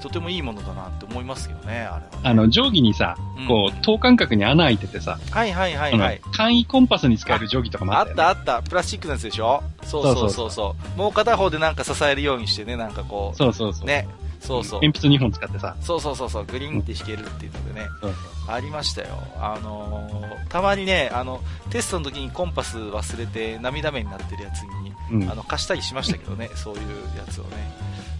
[0.00, 6.20] とてもいいものだなって思いますけどね、あれは、ね、あの、定規にさ、こう、等間隔に穴開いててさ、はいはいはいはい。
[6.32, 8.68] 簡易コンパスに使える定規とかもあった、ね、あったあった。
[8.68, 9.62] プラスチックのやつでしょ？
[9.82, 13.36] そうそうそうそうもう片方でなんか支えるようにしてね、なんかこう。
[13.36, 13.86] そうそうそう。
[13.86, 14.08] ね。
[14.40, 14.80] そうそう。
[14.80, 15.76] 鉛筆2本使ってさ。
[15.80, 17.86] そうそうそうそう、グリーンって弾けるっていうのでね。
[18.00, 18.16] そうそ
[18.52, 19.08] うありましたよ。
[19.36, 24.92] あのー、たまにね、あの、テストの時にコンパス忘れて涙目になってるやつに、
[25.22, 26.80] うん、あの、貸したりしましたけどね、そういう
[27.16, 27.50] やつをね。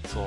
[0.07, 0.25] そう、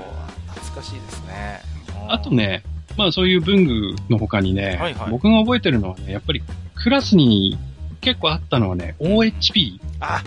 [0.48, 1.62] 懐かしいですね。
[2.08, 2.64] あとね、
[2.98, 6.42] まあそういう文具の他にね、はいはい、僕が覚えてるのはね、やっぱり
[6.76, 7.58] クラスに
[8.02, 9.80] 結構あったのはね、OHP。
[10.00, 10.24] あ、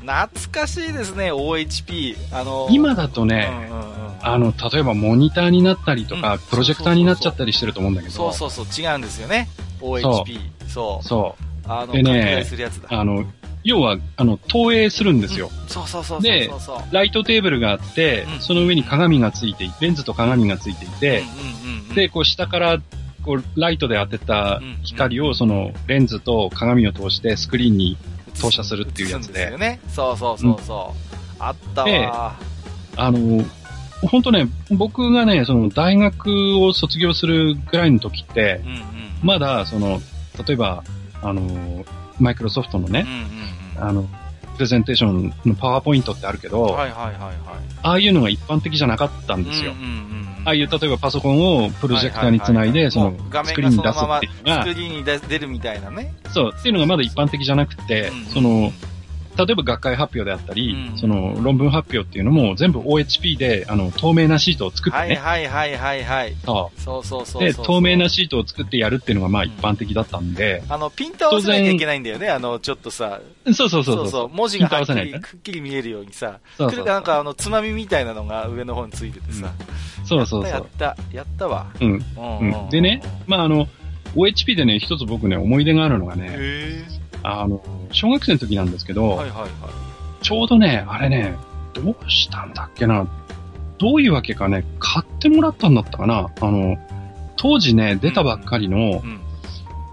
[0.00, 2.16] 懐かしいですね、OHP。
[2.32, 8.14] あの今だとね、うんうんうん、あの、例えばモニターになったりとか、うん、プロジェクターになっちゃったりしてると思うんだけど。
[8.14, 9.48] そうそうそう、違うんですよね。
[9.80, 10.38] OHP。
[10.68, 11.06] そう。
[11.06, 11.44] そう。
[11.68, 12.46] あの、でね、
[12.88, 13.24] あの、
[13.64, 15.50] 要は、あの、投影するんですよ。
[15.52, 16.48] うん、そうそうそうで、
[16.92, 21.24] ライトテーブルがあって、うん、その上に鏡がついていて、レンズと鏡がついていて、
[21.96, 22.78] で、こう下から、
[23.26, 27.98] こう、ライトで当てた光を、その、レンズと鏡を通してスクリーンに
[28.40, 29.50] 投射するっていうやつで。
[29.50, 29.80] でね。
[29.88, 31.16] そうそうそうそう。
[31.38, 32.36] あったわ。
[32.96, 33.44] あの、
[34.02, 38.80] 本当ね、僕がね、その大学を卒業するぐらいの時って、うんうん、
[39.22, 40.00] まだ、その、
[40.46, 40.84] 例えば、
[41.22, 41.84] あの、
[42.20, 44.08] マイクロソフトのね、うんうんうん、あの、
[44.56, 47.34] プレゼンテーションのパワーポイントってあるけど、はいはいはいはい、
[47.82, 49.72] ああいうのが一般的じゃなかったんですよ。
[49.72, 56.14] うんうんうん、ああいう、例えばパソコンをプロジェクターにつないで、その、スクリーンに出すっていうのが、スクリーンに出るみたいなね。
[56.32, 58.72] そう、っていうのがまだ一般的じゃなくて、その、
[59.36, 65.16] 例えば学会発表であったり、うん、その論文発表っていうのも全部 OHP であの透明なシートを作ってね。
[65.16, 66.80] はいはいはいはいそう。
[66.80, 70.62] そうそうそうで、透明なシートを作ってやるっていうのがまあ一般的だったんで。
[70.66, 73.20] うん、あの、ピント合わせなきゃいけないんだよね、あの、ちょっとさ。
[73.46, 76.38] そうそうそうそうそう文字がはっきりくっきり見えるようにさ。
[76.56, 79.52] そうそうなんかあの、つまみみたいなのが上の方についててさ。
[80.00, 80.50] うん、そうそうそう。
[80.50, 81.66] やった、やったわ。
[81.80, 82.04] うん。
[82.16, 83.68] うん、でね、まああの、
[84.14, 86.38] OHP でね、一つ僕ね、思い出があるのがね、
[87.22, 87.62] あの、
[87.92, 89.50] 小学生の時なんですけど、はいはいはい。
[90.22, 91.36] ちょうどね、あれね、
[91.72, 93.06] どうしたんだっけな。
[93.78, 96.30] どういうわけかね、買ってもらったんだったかな。
[96.40, 96.76] あの、
[97.36, 99.20] 当時ね、出たばっかりの、うんうん、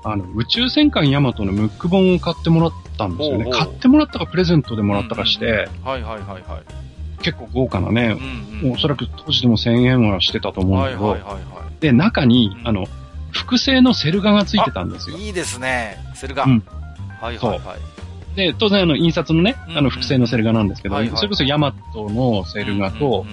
[0.04, 3.52] あの、宇宙戦艦ヤマトのムック本を買ってもらったんですよね。
[3.52, 6.84] 買ってもらったかプレゼントでもらったかして、はいはいはいはい。
[7.22, 8.18] 結構豪華なね、
[8.62, 12.86] うんうん、おそらく当時でも1000円はしてたと思うんだけど、はいはいはいはい、で、中に、あの、
[13.32, 15.18] 複製のセル画がついてたんですよ。
[15.18, 16.44] いいですね、セル画。
[16.44, 16.64] うん、
[17.24, 18.36] はいはいはい。
[18.36, 23.26] で、当然あの、印刷のね、あの、複製のセル画なんですけど、それこそヤマトのセル画と、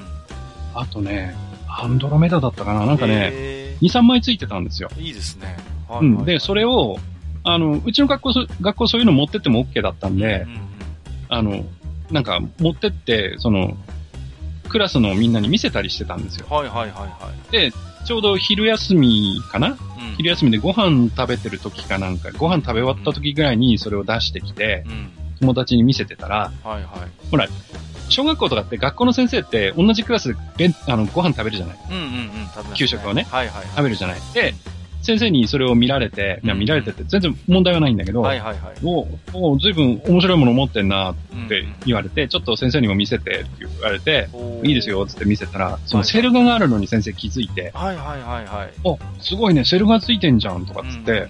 [0.75, 1.35] あとね、
[1.69, 4.91] アンドロメダだったかななんかね、2、3枚ついてたんですよ。
[4.97, 5.57] いいですね。
[6.01, 6.25] うん。
[6.25, 6.99] で、それを、
[7.43, 10.47] あの、うちの学校、学校そういうの持ってっても OK だったんで、
[11.29, 11.65] あの、
[12.11, 13.77] なんか持ってって、その、
[14.69, 16.47] クラスのみんなに見せたりしてたんですよ。
[16.49, 17.53] はいはいはいはい。
[17.53, 17.73] で、
[18.05, 19.77] ちょうど昼休みかな、うん、
[20.17, 25.11] 昼休みでご飯食べてる時かなんか、ご飯食べ終わった時ぐらいにそれを出してきて、うん、
[25.41, 27.49] 友達に見せてたら、はいはい、ほら、
[28.09, 34.21] 小学校とかって学校の先生って同じクラスであのご飯食べるじゃない、うんうんうん、給食をね、はいはいはい、食べるじゃない。
[34.35, 34.55] で、
[35.03, 41.15] 先生にそれを見られて、いや見られてて全然問題はないんだけど、はいはいはい、おおずいぶん面白いもの持ってんなっ
[41.49, 44.29] て言われて、ちょっと先生にも見せてって言われて、
[44.63, 48.73] いいですよって見せたら、そのセル画があるのに先生気づいて、はいはいはいはい。
[48.85, 51.29] お、すごいね、セル画ついてんじゃんとかっつって、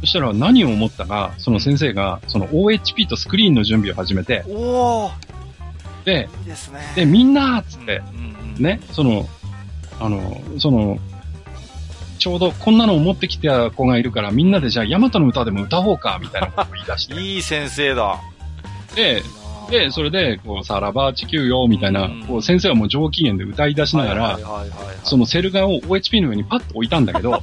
[0.00, 5.10] そしたら何を思ったか、その先生が、その OHP とスクリーンの準備を始めて、お
[6.04, 6.54] で、いいで
[6.96, 8.02] で、みんなっつって、
[8.58, 9.28] ね、その、
[9.98, 10.98] あの、その、
[12.20, 17.20] ちょうどこんなのを持ってきた子がいるから、みんなでじゃあ、ヤマトの歌でも歌おうか、みたいなことを 言い出して。
[17.20, 18.20] いい先生だ。
[18.94, 19.22] で、
[19.70, 24.38] で、それで、こう、さらば地球よ、みたいな、こう、先生はもう上機嫌で歌い出しながら、
[25.02, 27.42] そのセル画を OHP の上にパッと置いたんだけど、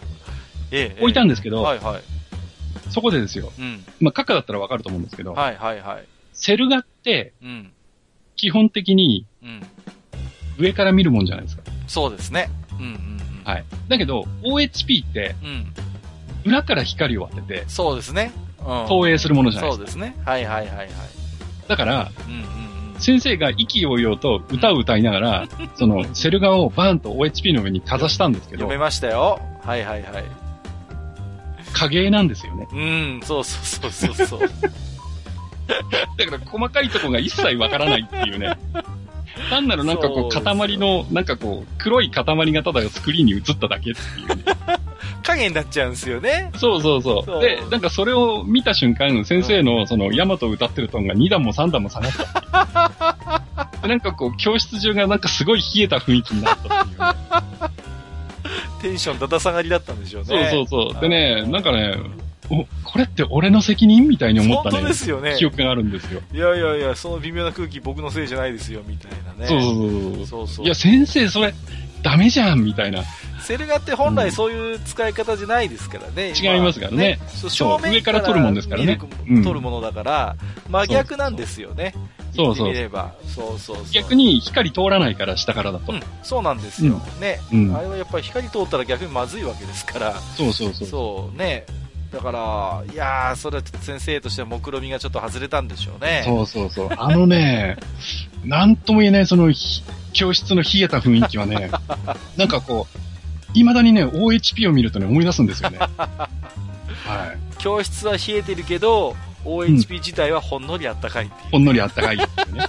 [0.72, 2.02] ええ、置いたんですけど、はいはい、
[2.90, 3.52] そこでですよ。
[3.58, 7.72] うん、まあ、カッカだったらわかると思うんですけど、はいはいはい、セル画って、うん、
[8.36, 9.26] 基本的に、
[10.58, 11.64] 上から見るもんじゃないですか。
[11.86, 12.48] そうですね。
[12.78, 13.18] うんうんうん、
[13.48, 13.64] はい。
[13.88, 15.34] だけど、OHP って、
[16.44, 18.30] 裏から光を当てて、そうですね。
[18.58, 19.92] 投影するものじゃないですか。
[19.92, 20.22] そうですね。
[20.26, 20.88] はいはいはいはい。
[21.66, 22.68] だから、うんうん
[22.98, 25.48] 先生が意気揚々と歌を歌いながら、
[25.78, 28.62] その、セル画をバーンと OHP の上にかざしたんですけど。
[28.62, 29.40] 読めましたよ。
[29.64, 30.24] はいはいはい。
[31.74, 32.66] 影絵なんですよね。
[32.72, 34.40] うん、そうそうそうそうそう。
[36.18, 38.56] だから細かいとこが一切わからないっていうね。
[39.50, 44.44] 単なるなんかこう塊の、なんかこう、黒い塊がただスクリーンに映っただけっていうね。
[45.22, 46.50] 影になっちゃうんですよね。
[46.56, 47.24] そうそうそう。
[47.24, 53.48] そうで、なんかそれを見た瞬間、先生のその、ヤマト歌ってるトーンが2段も3段も下がった
[53.86, 57.08] なんかこう、教室中がなんかすごい冷えた雰囲気になったっていう、ね。
[58.82, 60.48] テンションだだ下がりだったんでしょうね。
[60.50, 61.00] そうそうそう。
[61.00, 61.96] でね、なんかね、
[62.50, 64.76] お、これって俺の責任みたいに思ったね。
[64.76, 65.36] 本当ですよね。
[65.38, 66.20] 記憶があるんですよ。
[66.32, 69.46] いやいやいや、その微妙な空気僕のせいじゃないですよ、みたいなね。
[69.46, 71.54] そうそうそうそういや、先生、それ、
[72.02, 73.02] ダメじゃん、みたいな。
[73.40, 76.34] セル画って本来そういう使い方じゃないですからね。
[76.36, 76.96] うん、違いますからね。
[76.96, 77.18] ね
[77.48, 78.98] 正面から撮るもんですからね。
[79.42, 80.36] 撮るものだから、
[80.68, 81.94] 真逆なんですよね。
[82.34, 82.74] そうそう。
[83.24, 85.92] そうそう逆に光通らないから、下からだと。
[85.92, 87.00] うん、そうなんですよ。
[87.20, 87.76] ね、うん。
[87.76, 90.14] あれはやっぱり光通ったら逆にまずいわけですから。
[90.36, 90.88] そうそうそう。
[90.88, 91.64] そうね。
[92.12, 96.22] だから、いやー、それは先生としては目論みがちょっと外れたんでしょうね。
[96.24, 96.88] そうそうそう。
[96.96, 97.76] あのね、
[98.44, 99.52] なんとも言えない、その、
[100.14, 101.70] 教室の冷えた雰囲気はね、
[102.36, 102.98] なんかこう、
[103.52, 105.78] 未だにね、OHP を見るとね、思い出すんですよね。
[105.98, 106.28] は
[107.34, 107.38] い。
[107.58, 109.14] 教室は冷えてるけど、
[109.44, 112.66] OHP 自体はほんのりあったかいっていう、ほんのりあったかいっていうね。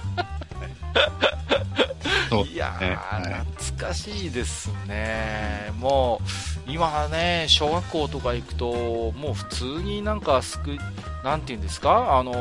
[2.28, 5.72] そう、いやー、懐かしいですね。
[5.78, 10.76] もう、今はね、小学校とか行くと、もう普通になんかすく、
[11.24, 12.36] なんていうんですか、あのー、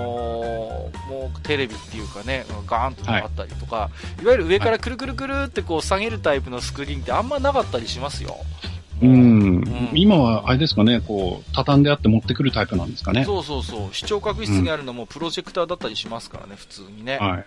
[1.09, 3.89] もうテレビっていうかね、ガーンとあったりとか、は
[4.19, 8.37] い、いわゆる上からくるくるくるってこう下げるタイプのスクリーンってあんまなかったりしますよ。
[9.01, 9.15] うん、う
[9.59, 13.23] ん、今はあれですかね、こう、畳んであって持ってくるタイプなんですかね。
[13.25, 13.95] そうそうそう。
[13.95, 17.17] 視聴覚室にあるのもプロジェクターだったりしますからね、普通にね。
[17.17, 17.45] はい。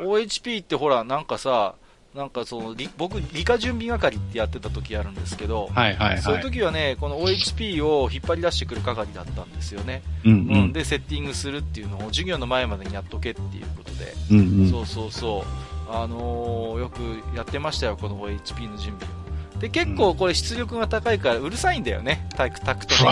[0.00, 1.74] OHP ってほら、なんかさ、
[2.14, 10.38] なんかその僕、理科準備係ってやってた時あるんですけど、はいはいはい、そういう時はね、この OHP を引っ張り出してくる係だったんですよね、うん、うん。
[10.38, 15.44] うん、でセッティングするっていうのを授業の前までにやっとけっていうことで、うんうん、そうそうそ
[15.88, 17.00] う、あのー、よく
[17.36, 19.23] やってましたよ、この OHP の準備を。
[19.64, 23.10] で、結構これ出力が高いからうるさいんだよね、タクタクと、ね。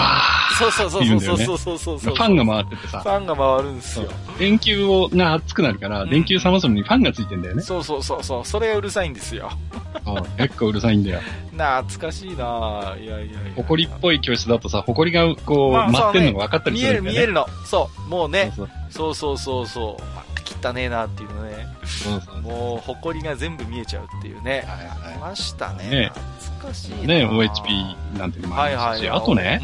[0.58, 2.14] そうそうそうそうそうそうそうそう。
[2.14, 3.00] ファンが回っててさ。
[3.00, 4.10] ファンが回るんですよ。
[4.38, 7.62] 電球をが熱くなるから、電球冷ますのにファンがついてんだよね。
[7.62, 8.44] そうそうそうそう。
[8.44, 9.50] それがうるさいんですよ。
[10.36, 11.20] 結構うるさいんだよ。
[11.52, 13.38] 懐かしいないやいやいや。
[13.56, 17.10] 埃っぽい教室だとさ、埃がこう、舞ってんのが分かったりするんだよね。
[17.12, 17.46] 見える見えるの。
[17.64, 18.10] そう。
[18.10, 18.52] もうね。
[18.90, 20.02] そうそうそうそう。
[20.62, 21.66] 汚ねえなっていうのね、
[22.42, 25.90] もう、埃が全部見えちゃうっていうね、はいはい、ましたね。
[25.90, 29.60] ね懐かしいね、OHP なんていうのもありますし、あとね、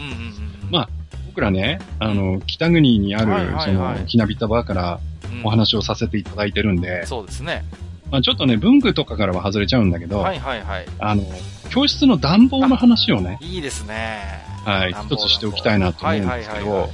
[0.70, 0.88] まあ、
[1.26, 5.00] 僕らね、あの、北国にある、その、ひなびたバーから
[5.44, 7.64] お話をさせていただいてるんで、そうですね。
[8.10, 10.86] まあちょっとね、文具とかからは外れちゃうんだけど、はいはいはい。
[10.98, 11.22] あの、
[11.70, 14.48] 教室の暖房の話をね、いいですね。
[14.64, 16.88] はい、一つしておきたいなと思うんですけど、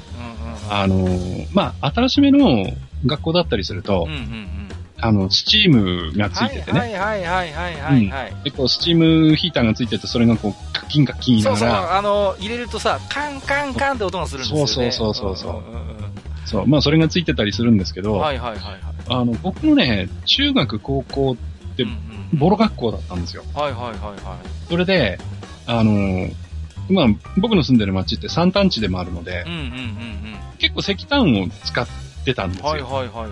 [0.70, 1.08] あの、
[1.52, 2.66] まあ新しめの
[3.06, 4.68] 学校だったりすると、うんうんうん、
[5.00, 6.80] あの、スチームがついててね。
[6.80, 8.96] はいはいはいはいはい、はい、うん、で、こう、スチー
[9.28, 11.58] ムヒーターがついてて、それがこう、カッキンカッキン言いながら。
[11.58, 14.66] そうそう、あの、入れるとさ、カンカンカンって音がするんですよね。
[14.66, 15.52] そうそうそうそう。
[15.52, 15.96] うんうんうん、
[16.46, 18.80] そう、まあ、それがついてたりするんですけど、はいはいはい、はい。
[19.08, 21.86] あの、僕のね、中学、高校って、
[22.32, 23.44] ボロ学校だったんですよ。
[23.54, 24.68] はいはいはいはい。
[24.68, 25.18] それで、
[25.66, 26.28] あの、
[26.88, 27.06] まあ、
[27.38, 29.68] 僕の住んでる町って山間地でもあるので、うんうんうんうん、
[30.58, 31.92] 結構石炭を使って
[32.32, 32.66] たんですよ。
[32.66, 33.26] はいはいはいは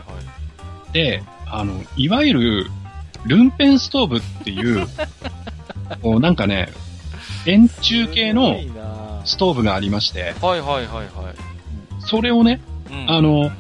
[0.91, 0.93] い。
[0.93, 2.71] で、あの、いわゆる、
[3.25, 4.87] ルンペンストーブっていう、
[6.03, 6.69] こうなんかね、
[7.47, 8.57] 円柱形の
[9.25, 11.07] ストーブがありまして、はいはいはいはい。
[12.01, 12.61] それをね、
[12.91, 13.51] うん、あの、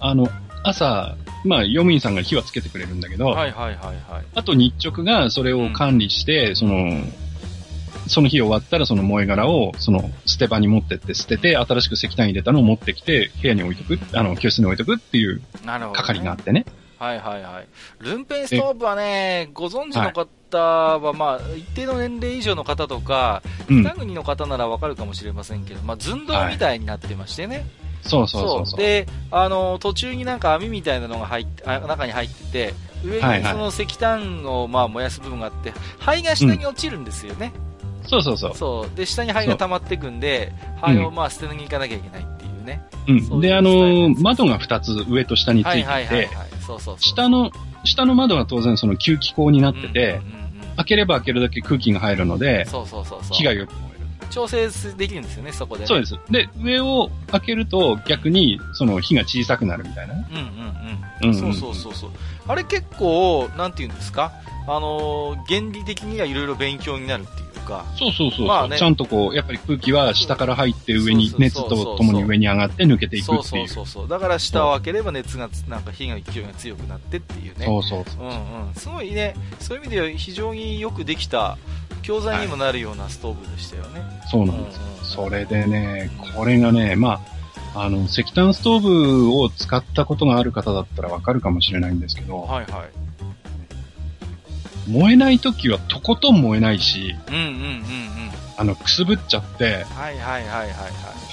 [0.00, 0.28] あの、
[0.64, 4.24] 朝、まあ、用務員さんが火はつけてくれるんだけど、はいはいはいはい。
[4.34, 6.74] あと日直がそれを管理して、うん、その、
[8.10, 15.40] その日終わったらその燃え殻をその捨て場に持ってって捨てて、新しく石炭入れたのを持ってきて、部屋に置いとく、あの、教室に置いとくっていう
[15.94, 16.66] 係があってね。
[16.98, 17.68] はいはいはい。
[18.00, 27.64] ルンペンストーブはね、ご存知の方は、まあ、一定の年齢以上の方とか、北国の方ならわかるかもしれませんけど、まあ、寸胴みたいになってましてね。
[28.02, 28.80] そうそうそうそう。
[28.80, 32.74] で、あの、途中になんか網みたいなのが入って、あ中に入ってて、
[33.04, 37.52] 上にその石炭をまあ燃やす部分があって、灰が下に落ちるんですよね。
[37.54, 37.69] うん、
[38.10, 38.54] そうそうそう。
[38.56, 38.96] そう。
[38.96, 42.82] で、下に灰が溜まっていくんで、灰をまあ捨てに行かなきゃいけないっていうね。
[43.06, 43.38] うん。
[43.38, 47.52] うで、あのー、窓が2つ上と下についてて、はいはいはい、はい、そうそう下の、
[47.84, 50.20] 下の窓は当然その吸気口になってて、
[50.76, 53.36] 開ければ開けるだけ空気が入るので、そうそうそうそう。
[53.36, 53.72] 火がよく
[54.30, 56.16] 調整できるんですよね、そこで、ね、そうです。
[56.30, 60.26] で、上を開けると逆にその火が小さくなるみたいなね。
[60.30, 60.50] うんうんうん。
[61.22, 62.10] うんうん、そうそうそうそう。
[62.46, 64.32] あれ結構、なんていうんですか？
[64.66, 67.86] あのー、原理的にはいろいろ勉強になるっていうか。
[67.96, 68.46] そうそうそう。
[68.46, 73.42] まあね、ちゃんとこう、やっぱり空気は下から入って上に、熱とともに上に上がって抜けていくっていう。
[73.44, 74.08] そうそうそう。
[74.08, 77.66] だから下を開ければ熱が、なんか火が勢いが強くなってっていうね。
[77.66, 78.24] そうそうそう。
[78.24, 78.32] うんう
[78.70, 78.74] ん。
[78.74, 81.56] すごいね、そういう意味では非常によくできた、
[82.02, 84.00] 教材にもなるようなストーブでしたよね。
[84.00, 87.20] はい、そうなんです、うんうん、それでね、これがね、ま
[87.74, 93.09] あ、あの、石炭ストーブを使ったことがある方だったらわかるかもしれないんですけど、はいはい。
[94.90, 97.82] 燃えない時はとことん燃えないし、うんうんうんうん。
[98.56, 100.70] あの、くすぶっちゃって、はいはいはいはい、はい。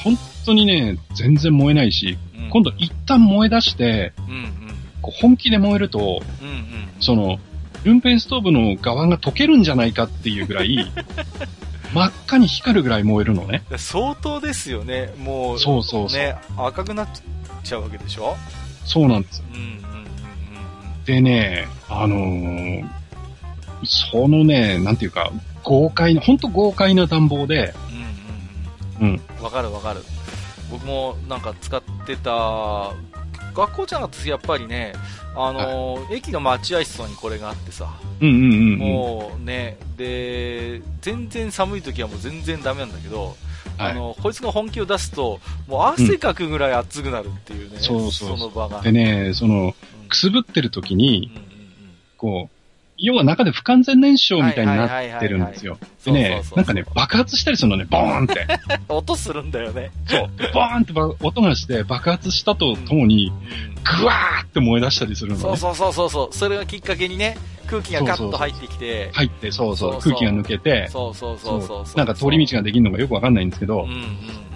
[0.04, 4.54] 本当にね、全然燃えないし、うん、今度一旦燃え出して、うんうん、
[5.02, 6.64] こう本気で燃えると、うんうん、
[7.00, 7.38] その、
[7.84, 10.92] ルンペンストーブの側が溶けるんじゃないかっていうぐらい、
[11.94, 13.64] 真っ赤に光るぐらい燃えるのね。
[13.78, 15.14] 相当ですよね。
[15.18, 16.20] もう、そうそうそう。
[16.20, 17.08] ね、赤くなっ
[17.64, 18.36] ちゃうわけでしょ？
[18.86, 19.44] そうなんです。
[19.54, 19.70] うんうんうんう
[21.02, 22.86] ん、でね、あのー、
[23.84, 25.32] そのね、なんていうか、
[25.64, 27.74] 豪快な、ほんと豪快な暖房で、
[29.00, 29.22] うんうんうん。
[29.40, 29.44] うん。
[29.44, 30.02] わかるわかる。
[30.72, 32.92] 僕もなんか使ってた、
[33.54, 34.94] 学校じゃなくてやっぱりね、
[35.36, 37.90] あのー、駅の待合室にこれがあってさ、
[38.22, 43.36] うんうんうん、もうね、で、全然寒い時はもう全然ダメなんだけど、
[43.78, 48.82] はい、あの、こいつが本気を出すと、もう汗かくぐらい熱くなるっていうね、うん、そうそうその場が。
[48.82, 49.76] でね、その、
[50.08, 51.52] くすぶってる時に、うんうんうん、
[52.18, 52.57] こう、
[52.98, 55.78] 要は中で不完全燃焼みたいになってるんですよ。
[56.06, 58.48] でね、なんかね、爆発したりするのね、ボーンって。
[58.90, 59.92] 音するんだよね。
[60.08, 60.30] そう。
[60.54, 60.94] ボーンって
[61.24, 63.32] 音がして爆発したとともに、
[64.00, 65.42] ぐわーって燃え出したりするのね。
[65.42, 66.36] そうそうそうそうそう。
[66.36, 67.38] それがきっかけにね、
[67.68, 69.12] 空気がガッと入ってきて。
[69.14, 70.00] 入って、そうそう。
[70.00, 70.88] 空気が抜けて。
[70.90, 71.98] そうそうそうそう。
[71.98, 74.48] なんか通り道ができるのがよくわかんないんですけど、うんうん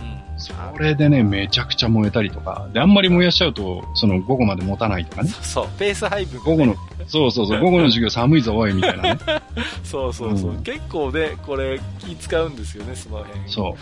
[0.42, 2.68] それでね、めちゃくちゃ燃えたりとか。
[2.74, 5.30] で、あんまり燃やしちゃうと、その午後まで持たないとかね。
[5.30, 6.76] そう、ペース配分、ね、午後の、
[7.12, 9.20] そうそうそう、 午後の授業寒いぞ、おい、みたいなね。
[9.84, 13.38] そうそうそう、うん、結構ね、これ気使うんですよね、その辺。
[13.48, 13.76] そ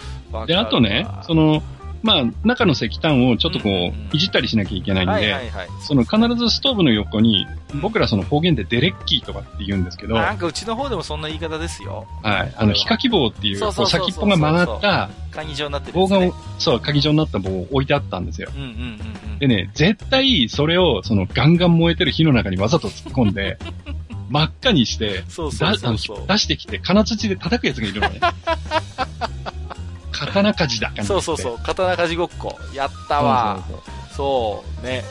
[0.43, 0.47] う。
[0.47, 1.61] で、あとね、その、
[2.01, 5.51] まあ、中の石炭をちょっとこう、いじったりしなきゃいけないんで、
[5.81, 7.45] その必ずストーブの横に、
[7.81, 12.07] 僕らその方言でデレッキーとかって言うんですけど、なんかうちの方でもそんな言い方ですよ。
[12.23, 12.53] はい。
[12.55, 16.19] あの、ヒカキ棒っていう、こう先っぽが曲がった、鍵状になってる、棒が、
[16.57, 18.49] そう、鍵状になった棒を置いてあったんですよ。
[18.55, 18.73] うんうんうん
[19.34, 23.57] うん、でね、絶対それを、そのガンガン燃えてる火の中にわざと突っ込んで、
[24.30, 28.19] 真っ赤にして、そうそうそうそう出してきて、金槌で叩くやつがいるのね。
[30.20, 31.04] 刀鍛冶だ。
[31.04, 32.60] そうそうそう、刀鍛冶ごっこ。
[32.74, 33.64] やったわ。
[34.12, 35.04] そうね。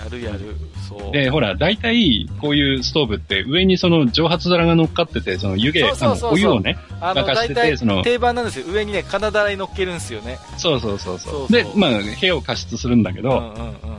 [0.00, 0.56] やるやる。
[0.88, 1.12] そう。
[1.12, 8.02] で、ほら、大体、こういうストーブって上にその蒸発皿が乗っかってて、その湯気、そうそうお湯をね、沸かしてて、その。
[8.02, 8.66] 定番なんですよ。
[8.66, 10.38] 上にね、金だらに乗っけるんですよね。
[10.56, 11.52] そうそうそうそう。
[11.52, 13.54] で、まあ、部屋を加湿するんだけど、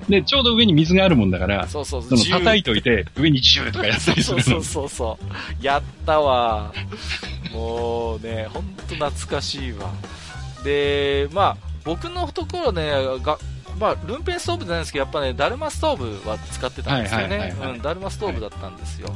[0.09, 2.17] で、ちょうど上に水があるもんだから、そうそうそう。
[2.17, 5.17] その叩いといて、上にジューとかやったりするそうそうそ
[5.61, 5.65] う。
[5.65, 6.73] やったわ。
[7.53, 9.91] もうね、ほんと懐かしいわ。
[10.63, 13.37] で、まあ、僕のところね、が
[13.79, 17.55] まあ、ルンペンストーブじゃないですけど、やっぱね、ダルマストーブは使ってたんですよね。
[17.59, 19.07] うん、ダルマストーブだったんですよ。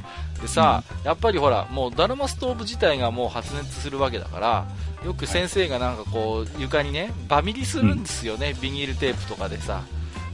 [0.42, 4.66] でさ、うん、やっぱりほら、もうダルマストーブ自体がもう発熱するわけだから、
[5.06, 9.84] よく先生がなんかこう、床にね、バミリするんですよね、うん、ビニールテープとかでさ、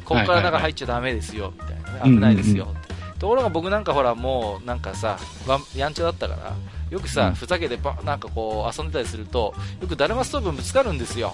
[0.05, 2.05] ここから中入っちゃだめですよ、みたいな。
[2.05, 2.73] ね、危ないですよ、
[3.19, 5.17] ところが僕なんかほら、もうなんかさ、
[5.75, 6.53] やんちゃだったから、
[6.91, 11.33] よくさ、ふざけてばなんかこう遊んでたりするとよくだるまストーブぶつかるんですよ。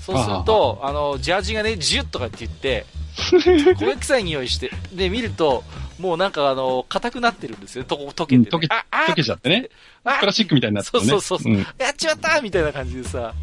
[0.00, 2.86] そうするとあのジャージがねジュッとかって言って
[3.16, 5.62] 焦げ臭い匂いしてで見ると
[6.00, 9.68] もうなんかあの硬くなってるんですよと溶けて、ね、溶け溶けちゃってね。
[10.02, 11.04] プラスチックみたいになってね。
[11.04, 11.56] そうそうそう、う。
[11.56, 13.34] ん、やっちまったみたいな感じでさ、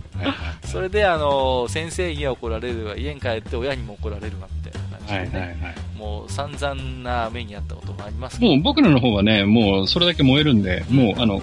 [0.66, 2.98] それであの先生には怒られるわ。
[2.98, 11.42] 家に帰って親にも怒られるわみたいな感じで、ね、はいはいはいもう散々な目にあったこともありますもう僕らの方はね、もうそれだけ燃えるんで、もうあの、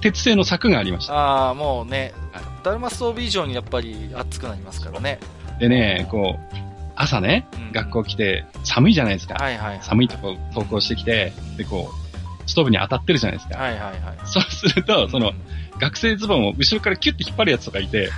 [0.00, 1.14] 鉄製の柵がありました。
[1.14, 2.12] ああ、もうね、
[2.62, 5.18] ダルマストーブ以上にやっぱり熱くなりますからね。
[5.58, 6.56] でね、こう、
[6.94, 9.34] 朝ね、学校来て寒いじゃないですか。
[9.34, 13.58] はいはい、はい、寒いとこ登校してきて、で、こう、ストーブに当たってるじゃないですか。
[13.58, 13.94] はいはいはい。
[14.24, 15.32] そうすると、その、
[15.80, 18.10] 学生ズボンを後ろからキュッて引っ張るやつとかいて、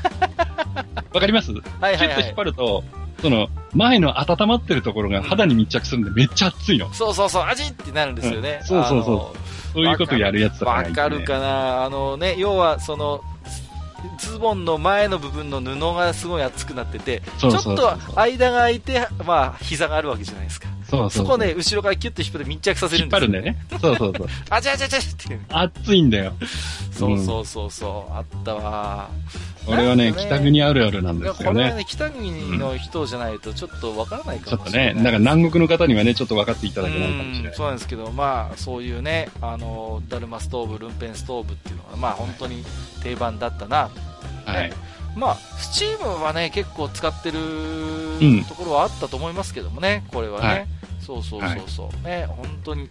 [1.12, 1.52] わかります？
[1.52, 2.84] はいはい、はい、キュッと引っ張ると、
[3.22, 6.92] その、前の温まってるところが肌に密着するんでめっちゃ熱いの。
[6.92, 8.58] そうそうそう、味ってなるんですよね。
[8.62, 9.38] うん、そうそうそう。
[9.72, 10.88] そういうことやるやつだから、ね。
[10.88, 13.22] わかるかなあのね、要はその、
[14.18, 20.68] ズボンの前の部分の布がすごい厚くなってて、ちょっと間が空いて、まあ、膝があるわけじゃないですか。
[20.90, 23.56] そうそうそこね、後ろからキュッと引っ張って密着させるんですよ、ね。
[23.70, 23.90] 引っ張るんだよね。
[23.90, 24.28] そうそうそう。
[24.50, 25.40] あちゃあちゃあちゃって。
[25.48, 26.32] 熱いんだよ。
[27.00, 29.08] そうそうそうそう、あったわ。
[29.66, 31.52] 俺はね、北国あるあるなんですよね。
[31.52, 34.94] これはね、北国の人じゃないとちょっとわからないかもしれない。
[34.94, 37.54] ちょっとね、なんか南国の方にはね、ちょっと分かっていただけないかもしれない。
[37.54, 42.64] そうなんですけど、まあ、そういうね、あの、ダルマストーブ、ルンペンストーブっていうのが、まあ、本当に
[43.02, 43.90] 定番だったな。
[44.44, 44.72] はい。
[45.16, 47.38] まあ、スチームはね、結構使ってる
[48.48, 50.46] ところはあったと思いますけどもね、これはね。
[50.46, 50.66] はい、
[51.00, 51.86] そうそうそうそう。
[52.06, 52.88] はい、ね、本当に。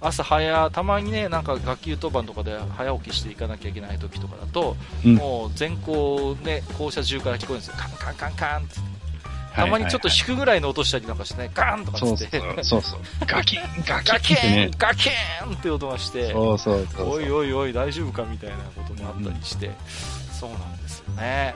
[0.00, 7.74] 朝早、たまにね、なんか学級当番とかで早起きしていかなきゃいけない時とかだと、うん、もう全校ね、校舎中から聞こえるんですよ。
[7.76, 8.98] カンカンカンカンって。
[9.54, 12.40] たまにちょっと引くぐらいの音したりなんかしてね、ガーンとかつって。
[12.62, 19.74] そうそうガキン、ガキン、ガキン、ガキンって音がして、そうそうそうおいおいおい、大丈夫かみたいなこともあったりして、うん、
[20.32, 21.54] そうなんですよね。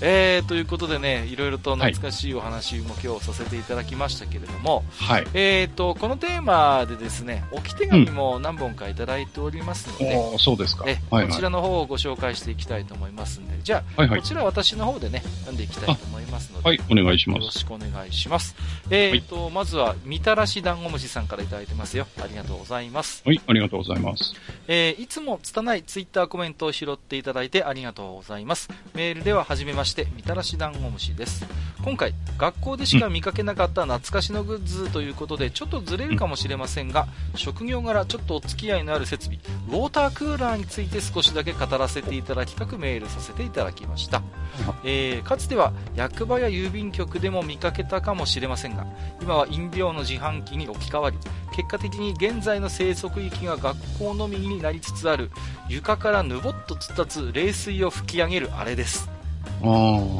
[0.00, 17.38] えー、ということでね、いろいろと懐かしいお話も今日させていただきましたけれども、はい、えーと、このテーマでですね、置き手紙も何本かいただいておりますので、うん、そうですか、えはいはい、こちらの方をご紹介していきたいと思いますんで、じゃあ、はいはい、こちら私の方でね、読んでいきたいと思いますので、はい、お願いします。
[17.40, 18.54] よろしくお願いします。
[18.90, 22.06] えーと、はい、まずは、みたらし団子虫さんからいただいてますよ。
[22.22, 23.22] ありがとうございます。
[23.24, 24.34] はい、ありがとうございます。
[24.68, 28.68] えー、いつも拙いツイッターコメントを拾っていただいてありがとうございます。
[28.94, 31.46] メールでは、はじめまして、みたらし団ダンゴムシです。
[31.86, 37.06] 今回学校でしか見かけなかった懐かしのグッズということでちょっとずれるかもしれませんが
[37.36, 39.38] 職業柄ちょっとお付き合いのある設備
[39.68, 44.22] ウォータークーラーについて少しだけ語らせていただきたくメールさせていただきました、
[44.82, 48.84] えー、かつては役場や郵便局でも見かけたかもしれませんが
[49.22, 51.18] 今は飲料の自販機に置き換わり
[51.54, 55.30] 結果的に現在の生息域が学校のみになりつつある
[55.68, 59.15] 床からぬぼっとつったつ冷水を吹き上げるあれです。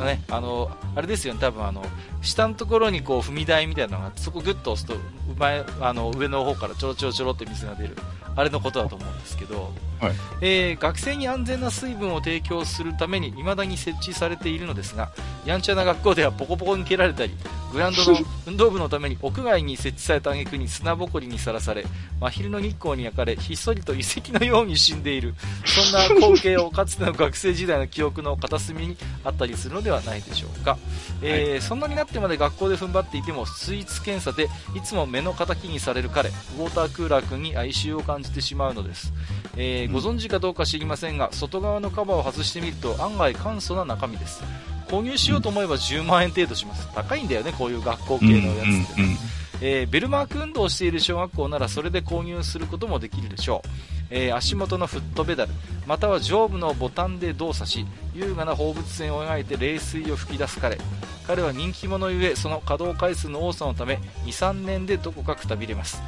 [0.05, 1.85] ね、あの、あれですよね、多分あの、
[2.23, 4.97] 下のところにこう踏み台みたいなのがそこをぐっと押すと
[5.39, 7.97] 前あの上の方からちょろちょろちょろって水が出る。
[8.35, 15.11] あれのことだと思うんですけど、はい、えー、学生に安全な水分を提供するために未だに設置されているのですが
[15.45, 17.35] やんちゃな学校ではポコポコに蹴られたり
[17.73, 21.85] グラウンドの 運動部のために屋外に設置された挙句に砂ぼこりにさらされ
[22.21, 25.35] 真昼の日光に焼かれひっそりと遺跡のように死んでいる。
[25.65, 30.79] そんな光景をかつての学生時代の記憶の片隅にあったりするのではないでしょうか、
[31.23, 39.13] えーはい、そんなになってまで学校で踏ん張っていてもスイーツ検査でいつも目の敵にされる彼ウォータークーラー君に哀愁を感じてしまうのです、
[39.57, 44.43] えー、ご存知かどうか知りませんが外側のカバーを外してみると案外簡素な中身です。
[44.89, 46.89] 購入しようと思えば10万円程度します。
[46.95, 49.17] 高いんだよねこういう学校系のやつって、ね、
[49.61, 53.69] えー、ベルマーク運動をしている小学校ならそれで購入することもできるでしょう、
[54.11, 55.53] えー、足元のフットペダル
[55.87, 60.79] または上部のボタンで動作し優雅な放物線を描いて冷水を噴き出す彼。
[61.27, 66.01] 彼は人気者ゆえその稼働回数の多さのため23年でどこかくたびれます。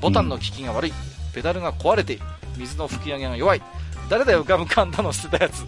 [0.00, 0.92] ボタンの効きが悪い、
[1.34, 2.22] ペダルが壊れている
[2.58, 3.62] 水の吹き上げが弱い。
[4.08, 5.64] 誰だよガムカンダの捨てたやつ。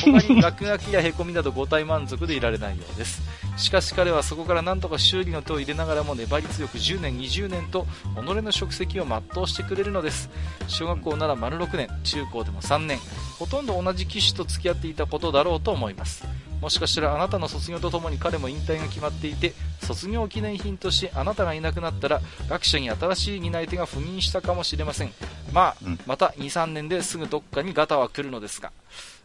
[0.00, 3.22] 他に落書きやへこみなど五体満足でいられないようです。
[3.56, 10.30] しかし彼はそこから何とか修理の手を入れながらも粘り強く10年20年と己の職責を全うしてくれるのです。
[10.66, 12.98] 小学校なら丸6年中高でも3年。
[13.38, 16.24] ほとんど同じ機種と付き合っていたことだろうと思います。
[16.60, 25.12] もしかしたらあなたの卒業とともに彼も引退が決まっていて卒業記念品としてあなたがいなくなったら学者に新しい担い手が赴任したかもしれません。
[25.52, 28.72] まあ、うん、また23年ですぐどっかにガタは来るのですが。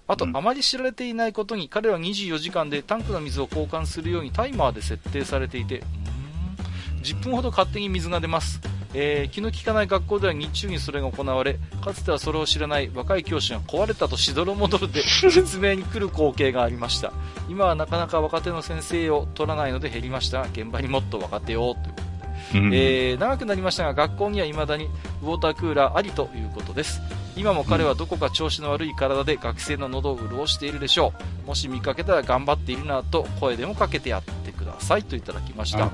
[0.06, 5.81] あと、あまり知られていないことに彼は24時間でタンクの水を交換するようにタイマーで設定されていて
[7.03, 8.61] 10分ほど勝手に水が出ます。
[8.95, 15.01] えー、気の利かない学校では日中にそれが行われかつてはそれを知らない若い教師が壊れたとしどろもどろで
[15.31, 17.11] 説明に来る光景がありました。
[17.49, 22.12] 今はなかなか若手の先生を取らないので減りましたが現場にもっと若手をという
[22.53, 24.86] えー、長くなりましたが学校には未だに
[25.22, 27.02] ウォータークーラーありということです。
[27.36, 31.14] 今も彼はどこか調子の悪い体で学生の喉を潤しているでしょ
[31.45, 31.48] う。
[31.48, 35.86] もし見かけたら頑張っているなと声でもかけてやってくださいといただきました。
[35.86, 35.91] あ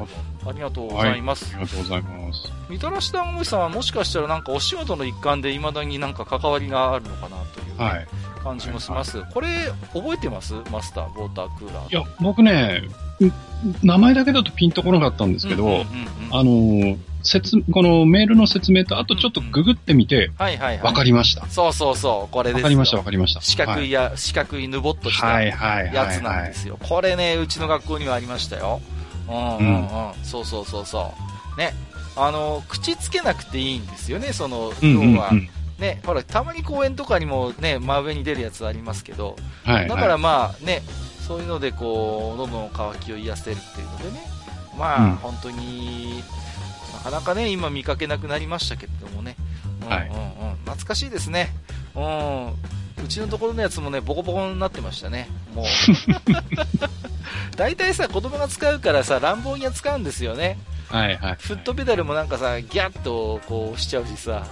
[0.52, 2.52] りがとうございます、はい、ありがとうございます。
[2.70, 8.08] みたらし団子さんはもしかしたらなんかお仕事の一環でいまだになんか関わりがあるのかなという、はい、
[8.44, 9.48] 感じもします、はいはい、これ
[9.94, 10.56] 覚えてます？
[10.70, 12.82] マスターウォータークーラーいや僕ね
[13.84, 15.88] 名前だけだとピンとこなかったんですけど、うんうんうんうん、
[16.32, 20.86] あの説、このメールの説明と、あとちょっとググってみて、はいはいはい。
[20.86, 21.46] わかりました。
[21.48, 23.42] そうそうそう、これですわかりました、わかりました。
[23.42, 25.54] 四角いや、はい、四角いぬぼっとしたや
[26.08, 26.78] つなんですよ。
[26.82, 28.82] これね、うちの学校にはありましたよ。
[29.28, 30.14] うんうんうん。
[30.24, 31.14] そうそうそうそ
[31.58, 31.60] う。
[31.60, 31.74] ね。
[32.16, 35.32] あの、口つけなくていいんですよね、その、要は。
[35.78, 40.82] ね、ほら、たまに公園とかにもね、真上に出るやつありますけど、はい、だからまあね、
[41.30, 44.26] そういうのでこう、喉の渇きを癒せるっていうのでね、
[44.76, 46.24] まあ、うん、本当に、
[47.04, 49.36] なかなかね、今見かけなくなりましたけれどもね、
[49.84, 51.54] うんうんうん、懐かしいですね。
[51.96, 52.48] うん。
[53.06, 55.30] うちのところのやつもね、ボコボコになってましたね。
[55.54, 55.66] もう。
[57.56, 60.58] 大体さ、子供が使うからさ、乱暴に扱うんですよね。
[60.88, 64.48] はいはい、フットペダルもなんかさ、ギャッとこう押しちゃうしさ、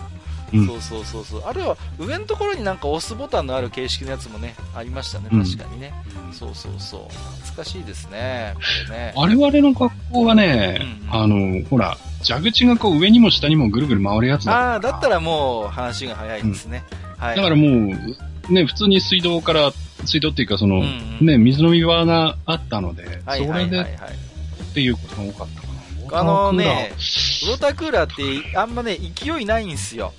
[0.53, 1.43] うん、そうそうそうそう。
[1.45, 5.93] あるいは上のところになんか押すボタンのある形式のやつもね、ありましたね、確かにね。
[6.27, 7.01] うん、そうそうそう。
[7.43, 8.61] 懐かしいですね、こ
[8.91, 9.13] れね。
[9.15, 16.83] 我々の学校はね、うんうん、あの、ほら、蛇口がこう上にも下にもぐるぐる回るやつだああ、だったらもう話が早いですね。
[17.17, 17.35] はい。
[17.35, 17.67] だからも
[18.49, 19.71] う、ね、普通に水道から、
[20.05, 23.99] 水道っていうかその、うんうん、ね、水飲み場があったので、はいはいはいはい、それで、
[24.71, 25.77] っていうことが多かったかな。
[26.19, 30.13] あのね、ウォータークーラーってあんまね、勢いないんですよ。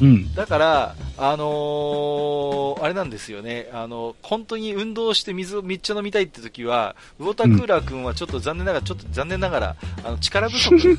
[0.00, 10.98] うん、だから、あのー、あれなんですよね、あの、本当に運動して水をめっちゃ飲みたいって時は、ウォータークーラー君はちょっと残念ながら、うん、ちょっと残念ながら、あの、力不足。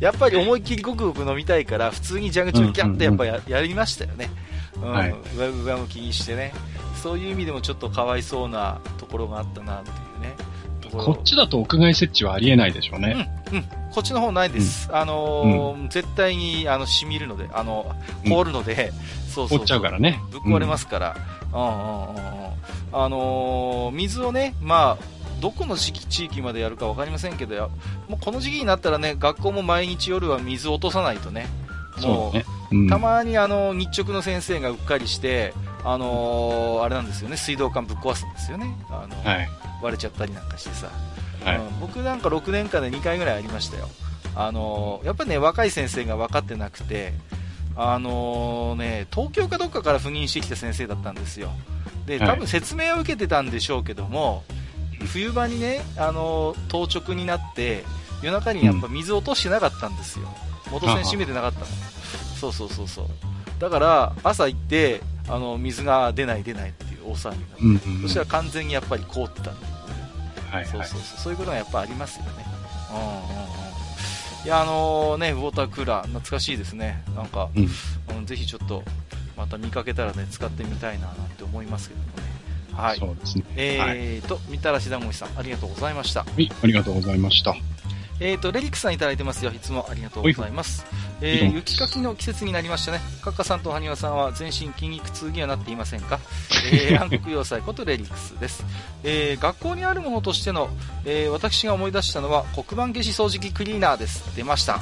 [0.00, 4.30] やっぱり思いっきりごくごく飲みたいから、普通に蛇口をギャッとやっぱや,、やりましたよね。
[4.76, 6.52] うん、はい、上向きにしてね。
[7.02, 10.34] そういう意味でもちょっとかわいそうなところがあったなっていうね。
[10.90, 13.28] こっちだと屋外設置はありえないでしょうね。
[13.50, 13.64] うん、うん。
[13.92, 14.88] こっちの方ないです。
[14.88, 17.94] うん、あのーうん、絶対に、あの、染みるので、あの、
[18.28, 18.92] 凍るので、
[19.28, 19.58] そうそう。
[19.58, 20.20] 凍っちゃうからね。
[20.30, 21.16] ぶっ壊れますから。
[21.52, 22.40] うん、うん、うん。
[22.92, 25.90] あのー、水をね、まあ、どこの地
[26.26, 27.70] 域までやるか分かりませんけど
[28.08, 31.46] もうこの時期になったらね学校も毎日夜は水を落とさないとね
[32.02, 35.52] もう、ねうん、たまにあの日直の先生がうっかりして、
[35.84, 39.48] あのー、あれなんですよね水道管ぶっ壊すんですよね、あのーはい、
[39.82, 40.90] 割れちゃったりなんかしてさ、
[41.44, 43.88] はい、うん、僕なんか6年間で2回ぐらいありましたよ。
[44.34, 47.12] あのやっぱりね、若い先生が分かってなくて、
[47.76, 51.50] あのね、東京かどっかから赴任してきた先生だったんですよ。
[52.06, 54.44] で、多分説明を受けてたんでしょうけども、
[55.12, 57.84] 冬場にね、あの当直になって、
[58.22, 60.28] 夜中にやっぱ水落としてなかったんですよ。
[60.70, 61.66] 元栓閉めてなかったの。
[62.38, 63.06] そうそうそうそう。
[63.58, 65.00] だから、朝行って、
[65.30, 67.30] あの、水が出ない出ないっていう大騒
[67.60, 69.66] ぎになって、うんうん、そしたら完全にやっぱり凍ってたんで、
[70.50, 72.44] はい、そうそうそうそういうことがやっぱありますよね。
[72.90, 74.46] うんうんうん。
[74.46, 77.04] いや、あのー、ね、ウォータークーラー、懐かしいですね。
[77.14, 78.82] なんか、うん、うん、ぜひちょっと、
[79.36, 82.12] また見かけたらね、使ってみたいななんて思いますけどもね。
[82.72, 82.98] はい。
[82.98, 83.44] そうですね。
[83.56, 86.20] えーと、はい、みたらし団子さん、ありがとうございました。
[86.20, 87.54] はい、ありがとうございました。
[88.20, 89.50] えっ、ー、と、レリックさんいただいてますよ。
[89.50, 90.84] いつもありがとうございます。
[91.22, 93.00] えー、雪かきの季節になりましたね。
[93.22, 96.20] カッカさんと埴輪さんは全身筋肉痛にはなっていませんか？
[96.70, 98.64] えー、 暗黒要塞ことレリックスです。
[99.04, 100.68] えー、学校にあるものとしての、
[101.04, 104.36] えー、私が思い出したのは黒板消し掃除機クリーナーです。
[104.36, 104.80] 出ました。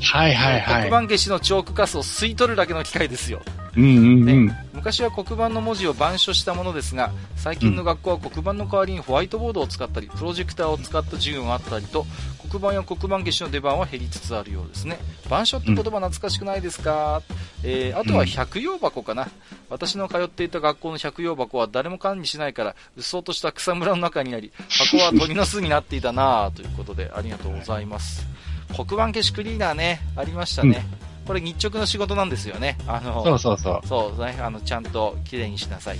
[0.00, 0.88] はいはいはい。
[0.88, 3.42] 黒板消しのチョークカスを吸い取るだけの機械ですよ。
[3.76, 12.04] うんうんうん、昔は黒板の文字を板書したものですが最近の学校は黒板の代わりにホワイトボードを使ったりプロジェクターを使った授業があったりと
[12.50, 14.98] 黒板や黒板消しの出番は減りつつあるようですね。
[15.26, 17.22] 板書って言葉懐かしくないですか、
[17.62, 19.28] うん、えー、あとは百葉箱かな、
[19.68, 28.26] 私の通っていた学校の百葉箱は誰も管理しないからうっそうとした草むらの中にあり箱は鳥の巣になっていたなということでありがとうございます
[28.74, 32.76] 黒板消しクリーナーねありましたね、うんこれ日直の仕事なんですよね。
[32.88, 33.86] あの、そうそうそう。
[33.86, 35.98] そうね、あの、ちゃんと綺麗にしなさい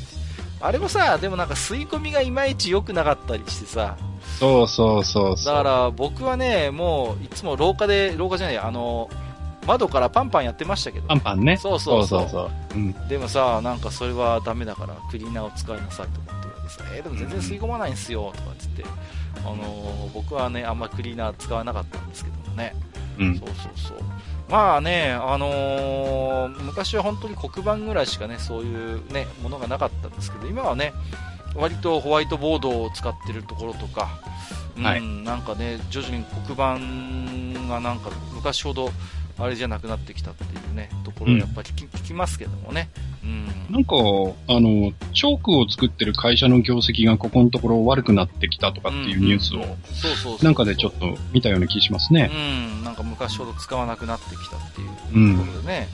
[0.60, 3.96] あれもさ、でもなんか吸い込みがいまいち良くなかったりしてさ。
[4.40, 9.08] そうそうそうだから僕はね、もういつも廊下で、廊下じゃない、あの、
[9.68, 11.56] 窓からパンパンやってましたけど、パンパンね。
[11.58, 12.20] そうそうそう。
[12.22, 18.94] そうそううん、でもさ、なんかそれはダメだからクリーナーを使いなさいとかって言われてさ、えー、でも全然吸い込まないんすよとかって言って、
[19.38, 22.74] あのー、僕はね、あんまクリーナー使わなかったんですけどもね。
[23.18, 23.98] うん、そうそうそう。
[24.48, 30.92] まあね、あのー、昔は本当に黒板ぐらいしかね、そういうね、ものがなかったんですけど、今はね、
[31.54, 34.08] 割とホワイトボードを使ってるところとか、
[34.76, 36.78] うん、はい、なんかね、徐々に黒板
[37.68, 38.90] がなんか昔ほど
[39.38, 42.88] あれじゃなくなってきたっていうね、ところやっぱり聞,、聞きますけどもね。
[43.22, 43.46] うん。
[43.70, 43.96] なんか、
[44.48, 52.30] あの、チョークを作ってる会社の業績がここのところ悪くなってきたとかっていうニュースを、そうそうなんかでちょっと見たような気しますね。
[52.32, 52.36] う
[52.80, 55.88] ん、なんか昔ほど使わなくなってきたっていうところでね。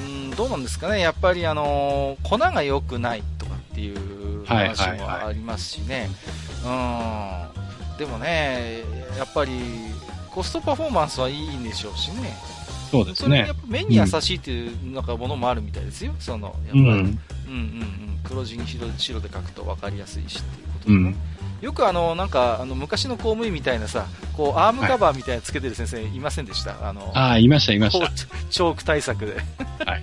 [0.00, 6.10] うん、ん、どうなんですかね、やっぱりあの粉が良くないとかっていう話もありますしね。
[6.64, 7.98] うん。
[7.98, 8.82] でもね、
[9.16, 9.52] やっぱり、
[10.30, 12.36] コストパフォーマンスはいいんでしょうしね。
[12.90, 13.38] そうですね。
[13.38, 16.14] やっぱ目に優しいっていうなんかものもあるみたいですよ。
[16.18, 21.14] その、やっぱり、うん、うんうんうん黒字に白白で書くと分かりやすいしっていうことでね。
[21.62, 24.06] よくあの、なんか、あの、昔の公務員みたいなさ、
[24.36, 28.10] こう、アームカバーみたいなつけてる先生いませんでした、はい、あの、ああ、いました、いました。
[28.10, 29.36] チョーク対策で。
[29.86, 30.02] はい。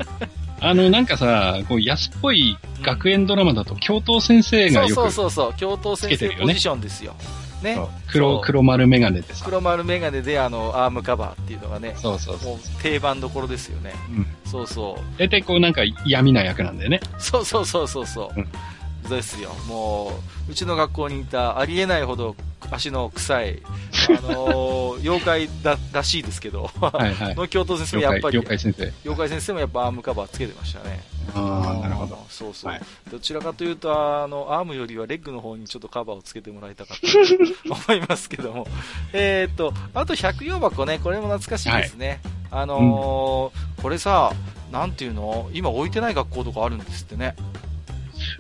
[0.61, 7.15] あの、なんかさ、こう、安っぽい学園ドラマだと、教頭先生がよく、そうそうそう、教頭先生ポジションですよ。
[7.63, 7.79] ね。
[8.11, 11.95] 黒、黒丸メガネです黒丸メガネで、あの、アームカバーっていうのがね。
[11.97, 12.57] そうそうそう。
[12.81, 13.93] 定番どころですよね。
[14.11, 14.27] うん。
[14.45, 15.19] そうそう。
[15.19, 16.99] 大体こうなんか闇な役なんだよね。
[17.17, 18.39] そうそうそうそうそう。
[18.39, 18.47] うん
[19.09, 20.11] ですよ、も
[20.47, 22.35] う、うちの学校にいたありえないほど
[22.71, 23.61] 足の臭い、
[24.09, 28.83] あのー、 妖怪だらしいですけど、はいはい、の教頭先生もやっぱり、妖怪先生。
[29.03, 31.03] 妖怪先生もやっぱアームカバーつけてましたね。
[31.35, 32.25] ああ、なるほど。
[32.29, 32.81] そうそう、はい、
[33.11, 38.67] どちらかというと、あの、アームよりはレッグの方にちょっとカバーをつけてもらいたかったと思いますけども。
[39.13, 42.21] えっと、あと百葉箱ね、これも懐かしいですね。
[42.49, 44.31] はい、あのーうん、これさ、
[44.71, 45.49] なんていうの？
[45.53, 47.35] 今置いてない学校とかあるんですってね。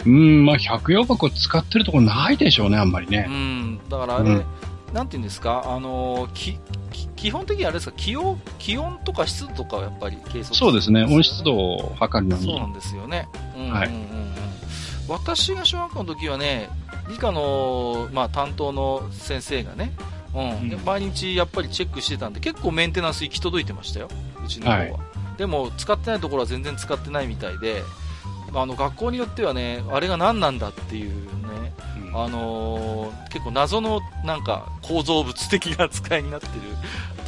[0.05, 3.25] うん、まあ、百葉箱使ってるところないでしょうね、あんまりね。
[3.29, 4.43] うん、だからあれ、うん、
[4.93, 6.57] なんていうんですか、あのき
[7.15, 12.43] 基本的にあれですか気温、気温とか湿度とかやっぱり計測そうですね、温湿度を測るのに。
[12.43, 13.29] そうなんですよね。
[13.55, 13.89] うんうんうん、はい。
[15.07, 16.69] 私が小学校の時はね、
[17.09, 19.93] 理科の、まあ、担当の先生がね、
[20.33, 24.09] うん、うん、毎日やっぱりチェックしてたんで、結構メンテナンス行き届いてましたよ、
[24.43, 24.77] うちの方は。
[24.77, 24.93] はい、
[25.37, 27.83] でも、使ってないところは全然使ってないみたいで、
[28.55, 31.73] あの学校によってはね、あれが何なんだっていうね、
[32.07, 36.53] うん、あのー、結構謎のなんか構造物的な扱いになってる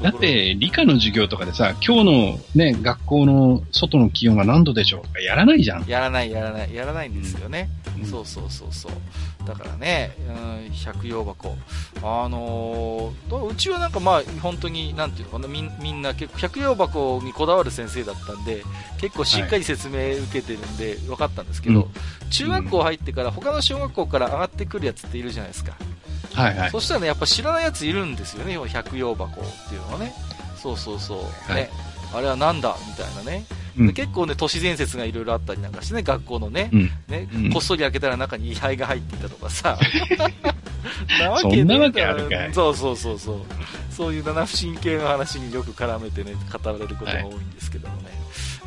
[0.02, 5.86] だって理科の授業とかでさ、今日のね、学校の外の気温は何度でしょうとかやらないじゃん。
[5.86, 7.70] やらない、やらない、やらないんですよね。
[7.98, 8.92] うん、そうそうそうそう。
[9.48, 11.56] だからね、うん、百葉箱。
[12.04, 18.64] あのー、うちはなんかまあ、本当に、なんていうのかな、みみんな結構百葉箱にこだわる先生だったんで、
[19.00, 25.78] 結構しっかり説明受けてるんで、分かったんですけど、はい、中学校入ってから、他の小学校から上がってくるやつっているじゃないですか。
[26.36, 26.72] はいはい。
[26.72, 30.14] そしたらね、やっぱ知らないやついるんですよね、百葉箱っていうのはね。
[30.58, 31.52] そうそうそう。
[31.52, 31.70] はい、ね。
[32.14, 33.46] あれはなんだみたいなね。
[33.78, 39.78] うん、結構ね、都市伝説がいろいろあったりなんかしてね、学校のね、うん、ね、うん、こっそり開けたら中に位牌が入っていたとかさ。
[41.20, 42.54] なわけなわけあるかい。
[42.54, 43.42] そうそうそうそう。
[43.92, 48.04] そういう七不思議系の話によく絡めてね、語られることが多いんですけどもね。
[48.06, 48.14] はい、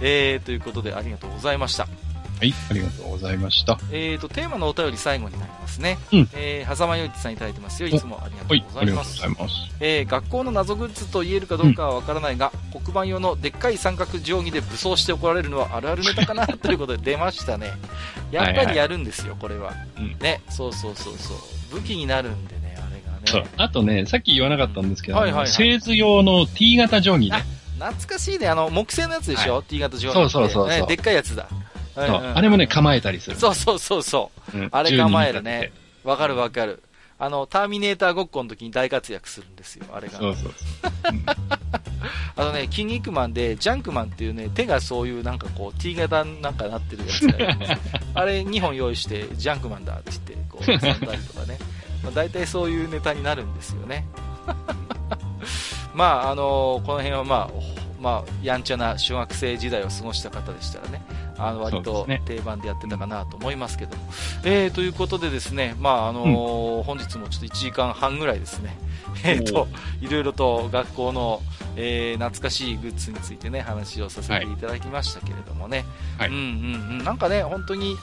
[0.03, 1.89] えー、ということでありがとうございました。
[2.39, 3.79] はい、ありがとうございました。
[3.91, 5.99] えーと、テーマのお便り最後になりますね。
[6.13, 6.29] うん。
[6.35, 7.89] えー、狭間よいちさんいただいてますよ。
[7.89, 9.21] いつもありがとうございます。
[9.21, 9.77] はい、ありがとうございます。
[9.81, 16.47] えー、学校の謎グッズと言えるかどうかはわからないが、うん、黒板用のでっかい三角定規で武装して怒られるのはあるあるネタかな？
[16.47, 17.73] ということで出ましたね。
[18.31, 19.73] やっぱりやるんですよ、これは。
[19.99, 21.37] うん、ね、そうそうそうそう。
[21.73, 23.23] 武器になるんでね、あれがね。
[23.25, 23.45] そう。
[23.57, 27.45] あとね、さっき言わなかったんですけど、はいはいはい、製図用の T 型定規ね。
[27.79, 28.49] 懐かしいね。
[28.49, 30.15] あの、木製のやつでしょ、はい、?T 型定規。
[30.15, 31.49] そうそうそうそう、ね、でっかいやつだ。
[32.07, 32.33] そう。
[32.35, 33.37] あれもね、構えたりする。
[33.37, 34.59] そうそうそうそう。
[34.59, 35.73] うん、あれ構えるね。
[36.05, 36.83] わかるわかる。
[37.21, 40.19] あの、ターミネーターごっこの時に大活躍するんですよ、あれが。
[40.19, 40.53] そうそう。
[42.37, 47.79] あのね、筋肉マンで、ジャンクマンっていうね、手がそういうなんかこう、T 型なんかなってるやつがいる
[48.15, 51.59] あれ2本用意して、ジャンクマンだって言って、こう、遊んだりとかね。
[52.05, 54.07] まあ、大体そういうネタになるんですよね。
[55.93, 61.03] まあ、あのー、この辺はまあ、まあ、やんちゃな小学生時代を過ごした方でしたらね、
[61.39, 64.03] あの割と定番でやってたかなと思いますけども。
[64.05, 64.11] ね、
[64.45, 68.77] えー、ということでですね、まああのーうん、本日もちょっと1時間半ぐらいですね、
[69.25, 69.69] えーと、
[70.01, 71.43] いろいろと学校の、
[71.77, 75.85] えー、懐かしいグッズについてね、話をさせていただきましたけれどもね、
[76.19, 76.41] はい、うんうん
[76.99, 77.97] うん、なんかね、本当に、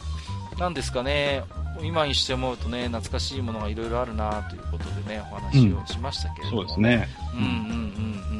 [0.57, 1.43] なんですかね、
[1.83, 7.09] 今にして思うとね、懐かしいものがいろいろあるなということでね、お話をしましたけれども、うん、そうですね。
[7.33, 8.34] うんうんうんうん。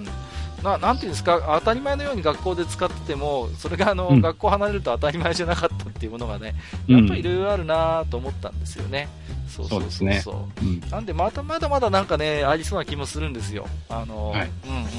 [0.66, 6.56] ななんていうんですか、当たり前のように学校で使ってても、それがあの、うん、学校離れると当たり前じゃなかったっていうものがね、
[6.88, 9.08] やっぱりいろいろあるなと思ったんですよね。
[9.48, 10.66] そうそうそうそう。
[10.66, 13.68] うね、なんでまだまだまだなんかね、ありそうな気もするんですよ。
[13.90, 14.90] あの、はい、うんうんうん。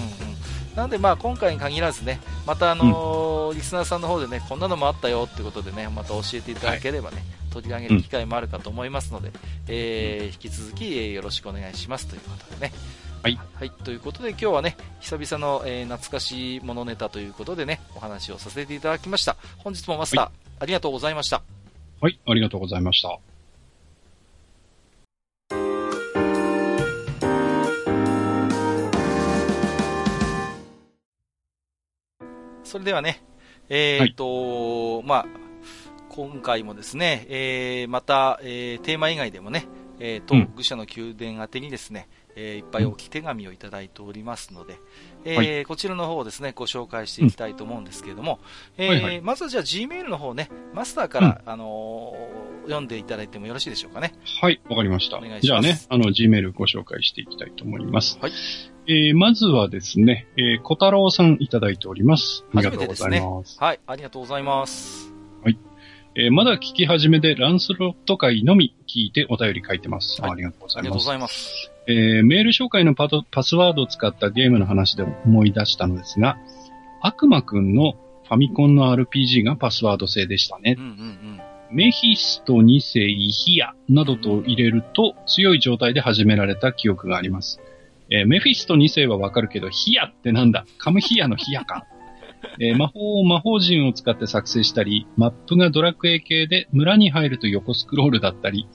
[0.77, 9.35] なんでまあ今回に限らずね、またあのーうん、リスナーさんの方でね、こんなのもあったよってことでね、また教えていただければね、はい、取り上げる機会もあるかと思いますので、うん、
[9.69, 12.73] えー、引き続き、えー、よろしくお願いしますということでね。
[13.27, 13.41] はい。
[13.55, 13.71] はい。
[13.83, 19.37] ということで今日はね、久々の、えー、懐かしいものネタということでね、お話をさせていただきました。
[19.59, 21.43] 本日もマスター、はい、ありがとうございました。
[22.01, 23.19] はい、ありがとうございました。
[32.63, 33.25] それではね、
[33.69, 35.27] えー、っと、はい、まあ、
[36.11, 39.67] 今回もですね、えー、また、えー、テーマ以外でもね、
[39.99, 44.79] えー、と、愚者の宮殿宛てにですね、えー、いっぱい置き手紙をいただいておりますので、
[45.25, 48.39] えー、はい、こちらの方をですね、ご紹介していきたいと思うんですけれども、
[48.79, 54.13] うん、えーはいはい、まずはじゃあ Gmail の方ね、マスターから、うん、あのー、読んでいただいてもよろしいでしょうかね。
[54.41, 55.19] はい、わかりました。
[55.19, 55.47] お願いします。
[55.47, 58.19] じゃあね、あの、Gmail ご紹介していきたいと思います。
[58.21, 58.33] はい。
[58.89, 62.45] えー、まずはですね、えー、小太郎さんいただいております。
[62.55, 63.55] ありがとうございます。
[63.55, 65.06] すね、はい、ありがとうございます。
[66.17, 66.27] はい。
[66.27, 70.21] えー、まだ聞き始めでランスロット会のみ聞いてお便り書いてます。
[70.23, 70.79] はい、ありがとうございます。
[70.79, 71.71] ありがとうございます。
[71.89, 76.39] えー、メール紹介のパパスワードを使ったゲームの話で思い出したのですが、
[77.01, 77.93] 悪魔くんの
[78.25, 80.77] ファミコンの RPG がパスワード制でしたね。
[80.79, 87.61] うんうんうんメヒスト2世イヒアなどと入れると強い状態で始められた記憶があります。
[88.09, 90.65] えー、メフィスト2世はわかるけど、ヒアってなんだ？
[90.79, 91.85] カムヒアのヒアか。
[92.61, 98.67] えー、魔法を魔法陣を使って作成したり、マップがドラクエ系で村に入ると横スクロールだったり、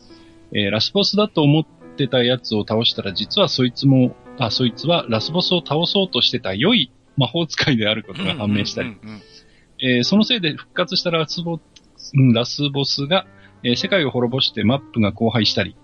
[0.53, 8.95] えー、ラスボスだと思っってたやつを倒したら、実はそいつも、あ、そいつはラスボスを倒そうとしてた良い魔法使いであることが判明したり、
[9.79, 11.59] えそのせいで復活したラスボ
[12.33, 13.25] ラスボスが、
[13.63, 15.75] えー、世界を滅ぼしてマップが荒廃したり、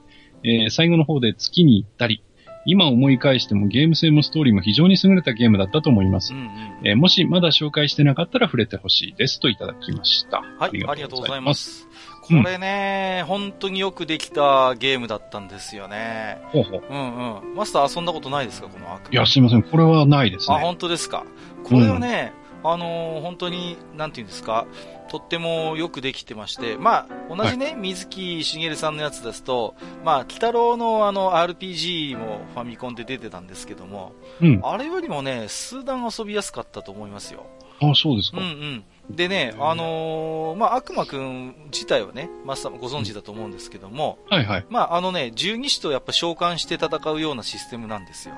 [0.44, 2.24] えー、最後の方で月に行ったり、
[2.68, 6.34] 今思い返してもゲーム性もストーリーも非常に優れたゲームだったと思います。
[6.34, 6.50] うんうん、
[6.84, 10.42] えー、もしまだ紹介してなかったら触れてほしいですといただきました。
[10.60, 11.88] はい、ありがとうございます。
[12.22, 16.42] これね、うん、本当によくできたゲームだったんですよね。
[16.48, 16.84] ほうほう。
[16.90, 17.56] うんうん。
[17.56, 19.64] マスター遊んだことないですかこの悪いや、すいません。
[19.64, 20.58] これはないですね。
[20.58, 21.26] あ、本当ですか。
[21.64, 22.34] これはね、
[22.64, 24.68] うん、あのー、本当に、なんていうんですか、
[25.08, 37.46] とってもよくできてまして、まあ、同じね、はい、水木しげるさんのやつですと、まあ、鬼太郎のあの RPG もファミコンで出てたんですけども、うん、あれよりもね、数段遊びやすかったと思いますよ。
[37.80, 38.40] あ、そうですか。
[38.40, 39.16] うんうん。
[39.16, 44.66] でね、あのー、まあ、悪魔くん自体はね、マスターもご存知だと思うんですけども、はいはい。
[44.70, 48.36] まあ、あのね、十二使とやっぱ召喚して戦うようなシステムなんですよ。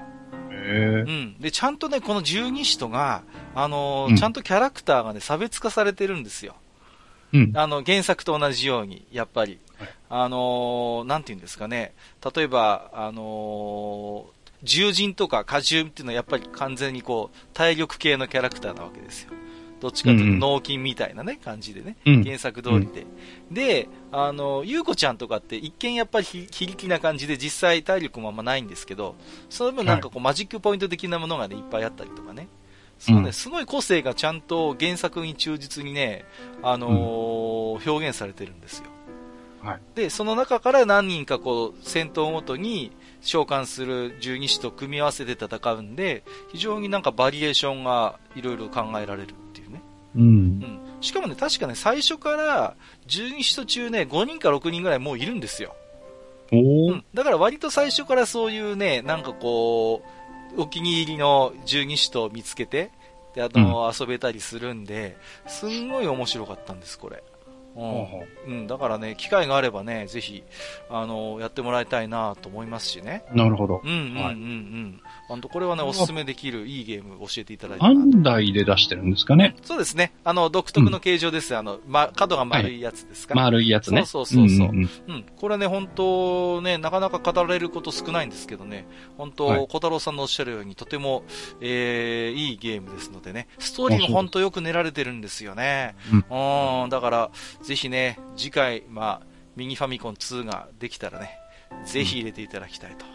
[0.61, 1.39] へうん。
[1.39, 3.23] で、ちゃんとね、この十二使とが、
[3.55, 6.55] あのーうん、ちゃんとキャラクターがね、差別化されてるんですよ。
[7.33, 7.51] うん。
[7.55, 9.59] あの、原作と同じように、やっぱり。
[9.77, 11.93] はい、あのー、なんて言うんですかね、
[12.35, 19.31] 例えば、あのー、獣人とか果汁っていうのはやっぱり完全にこう、体力系のキャラクターなわけですよ。
[19.79, 23.01] どっちかというと脳筋みたいなね、感じでね、うん、原作通りで。
[23.49, 29.15] うん、で、あの、ゆうこちゃんとかって一見やっぱり非力な感じで実際体力もあんまないんですけど、
[29.49, 32.47] その分なんかこう、マジックポイント的なものがね、いっぱいあったりとかね。
[32.99, 36.25] そうね、すごい個性がちゃんと原作に忠実にね、
[36.61, 38.85] あのー、表現されてるんですよ。
[39.61, 42.91] はい、で、その中から何人かこう、戦闘ごとに
[43.21, 49.35] 召喚する十二使と組み合わせて戦うんで、非常になんかバリエーションがいろいろ考えられる。
[50.19, 50.79] うん、うん。
[51.01, 52.75] しかもね、確かね、最初から
[53.07, 55.75] 12使途中ね、5人か6人ぐらいもういるんですよ。
[56.51, 60.03] おうん、だから割と最初からそういうね、なんかこ
[60.57, 62.91] う、お気に入りの十二使徒見つけて、
[63.35, 65.15] で、あの、うん、遊べたりするんで、
[65.47, 67.23] すんごい面白かったんです、これ。
[67.75, 70.43] うん、だからね、機会があればね、ぜひ、
[70.89, 73.23] あの、やってもらいたいなと思いますしね。
[73.31, 73.81] なるほど。
[73.83, 75.01] うんうんうんうん。
[75.03, 77.85] はい本当これはね、おすすめできるいいゲーム教えていただいて。
[77.85, 79.55] 何台で出してるんですかね？
[79.61, 80.11] そうですね。
[80.23, 81.53] あの、独特の形状です。
[81.53, 84.05] うん、あの、ま、角が丸いやつですか、はい、丸いやつね。
[84.05, 88.87] そうそうそうそう、うん、うん、これね、本当ね、なかなか語られること少ないんですけどね、
[89.17, 91.23] 本当、はい、小太郎さんのおっしゃるように、とても、
[91.61, 95.95] えー、いいゲームですのでね、ストーリーも本当よく練られてるんですよね。
[96.11, 96.89] うん。
[96.89, 97.31] だから、
[97.61, 101.38] ぜひね、次回、まあ、ミニファミコン2ができたらね、
[101.85, 103.05] ぜひ入れていただきたいと。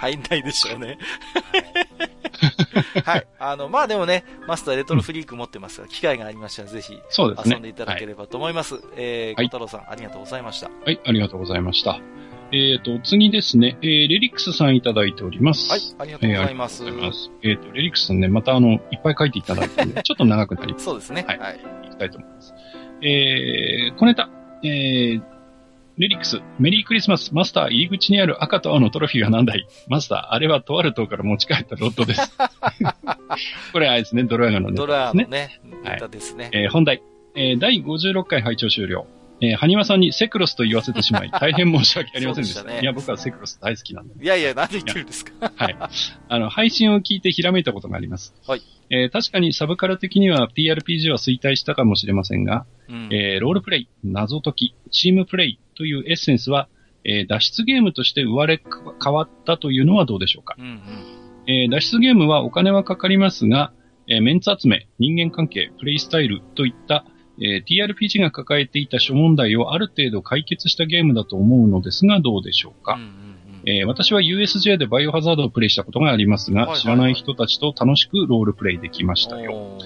[0.00, 0.98] 入んないでしょうね。
[3.04, 3.26] はい。
[3.38, 8.76] あの、まあでもね、マスターレトロフリーク持ってますが、機会がありましたらぜひ、遊んでいただければと思います。
[8.78, 10.68] すね、えー、小太郎さん、ありがとうございました。
[10.68, 12.00] はい、ありがとうございました。
[12.52, 15.70] えっ、ー、と、次ですね、えー、レリックスさんいただいております。
[15.70, 16.82] はい、ありがとうございます。
[16.84, 17.30] えー、ありがとうございます。
[17.42, 20.84] えっ、ー、と、レリックスさんね、またあの、いっぱい書いていただいて、ね、 ちょっと長くなります。
[20.84, 21.24] そうですね。
[21.26, 21.38] はい。
[21.38, 21.60] はい。
[21.86, 22.54] いきたいと思います。
[23.02, 24.28] えー、小ネタ、
[24.62, 25.22] えー、
[25.98, 29.66] レリックス、メリークリスマス、マスター入り口にある赤と青のトロフィーは何だい?
[29.88, 32.32] マスター、あれはとある塔から持ち帰ったロットです。
[33.72, 34.86] これあれですね、ドラガのネタですね。
[34.86, 35.60] ドラガのね、
[35.92, 36.44] ネタですね。
[36.44, 37.02] はい、えー、本題、
[37.34, 39.06] えー、第56回拝聴終了。
[39.42, 42.62] えー、ハニワさんにセクロスと言わせてしまい、 大変申し訳ありませんでした。
[42.62, 45.76] ね、いや、僕はセクロス大好きなんで、いやいや、なんで言ってるんですかはい。
[46.28, 48.34] あの、配信を聞いてひらめいたことがあります。
[48.46, 48.62] はい。
[48.88, 56.68] えー、確かにサブカル的には TRPG は衰退したかもしれませんが、うん、えー、ロールプレイ、謎解き、チームプレイというエッセンスは、
[57.04, 58.62] えー、脱出ゲームとして生まれ
[59.02, 60.80] 変わったというのはどうでしょうか、うんうん、
[61.48, 63.72] えー、脱出ゲームはお金はかかりますが、
[64.08, 67.04] えー、メンツ集め、人間関係、プレイスタイルといった、
[67.38, 72.94] えー、TRPG が抱えていた諸問題をある程度解決したゲームだと思うのですが、どうでしょうか？
[72.94, 73.32] うんうんうん
[73.64, 79.78] えー、私は USJ でバイオハザードをプレイしたことがありますが、はいはいはい、知らない人たちと楽しくロールプレイできましたよ。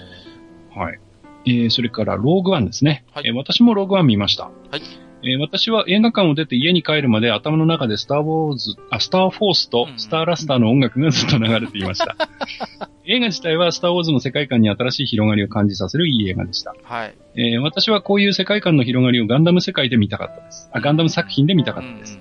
[0.75, 0.99] はい。
[1.45, 3.05] えー、それからローグワンですね。
[3.13, 4.45] はい、えー、私もローグワン見ました。
[4.45, 4.83] はい。
[5.23, 12.17] えー、私は映画館を出て家に帰るまで頭の中でスターウォーズ、あ、スターフォースとスターラスターの音楽がずっと流れていました。
[13.09, 16.75] 映画自体はスターウォーズの世界観に新しい広がりを感じさせるいい映画でした。
[16.83, 17.15] はい。
[17.37, 20.69] えー、私はこういう世界観の広がりをガンダム世界で見たかったです。
[20.73, 22.21] あ、ガンダム作品で見たかったです。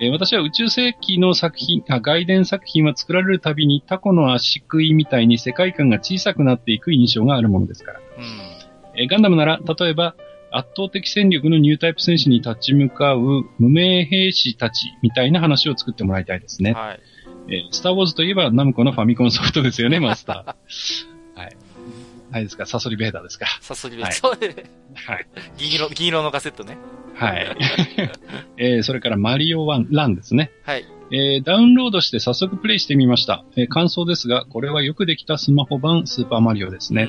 [0.00, 8.00] えー、私は宇宙世紀の作品、あ、外伝作品は作られるたびにタコの足食いみたいに世界観が小さくなっていく印象があるものですから。
[8.00, 10.14] うん、えー、ガンダムなら、例えば、
[10.52, 16.72] 圧倒的戦力のニュータイプ戦士に立ち向かう無名兵士たちみたいな話を作ってもらいたいですね。
[16.72, 17.00] はい。
[17.48, 21.40] えー、スターウォーズといえばナムコのファミコンソフトですよね、 マスター。
[21.40, 21.56] はい。
[22.30, 22.66] 何ですか？
[22.66, 23.46] サソリベーダーですか？
[23.60, 24.28] サソリベーダー。
[24.28, 24.54] はい。
[24.94, 25.26] はい。
[25.58, 26.78] 銀色、銀色のカセットね。
[27.14, 27.56] はい。
[28.58, 30.50] えー、それからマリオワン、ランですね。
[30.64, 30.84] はい。
[31.12, 33.44] えー、ダウンロードして早速プレイしてみました。
[33.56, 37.08] えー、感想ですが、これはよくできたスマホ版スーパーマリオですね。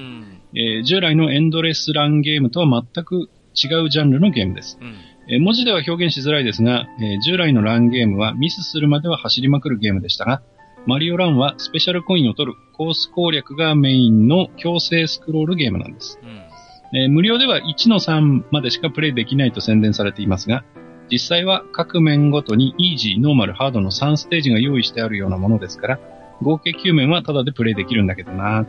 [0.53, 4.77] えー、従来のエンドレスランゲームとは全く違うジャンルのゲームです。
[4.81, 4.95] うん、
[5.27, 10.41] え文字では表現しづらいですが、え従来のランゲームはミスするまでは走りまくるゲームでしたが、
[10.85, 16.19] マリオランはスペシャルコインを取るコース攻略がメインの強制スクロールゲームなんです。
[16.21, 20.63] うん、え無料では1の3までしかプレイできないと宣伝されていますが、
[21.11, 25.99] 実際は各面ごとにイージー、ノーマル、ハードの3ステージが用意してあるようなものですから、
[26.41, 28.65] 合計9面はタダでプレイできるんだけどな。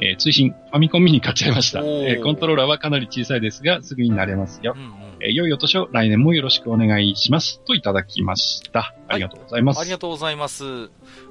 [0.00, 1.80] えー、通信、ファミコンミニ買っちゃいました。
[1.80, 4.74] えー、コントローラーはかなり小さいですが、すぐに慣れますよ。
[4.76, 4.90] うんうん、
[5.20, 7.60] えー、良いお年を来年もよろしくお願いします。
[7.60, 8.94] といただきました。
[9.08, 9.80] ありがとうございます。
[9.80, 10.64] ありがとうございます。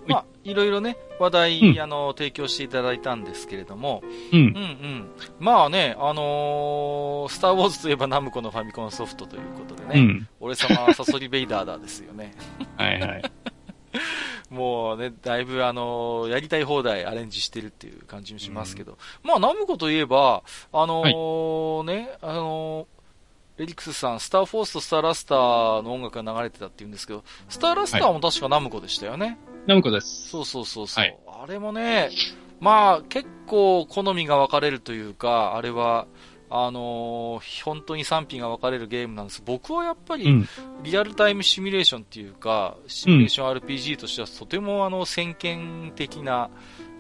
[0.08, 4.40] まあ、いろいろね、話題、うん、あの、提供していただいたんですけれども、うん。
[4.40, 5.10] うんうん。
[5.40, 12.34] まあね、あのー、スターウォーズといえばナムコのファミコンソフトということでね、うん、俺様はサソリベイダーだですよね。
[12.78, 13.22] はいはい。
[14.50, 29.26] もうね、だいぶあの、やりたい放題アレンジしてるっていう感じもしますけど、うん、まあ、ナムコといえば、あのーはい、ね、あのー、エリクスさん、スターフォースとスターラスターの音楽が流れてたって言うんですけど、スターラスターも確かナムコでしたよね。
[29.26, 30.30] はい、ナムコです。
[30.30, 32.10] そうそうそうそう、はい、あれもね、
[32.60, 36.08] まあ、結構好みが分かれるというか、あれは、
[36.50, 39.42] あのー、本当に賛否が分かれるゲームなんです。
[39.46, 40.46] 僕はやっぱり、
[40.84, 46.50] リアルタイムシミュレーションっていうか、シミュレーション RPG としてはとてもあの、先見的な、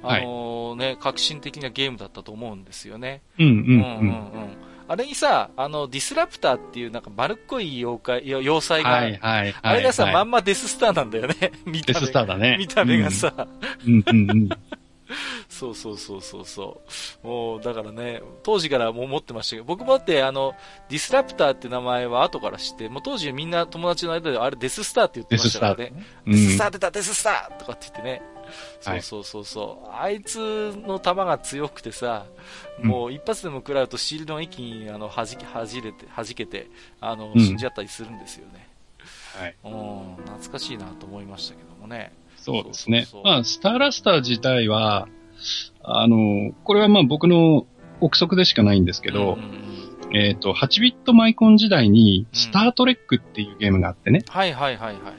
[0.04, 3.22] あのー、ね、革新的なゲームだったと思うんですよね。
[3.40, 3.60] うんうんうん。
[3.60, 4.58] うんうんうん
[4.88, 11.52] あれにさ、あの、ディスラプターっていうなんか丸っこい妖怪、要塞が、はいはいはい、あれがさ、まんまデススターなんだよね。
[11.66, 12.00] 見た目。
[12.02, 12.56] デススターだね。
[12.60, 13.34] 見た目がさ。
[13.84, 14.50] うん、うん、うん
[15.56, 16.82] そうそうそうそうそ
[17.23, 17.27] う。
[17.27, 20.53] もう、だからね、当時からもう思ってましたけど、僕もだって、あの、
[20.90, 25.94] ディスラプターって名前は後から知って、もう当時みんな友達の間で、あれデススターって言ってましたからね。
[26.27, 28.22] デススター出た、デススターとかって言ってね。
[28.82, 32.26] そうそうそうそう、はい、あいつの弾が強くてさ、
[32.84, 36.68] もう一発でも食らうとシールドの一気にあのはじはじれて、はじけて、
[36.99, 38.68] あの、死んじゃったりするんですよね。
[39.40, 39.56] はい。
[39.64, 42.14] うん、懐かしいなと思いましたけどもね。
[42.38, 43.07] そうですね。
[43.23, 45.07] まあ、スターラスター自体は、
[45.84, 47.66] あの、これはまあ僕の
[48.02, 49.38] 憶測でしかないんですけど、
[50.03, 54.24] うん、えっ、ー、と、8ビットマイコン時代に、スタートレックっていうゲームがあってね。
[54.28, 55.14] うん、はいはいはいはい。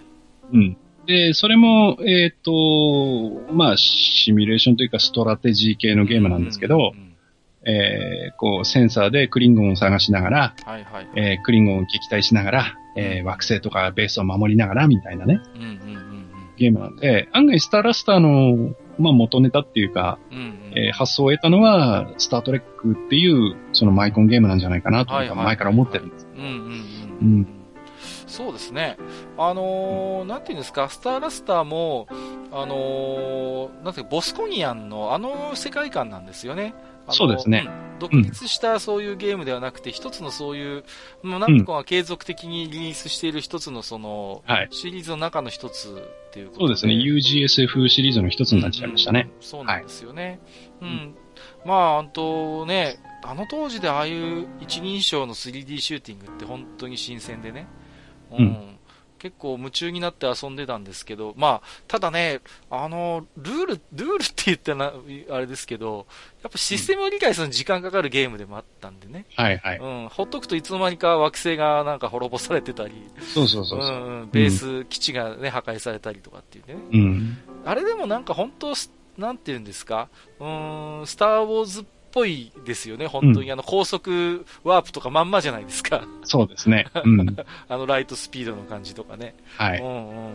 [0.52, 0.76] うん。
[1.06, 7.16] で、それも、えっ、ー、と、まあ、シミュレーションというかストラテジー系のゲームなんですけど、うんうんうん、
[7.64, 15.40] えー、こう、センサーでクリンゴンを探しながら、はいはい、えー、クリンゴンを撃退しながら、えー、惑星とかベースを守りながら、みたいなね。
[15.54, 16.06] うんうん
[16.56, 26.26] ゲームなんで、案外スターラスターの、まあ、元ネタっていうか、うんうん、えー、発想を得たのは、スタートレックっていう、そのマイコンゲームなんじゃないかなと、前から思ってるんです。
[28.26, 28.98] そうですね。
[29.38, 32.06] あのー、なんていうんですか、スターラスターも、
[32.52, 36.74] あのー、なんていうか、ボスコニアンのあの世界観なんですよね。
[37.08, 40.84] そうですね、うん、独立したそういうゲームではなくて、一つのそういう、
[41.22, 45.88] もう何個か継続的にリリースしている一つのその、シリーズの中の一つ
[46.28, 46.94] っていうことそうですね。
[46.94, 49.30] UGSF シリーズの一つになっちゃいましたね。
[49.36, 50.40] うん、そうなんですよね。
[50.80, 51.14] はい、うん。
[51.64, 57.66] まあ、本当ね、あの当時でああいう一人称の 3D シューティングって本当に新鮮でね。
[58.30, 58.75] うん。
[59.18, 62.40] 結構夢中になって遊んでたんですけど、まあ、ただね、
[62.70, 64.92] あの、ルール、ルールって言ったら、
[65.30, 66.06] あれですけど、
[66.42, 69.26] やっぱシステムを理解するのに時間かかるゲームでもあったんでね。
[69.34, 69.78] はいはい。
[69.78, 72.92] うん、ほっとくといつの間にか惑星がなんか滅ぼされてたり、
[73.34, 73.82] そうそうそうう
[74.26, 76.76] ん、ベース基地がね、破壊されたりとかっていうね。
[76.92, 77.38] うん。
[77.64, 78.74] あれでもなんか本当、
[79.18, 81.84] なんて言うんですか、うん、スターウォーズっ
[82.16, 83.46] ぽいですよね、本当に。
[83.46, 86.08] うん、あの、高速ワープとかまんまじゃないですか。
[86.22, 86.86] そうですね。
[87.04, 87.36] うん。
[87.68, 89.34] あの、ライトスピードの感じとかね。
[89.58, 89.80] はい。
[89.80, 90.32] うんうんうんうん。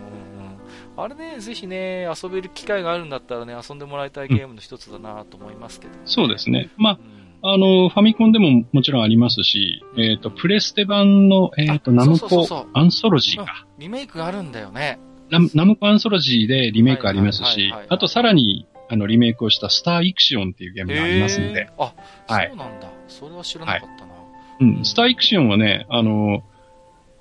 [0.95, 6.69] あれね、ぜひね、遊べる機会があるんだったらね、遊んでもらいたいゲームの一つだなと思いますけど、ねうん、そうですね。
[6.77, 6.99] ま
[7.41, 13.65] あ、あの、ファミコンでももちろんありますし、えっ、ー、と、プレステ版の、えっ、ー、と、ナムコアンソロジーか。
[13.79, 14.99] リメイクがあるんだよね。
[15.31, 21.69] ナナムコアンソロジーでリメイクありますし、あとさらに、あの、リメイクをしたスターイクシオンっていうゲームがありますんで。
[21.77, 21.93] あ、
[22.27, 22.89] はい、そうなんだ。
[23.07, 24.11] それは知らなかったな。
[24.11, 24.19] は
[24.59, 26.43] い、うん、スターイクシオンはね、あの、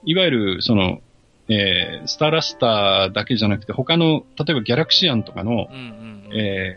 [0.05, 1.01] いわゆる、その、
[1.49, 6.77] えー、スターラスターだけじゃなくて、他の、例えばギャラクシアンとかの、うんうんうん、え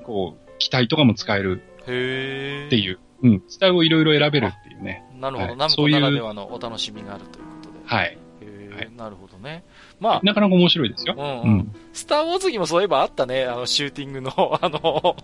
[0.00, 5.04] ー、こう、機体とかも使えるっていう、うん、スタイルをいろいろ選べるっていうね。
[5.20, 7.78] なるほど、はい、ナムコならではのお楽しみがあるということで。
[7.84, 8.18] はい。
[8.78, 9.64] はい、なるほどね。
[10.00, 10.20] まあ。
[10.22, 11.14] なかなか面白いですよ。
[11.16, 15.16] うん、うん、スターウォーズにもそういえばあったね、あの、シューティングの、 あの、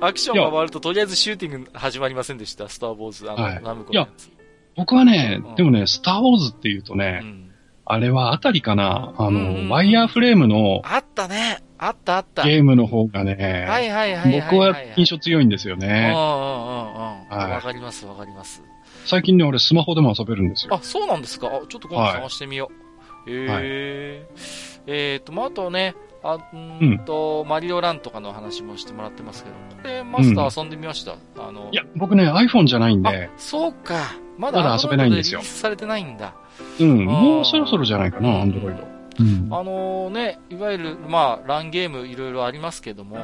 [0.00, 4.26] アクションが回るととりあえずシューティング始まりませんでした、スターウォーズ、あの、はい、ナムコのやつ。
[4.26, 4.34] いや、
[4.76, 7.50] 僕はね、うん、でもね、スターウォーズって言うとね、うん、
[7.84, 11.62] あれはあたりかな、あの、うんうん、ワイヤーフレームの、あったね。
[11.78, 12.44] あったあった。
[12.44, 16.12] ゲームの方がね、はいはいはい僕は印象強いんですよね。
[16.14, 17.50] うんうんうんうん。
[17.50, 18.62] わかりますわかります。
[19.04, 20.74] 最近ね、俺スマホでも遊べるんですよ。
[20.76, 21.48] あ、そうなんですか？
[21.48, 22.81] あ、ちょっと今度探してみよう。
[23.26, 24.72] へ、はい、えー。
[24.86, 25.94] えーと、まあ、あとね、
[26.24, 31.18] あんと、うん、マリオランとかの話もしてもらってますけど、これマスター遊んでみました、うん、
[31.48, 31.68] あの。
[31.72, 33.30] いや、僕ね、iPhone じゃないんで。
[33.36, 34.14] そうか。
[34.38, 35.40] まだ遊べないんですよ。
[35.40, 36.34] リリースされてないんだ。
[36.80, 38.92] うん、もうそろそろじゃないかな、アンドロイド。
[39.20, 43.18] うん、あのね、いわゆる、まあ、ランゲームいろいろありますけども、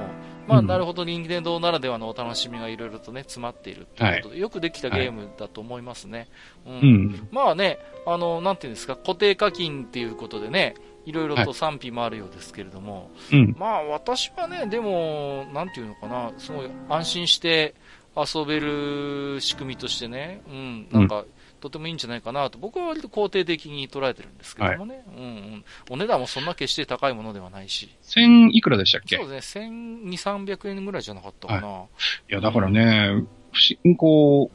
[0.48, 6.28] まあ、なるほど、任天堂ならではのお楽しみがいろいろとね、詰まっているということで、はい、よくできたゲームだと思いますね。
[6.64, 17.74] はい、うん、うん、まあね、あの、なんていうんですか、固定課金っていうことでね、いろいろと賛否もあるようですけれども、はい、まあ、私はね、でも、なんていうのかな、すごい安心して
[18.16, 21.24] 遊べる仕組みとしてね、うん、なんか、
[21.60, 27.88] とてもいいんじゃないかなと、僕は割と肯定的に捉えてるんですけどもね、はい、うんうん、お値段もそんな決して高いものではないし。
[28.02, 29.16] 千いくらでしたっけ？
[29.16, 31.66] そうですね、千二三百円ぐらいじゃなかったかな。
[31.66, 31.84] は
[32.28, 34.50] い、いや、だからね、不思こ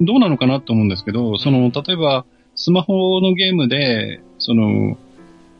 [0.00, 4.96] う、どうなのかなと思うんですけど、その、例えば、スマホのゲームで、その、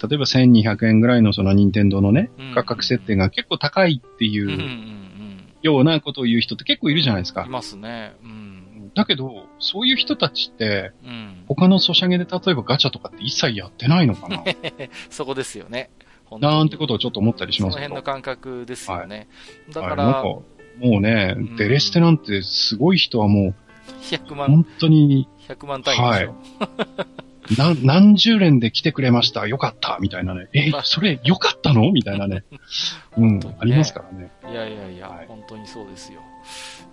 [0.02, 7.44] 例えば1200円ぐらいのその任天堂のね、価格設定が結構高いっていうようなことを言う人って結構いるじゃないですか。
[7.44, 8.14] いますね。
[8.22, 8.59] うん
[8.94, 14.42] だけど、そういう人たちって、うん、他のソシャゲで例えばガチャとかって一切やってないのかな？
[15.10, 15.90] そこですよね。
[16.38, 19.28] なんてことをちょっと思ったりしますその辺の感覚ですよね。
[19.66, 20.44] はい、だから、はも
[20.82, 23.54] うね、うん、デレステなんてすごい人はもう、
[24.02, 26.30] 100万、本当に、100万単位でしょ。
[26.30, 27.06] はい
[27.58, 29.46] な、何十連で来てくれました？
[29.48, 29.98] よかった。
[30.00, 30.48] みたいなね。
[30.52, 31.90] え、それよかったの？
[31.90, 32.44] みたいなね。
[33.16, 34.30] うん、ありますからね。
[34.50, 36.20] いやいやいや、はい、本当にそうですよ。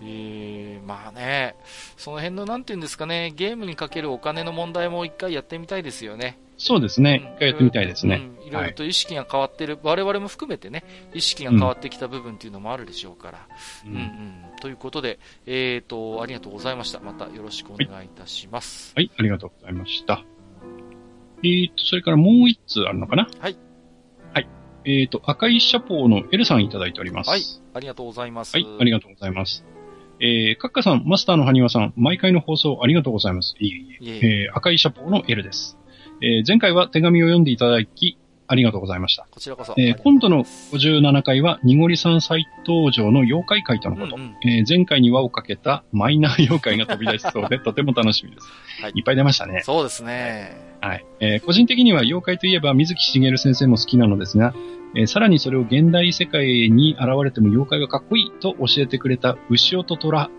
[0.01, 1.55] えー、まあね、
[1.95, 6.39] その辺のなんていうんですかね、ゲームにかけるお金の問題も一回やってみたいですよね。
[6.57, 7.21] そうですね。
[7.21, 8.29] 一、うん、回やってみたいですね。
[8.45, 10.83] いろいろと意識が変わってる、はい、我々も含めてね、
[11.13, 13.47] 意識が変わってきた部分っていうのもあるでしょうから。
[13.85, 16.99] うん、うん、うん、ということで、えっ、ー、と、ありがとうございました。
[16.99, 18.93] またよろしくお願いいたします。
[18.95, 20.23] はい、はい、ありがとうございました。
[21.37, 23.29] えっ、ー、と、それからもう一通あるのかな？
[23.39, 23.57] はい。
[24.87, 25.01] はい。
[25.01, 27.29] えっ、ー、と、赤いシャポーの L さんいただいております。
[27.29, 27.41] はい。
[27.73, 28.55] ありがとうございます。
[28.55, 29.65] はい、ありがとうございます。
[30.19, 33.55] えー、カッカさん、マスターのハニワさん、毎回の放送ありがとうございます。
[33.59, 34.45] いえいえ。
[34.45, 35.77] えー、赤いシャポーの L です。
[36.21, 38.17] えー、前回は手紙を読んでいただき、
[38.47, 39.27] ありがとうございました。
[39.29, 39.73] こちらこそ。
[39.77, 44.15] えー、今度の57回は、にごりさん再登場の妖怪会とのこと。
[44.15, 48.47] うんうん、えー、前回に輪をかけたマイナー妖怪が飛び出しそうで、 とても楽しみです。
[48.81, 48.91] はい。
[48.95, 49.61] いっぱい出ましたね。
[49.63, 50.55] そうですね。
[50.81, 51.05] はい。
[51.19, 54.53] えー、個人的には妖怪といえば水木しげる先生も好きなのですが、
[54.95, 60.29] えー、さらにそれを現代世界に現れても妖怪がかっこいいと教えてくれた牛尾と虎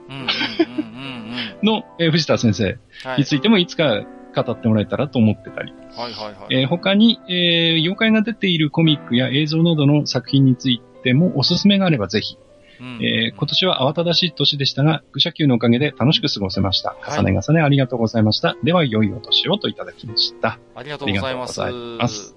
[1.63, 2.79] の、えー、藤田先生
[3.19, 5.73] についてもいつか語ってもらえたらと思ってたり。
[5.97, 6.55] はいはいはい。
[6.55, 12.39] えー、他に、えー、妖怪が出ているコミックや映像などの作品についてもおすすめがあればぜひ。
[12.81, 16.97] えー、今年は慌ただしい年でしたが、愚者級のおかげで楽しく過ごせました。
[17.09, 18.57] 重ね重ねありがとうございました。
[18.63, 20.59] では、良いお年をといただきました。
[20.77, 21.61] ありがとうございます。
[21.61, 22.37] ます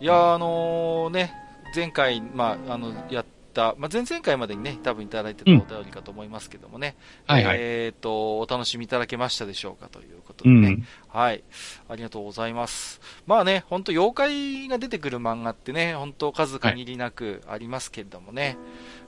[0.00, 1.32] いや、あのー、ね、
[1.74, 6.96] 前回、まあ、あの、やっ、まあ、前々回までにね、多分いただいてたお便りかと思いますけどもね、
[7.28, 11.44] うん、はいはい、えっ、ー、と、お楽しみいただけましたでしょうかということでね、うん、はい、
[11.88, 13.00] ありがとうございます。
[13.26, 18.56] まあね、本当妖怪が出てくる漫画ってね、本当数限りなくありますけれどもね、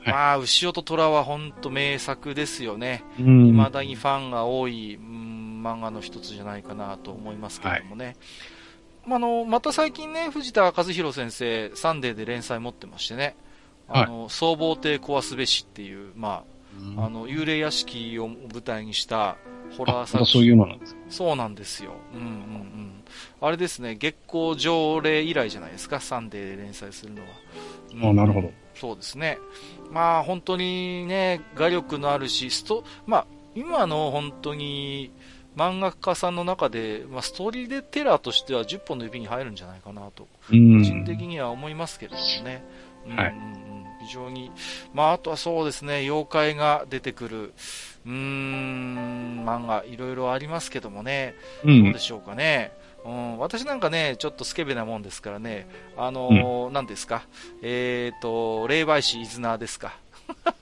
[0.03, 3.03] はい、まあ、牛尾と虎は本当名作ですよね。
[3.19, 8.05] うん、未だにファンが多い、うん、漫画の一つじゃないかなと思いますけれどもね。
[8.07, 8.17] はい。
[9.07, 13.37] まあの、また最近ね、藤田和弘先生、サンデーで連載持ってましてね、
[13.89, 16.45] あの、はい、総合艇壊すべしっていう、ま
[16.97, 19.37] あ、あの、幽霊屋敷を舞台にした
[19.77, 20.33] ホラー作品。
[20.33, 21.01] そういうのなんですか？
[21.09, 21.93] そうなんですよ。
[22.15, 23.05] うんうんうん。
[23.41, 27.29] あれですね、月光条例以来じゃないですか、サンデーで連載するのは。
[27.95, 28.51] うん、あなるほど。
[28.75, 29.39] そうですね。
[29.91, 35.13] まあ本当にね、画力のあるし、スト、まあ今の本当に
[35.57, 42.65] 漫画家さんの中で、まあ、ストーリーでテラーとしては10本の指に入るんじゃないかなと、個人的には思いますけれどもね。
[43.17, 43.35] はい、
[44.07, 44.51] 非常に、
[44.93, 47.53] まあ、あとはそうですね、妖怪が出てくる、
[48.07, 52.73] うーん、漫画、いろいろありますけどもね、どうでしょうかね。
[53.05, 57.27] うん、私なんかね、ちょっとスケベなもんですからね、あのー、何、うん、ですか、
[57.63, 59.95] えっ、ー、と、霊媒師イズナーですか？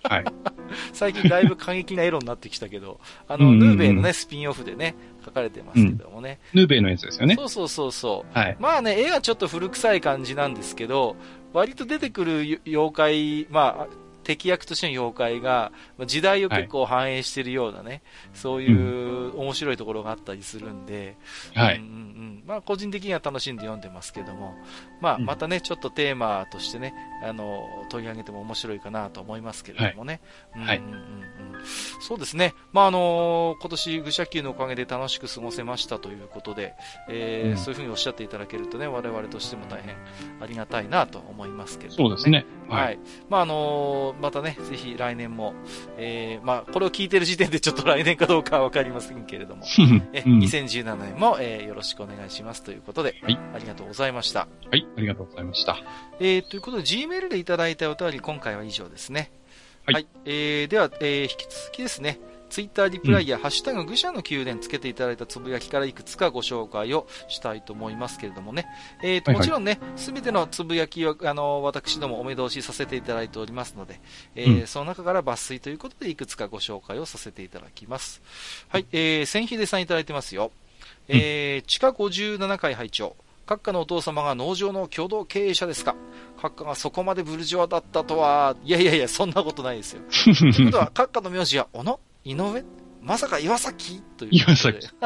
[0.02, 0.24] はい、
[0.93, 2.98] 最近だいぶ過激なエロになってきたけど、
[3.28, 6.40] あの、ヌーベイのね、スピンオフでね、書かれてますけどもね。
[6.52, 7.36] ヌーベイのやつですよね。
[7.36, 8.39] そうそうそうそう。
[8.39, 11.14] はい、まあね、絵はちょっと古臭い感じなんですけど、
[11.53, 15.73] 割と出てくる妖怪、まあ、敵役としての妖怪が、
[16.07, 18.01] 時代を結構反映しているようなね、はい、
[18.35, 21.16] そういう面白いところがあったりするんで、
[21.55, 21.77] はい。
[21.77, 24.55] うんうん、まあ、個人的には楽しんで読んでますけども、
[25.01, 30.20] まあ、またね、ちょっとテーマとしてね、あの、取り上げても面白いかなと思いますけれどもね。
[30.53, 30.78] はい。
[30.78, 31.23] うんうんうん
[32.01, 32.55] そうですね。
[32.73, 36.74] まあ、あの今年、愚者級のおかげで楽しく過ごせましたということで、
[37.09, 39.97] えー、うん、そういうふうにおっしゃっていただけるとね、我々としても大変
[40.40, 42.44] ありがたいなと思いますけど、ね、そうですね。
[42.69, 42.85] はい。
[42.85, 45.55] はい、まあ、あのまたね、ぜひ来年も、
[45.97, 49.65] えー、まあ、これを聞いてる時点でちょっと来年かどうかはわかりませんけれども、
[50.12, 54.49] え、うん、2017年も、えー、よろしくお願いしますということで、はい、ありがとうございました。
[54.70, 55.77] はい、ありがとうございました。
[56.19, 56.82] えー、ということで、
[57.12, 59.30] Gmail でいただいたお便り、今回は以上ですね。
[59.84, 62.18] はい、はい、えー、では、えー、引き続きですね、
[62.48, 68.66] ツイッターリプライや、うん、ハッシュタグ愚者の宮殿つけていただいたつぶやきからいくつかご紹介をしたいと思いますけれどもね。
[69.02, 74.01] えーと、はいはい、もちろんね、すべてのつぶやきを、あの、私どもお目通しさせていただいておりますので、
[74.34, 78.22] えー、うん、その中から抜粋ということでいくつかご紹介をさせていただきます。
[78.68, 80.52] はい、えー、千秀さんいただいてますよ。
[81.09, 83.16] えー、地下57階拝聴
[83.47, 85.94] 閣下のお父様が農場の共同経営者ですか？
[86.39, 90.02] 閣下がそこまでブルジョアだったとは、いやいやいや、そんなことないですよ。
[90.24, 90.31] と
[90.62, 92.01] いうことは、閣下の名字は、小野？
[92.24, 92.64] 井上？
[93.02, 94.01] まさか岩崎？
[94.16, 94.89] という岩崎。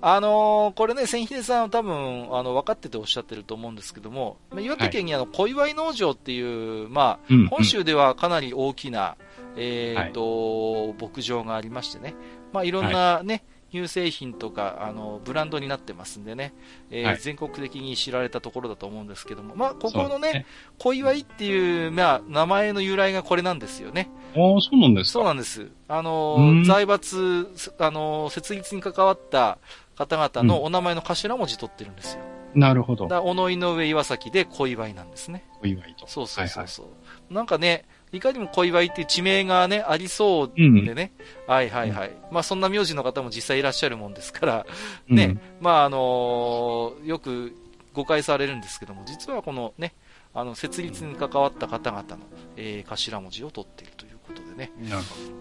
[0.00, 9.16] あのー、これね、千秀さんは多分、あの、分かってておっしゃってると思うんですけども、岩手県にあの、小祝農場っていう、まあ、本州ではかなり大きな、
[9.56, 12.14] えっ、と、牧場がありましてね、
[12.52, 16.52] まあ、いろんなね、乳製品とか、あの、ブランドになってますんでね、
[16.90, 20.46] えーはい、全国的に知られたところだと思うんですけども、まあ、ここのね、ね
[20.78, 24.10] 小祝っていう、まあ、名前の由来がこれなんですよね。
[24.36, 25.70] ああ、そうなんですかそうなんです。
[25.88, 29.58] あの、財閥、あの、設立に関わった
[29.96, 32.22] 方々のお名前の頭文字取ってるんですよ。
[32.54, 33.08] うん、なるほど。
[33.08, 35.44] だ小野井上岩崎で小祝なんですね。
[35.62, 36.06] 小祝と。
[36.06, 37.00] そうそうそうそう、はいは
[37.30, 41.12] い、なんかね、いかにも小祝っていう地名がね、ありそうでね。
[41.46, 42.12] うん、はいはいはい。
[42.30, 44.66] まあそんな名字の方も実際いらっしゃるもんですから、
[45.08, 47.56] ね、うん、まああのー、よく
[47.94, 49.94] 誤解されるんですけども、実はこのね、
[50.34, 52.18] あの、設立に関わった方々の、
[52.56, 54.72] えー、頭文字を取っているということでね。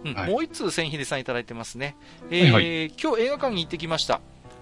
[0.05, 1.95] うん、はい、もう一通千秀さんいただいてますね。
[2.29, 4.21] えー、はいはい、今日映画館に行ってきました。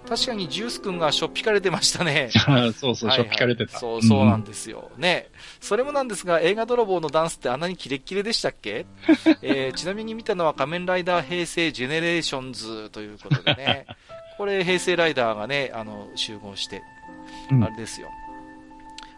[0.10, 2.30] 確かにジュース君がしょっぴかれてましたね。
[2.76, 3.78] そうそう、しょっぴかれてた。
[3.78, 4.90] そう、そうなんですよ。
[4.98, 5.30] ね。
[5.62, 8.88] それもなんですが、映画泥棒のダンスってあんなにキレッキレでしたっけ？
[9.44, 13.86] えー、ちなみに見たのは仮面ライダー平成ジェネレーションズということでね。
[14.40, 16.82] これ、平成ライダーがね、あの、集合して、
[17.62, 18.10] あれですよ。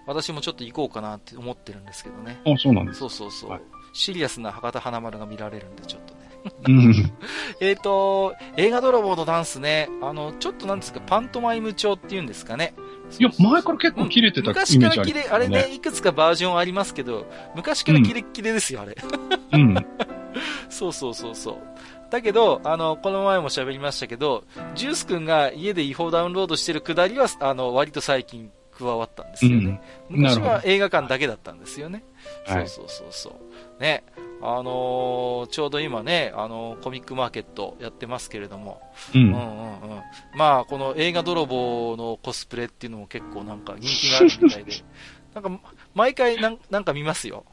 [0.07, 2.41] 私もちょっと行こうかなって思ってるんですけどね。
[2.45, 3.51] あ、そうなんですそうそうそう。
[3.51, 3.61] はい、
[3.93, 6.20] シリアスな博多華丸が見られるんで、ちょっとね。
[6.67, 7.11] うん、
[7.59, 12.73] えっと、映画泥棒のダンスね、あの、ちょっとなんですか、パントマイム調っていうんですかね。
[13.19, 18.95] いや、前から結構切れてた、うん、昔から切れ、あれね、いくつかバージョンありますけど、昔からキレッキレですよ、あれ。
[19.53, 19.75] うん。
[20.69, 21.57] そうそうそうそう。
[22.09, 24.43] だけど、あの、この前も喋りましたけど、
[24.75, 29.81] ジュース君が家で違法ダウンロードしてるくだりは、あの、割と最近加わったんですよね。
[30.09, 32.03] うん、昔は映画館だけだったんですよね。
[32.47, 33.29] そうそうそうそ
[33.79, 33.81] う。
[33.81, 34.03] ね。
[34.43, 38.81] あのー、ちょうど今ね、あのー、コミックマーケットやってますけれども、
[39.13, 40.01] うん、うんうんうん
[40.35, 44.71] まあ、この映画泥棒のコスプレっていうのも結構なんか人気があるみたいで、
[45.33, 47.45] なんか、毎回なんなんか見ますよ。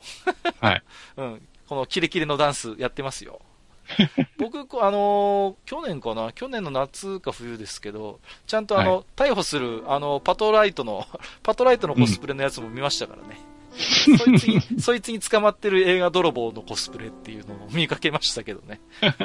[0.61, 0.83] はい。
[1.17, 1.49] うん。
[1.69, 3.41] このキレキレのダンスやってますよ。
[4.39, 6.33] 僕、あのー、去年かな？
[6.33, 11.07] 去年の夏か冬ですけど、ちゃんとあの、はい、逮捕する、あの、パトライトの、
[11.43, 13.39] パトライトのコスプレのやつも見ましたからね。
[13.73, 18.81] そいつに、 そいつに捕まってる映画泥棒のコスプレっていうのを見かけましたけどね。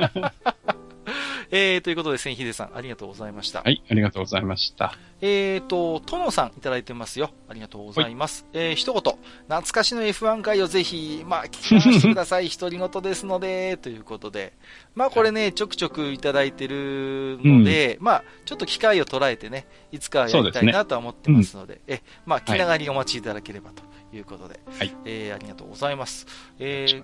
[1.56, 3.62] えー、ということで、千秀さん、ありがとうございました。
[3.62, 4.98] はい、ありがとうございました。
[5.22, 7.30] えーと、殿さんいただいてますよ。
[7.48, 8.48] ありがとうございます。
[8.54, 9.02] えー、一言、
[9.44, 12.50] 懐かしの F1 回をぜひ、まあ、聞かせてください。
[12.50, 14.54] 独り言ですので、ということで。
[14.96, 23.86] まあ、これね、ちょくちょくいただいてるので、うん、まあ、ちょっと機会を捉えてね、いつかやりたいなとは思ってますので、でねうん、え、まあ、気長にお待ちいただければとい
[24.22, 24.60] うことで。
[24.78, 24.96] はい。
[25.06, 26.28] えー、ありがとうございます。
[26.60, 27.04] えー、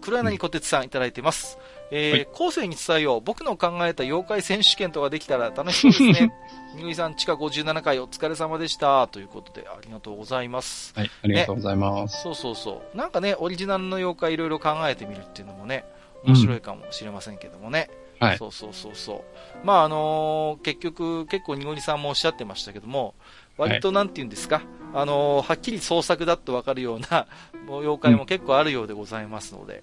[0.00, 1.58] 黒柳小鉄さんいただいてます。
[1.94, 3.20] えー、後世に伝えよう。
[3.20, 6.32] 僕の考えた妖怪選手権とかできたら楽しそうですね。
[6.74, 9.08] にぐいさん、地下57回お疲れ様でした。
[9.08, 10.94] ということで、ありがとうございます。
[10.96, 12.20] はい、ありがとうございます、ね。
[12.22, 12.96] そうそうそう。
[12.96, 15.84] なんかね、オリジナルの妖怪いろいろ考えてみるっていうのもね、
[16.24, 17.90] 面白いかもしれませんけどもね。
[18.22, 18.38] うん、はい。
[18.38, 19.24] そうそうそうそ
[19.62, 19.66] う。
[19.66, 23.14] まあ、あのー、結局、結構にごりさんもおっしゃってましたけども、
[23.56, 27.26] 割となんて言うんですか、はい、あのー、はっきり創作だとわかるような、
[27.68, 29.82] 妖怪も結構あるようでございますので、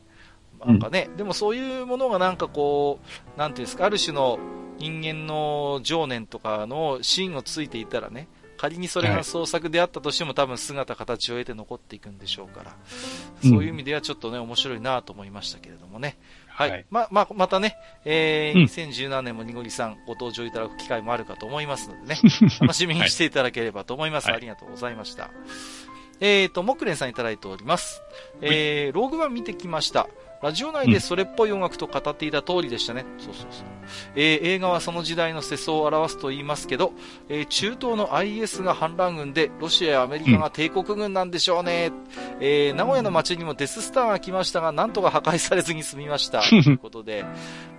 [0.65, 2.99] なんかね、うん、でもそういうものがなんかこ
[3.35, 4.39] う、なんていうんですか、ある種の
[4.77, 8.27] 人間の情念とかの芯をついていたらね、
[8.57, 12.75] 仮にそれが創作であったとしても、はい、多分姿形を得て残っていくんでしょうから、
[13.41, 16.17] そういう意味ではちょっとね、面白いなと思いましたけれどもね。
[16.60, 16.72] はい。
[16.72, 22.19] はい、ま、ま、またね、えー、2017年もにごりさんご登場いただく機会もあるかと思いますのでね、
[22.60, 24.27] 楽しみにしていただければと思います。
[24.27, 25.30] はい、ありがとうございました。
[26.19, 28.02] えーと、木蓮さんいただいております。
[28.41, 30.10] えー、ローグワン見てきました。
[30.41, 33.06] ラジオ内でそれっぽい音楽と語っていた通りでしたね。
[33.18, 33.66] そうそうそう。
[34.16, 36.94] えー、映画はその時代の世相を表すと言いますけど、
[37.28, 41.91] えー、中東の IS が反乱軍で、ロシアやアメリカが帝国軍なんでしょうね。
[41.91, 46.41] うん、えー、名古屋の街にもデススターが来ましたが、なんとか破壊されずに済みました。
[46.48, 47.26] ということで。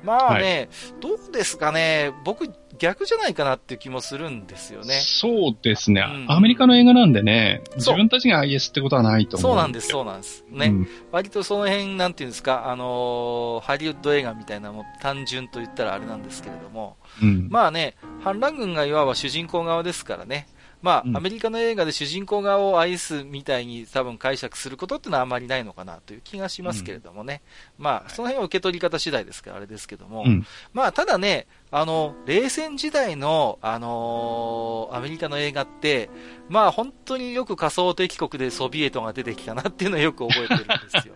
[0.03, 2.13] まあね、はい、どうですかね。
[2.25, 4.95] 僕、逆じゃないかなっていう気もするんですよね。
[4.95, 6.03] そうですね。
[6.03, 9.51] うん、アメリカの映画なんでね、自分たちが IS ってことはないと思う。
[9.51, 10.45] そうなんです、そうなんです。
[10.51, 10.67] ね。
[10.67, 20.47] うん、割とその辺、なんていうんですか、あのー、ハリウッド映画みたいなも単純と言ったらあれなんですけれども、うん、まあね、反乱軍がいわば主人公側ですからね。
[20.83, 27.43] まあ、アメリカの映画で主人公側を愛すみたいに多分解釈することっていうのはあまりないのかなという気がしますけれどもね。
[27.79, 30.25] うん、まあ、その辺は受け取り方次第ですからあれですけども。
[30.27, 36.09] うん、まあ、ただね、あの、冷戦時代の、あのー、アメリカの映画って、
[36.49, 41.15] まあ、本当によく仮想敵国でソビエトが出てきたなっていうのはよく覚えてるんですよ。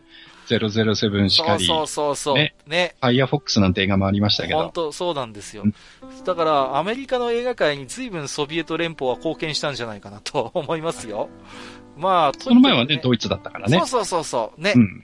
[0.49, 1.67] 007しかり。
[1.67, 2.55] そうそうそうね。
[2.67, 2.95] ね。
[3.01, 4.59] ファイアフォックスなんて映画もありましたけど。
[4.59, 5.65] 本当そうなんですよ。
[6.25, 11.29] だから、アメリカの映画界に随分ソビエト連邦は貢献したんじゃないかなと思いますよ。
[11.97, 13.79] まあ、その前はね、ドイツだったからね。
[13.79, 14.61] そうそうそうそう。
[14.61, 14.73] ね。
[14.75, 15.03] うん、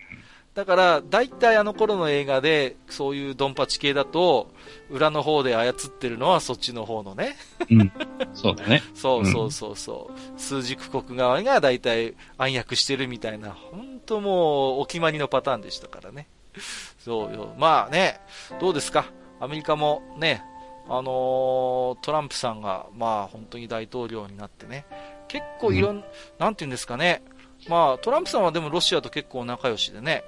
[0.55, 4.53] だから、大体あの頃の映画で、そういうドンパチ系だと、
[4.91, 7.37] 裏の方で操ってるのはそっちの方のね。
[7.71, 7.93] うん。
[8.35, 8.83] そうだね。
[8.95, 10.33] そうそうそうそう。
[10.33, 16.27] うん、数軸国側が大体暗躍してるみたいな、本当もうお決まりのパターンでしたからね。
[16.99, 17.55] そうよ。
[17.59, 18.21] まあね、
[18.61, 19.07] どうですか？
[19.41, 20.43] アメリカもね、
[20.89, 24.85] あのー、トランプさんが、まあ本当に大統領になってね、
[25.29, 26.05] 結構いろん、うん、
[26.39, 27.23] なんて言うんですかね、
[27.69, 30.25] まあトランプさんはでもロシアと結構仲良しでね、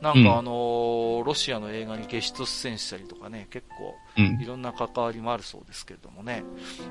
[0.00, 3.94] なんかあのー、ロシアの映画にゲスト出演したりとかね、結構、
[4.42, 6.42] いろんな関わりもあるそうですけれどもね、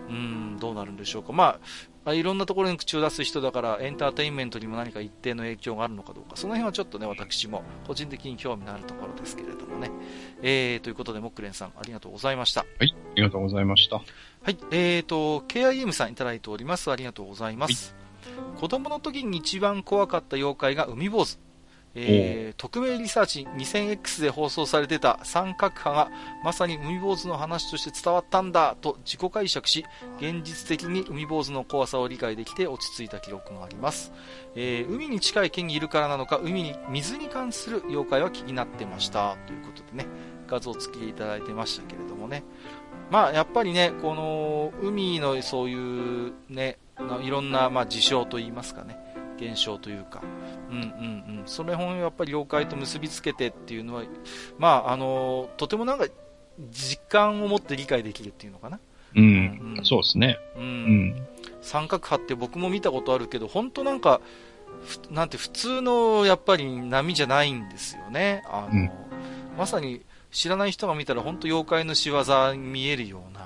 [0.07, 1.33] うん、どうなるんでしょうか。
[1.33, 1.59] まあ、
[2.07, 9.91] いろんなところに口を出す人だから、エンターテインメントにも何か一定の影響があるのかどうか、その辺はちょっとね、私も個人的に興味のあるところですけれどもね。
[10.41, 12.61] えー、ということで、モックレンさん、ありがとうございました。
[12.61, 13.97] はい、ありがとうございました。
[13.97, 14.03] は
[14.49, 16.89] い、えーと、KIM さんいただいております。
[16.89, 17.95] ありがとうございます。
[18.23, 21.37] はい、子供の時に一番怖かった妖怪が海坊主。
[22.07, 26.11] えー、匿名リサーチ 2000X で放送されてた三角派が
[26.43, 29.85] まさに海坊主の話として伝わったんだと自己解釈し
[30.17, 34.11] 現実的に海坊主の怖さを理解できて落ち着いた記録があります、
[34.55, 39.37] えー、海に近い県にいるからなのか海に水に関する妖怪は気になってました。
[39.47, 40.07] ということでね
[40.47, 42.43] 画像付きいただいてましたけれどもね。
[43.11, 46.77] まあやっぱりねこの海のそういうね
[47.23, 48.97] いろんなまあ事象といいますかね
[49.39, 50.21] 現象というか、
[50.69, 54.03] うんうんうん、その辺をやっぱり妖怪と結びつけてっていうのは、
[54.57, 56.07] まあ、あのとてもなんか
[56.71, 58.79] 実感を持って理解できるっていうのかな。
[59.15, 60.37] うん、うん、そうですね。
[60.55, 61.27] うん。
[61.61, 64.21] 三角波って僕も見たことあるけど、本当なんか、
[65.09, 68.43] なんて普通のやっぱり波じゃないんですよね。
[68.47, 68.91] あの、うん、
[69.57, 70.01] まさに
[70.31, 73.38] 知らない人が見たら本当妖怪の仕業に見えるような、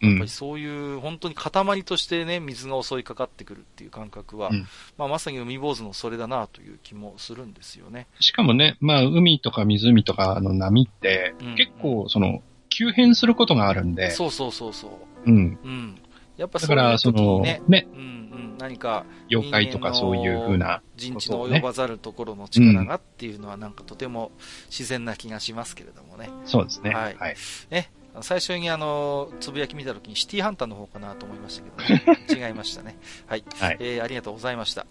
[0.00, 4.66] やっぱりそういう本当に塊としてね、水が襲いかかってくるっていう感覚は、うん、
[4.98, 8.06] まあ、まさに海坊主のそれだなという気もするんですよね。
[8.20, 14.10] しかもね、まあ、海とか湖とかの波って、結構、その、急変することがあるんで。
[14.10, 14.88] そうそうそうそ
[15.26, 15.30] う。
[15.30, 15.58] うん。
[15.64, 15.98] うん。
[16.36, 24.32] やっぱそういう時にね、ね、うんうん。、何か、妖怪とかそういう風な、人知の及ばざるところの力がっていうのはなんかとても
[24.66, 26.30] 自然な気がしますけれどもね。
[26.44, 26.90] そうですね。
[26.90, 27.16] はい。
[27.16, 27.36] はい、
[27.70, 27.92] ね、
[28.22, 32.96] 最初にあの、つぶやき見たときにシティハンターの方かなと思いましたけど、ね、 違いましたね。
[33.26, 33.44] はい。
[33.58, 34.86] はい、えー、ありがとうございました。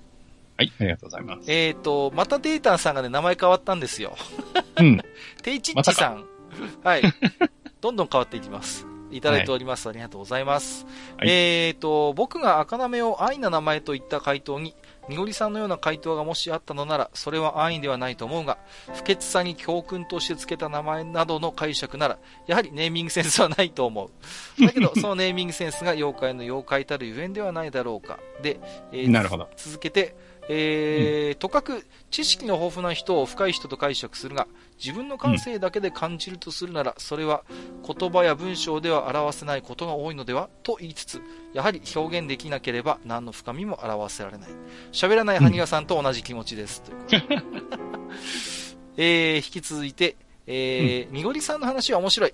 [0.57, 1.51] はい、ありがとうございます。
[1.51, 4.15] えっ、ー、と、またデータンさんがね、名前変わったんですよ。
[4.77, 5.01] うん。
[5.41, 6.25] テイチッチさん。
[6.83, 7.01] はい。
[7.81, 8.85] どんどん変わっていきます。
[9.11, 9.87] いただいております。
[9.87, 10.85] はい、ありがとうございます。
[11.17, 14.75] はい、えっ、ー、と、僕が赤なめを愛な名前といった回答に、
[15.09, 18.57] みごりさんのような回答がもしあったのなら、それは安易ではないと思うが、
[18.93, 24.09] 不潔さに教訓として付けた名前などの解釈なら、やはりネーミングセンスはないと思う。
[24.65, 28.19] だけど、そのネーミングセンスが妖怪の妖怪たるゆえんではないだろうか。
[28.41, 28.59] で、
[28.91, 30.15] えー、なるほど続けて、
[30.49, 34.47] えー、うん、とかく知識の豊富な人を深い人と解釈するが、
[34.77, 37.43] 自分の感性だけで感じるとするなら、それは
[37.85, 41.21] 言葉や文章では表せないことが多いのではと言いつつ、
[41.53, 44.49] やはり表現できなければ何の深みも表せられない。
[44.91, 46.81] 喋らないハニガさんと同じ気持ちです。
[46.81, 47.43] ということで。
[48.95, 52.33] えー、引き続いて、えー、みごりさんの話は面白い。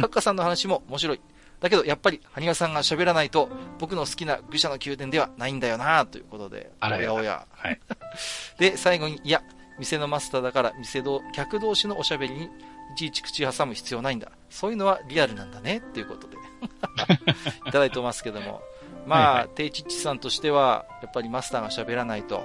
[0.00, 1.20] カッカさんの話も面白い。
[1.60, 3.48] だけど、やっぱり、ハニガさんが喋らないと、
[3.78, 7.46] 僕の好きな愚者の宮殿ではないんだよなということで、あらやおや。
[7.50, 7.80] はい、
[8.58, 9.42] で、最後に、いや、
[9.78, 12.50] 店のマスターだから、店同、客同士のおしゃべりに、い
[12.96, 14.32] ちいち口挟む必要ないんだ。
[14.50, 16.36] そういうのはリアルなんだね、っていうことで。
[17.68, 18.62] いただいてますけども。
[19.06, 22.44] まあ、テイチッチさんとしては、やっぱりマスターが喋らないと、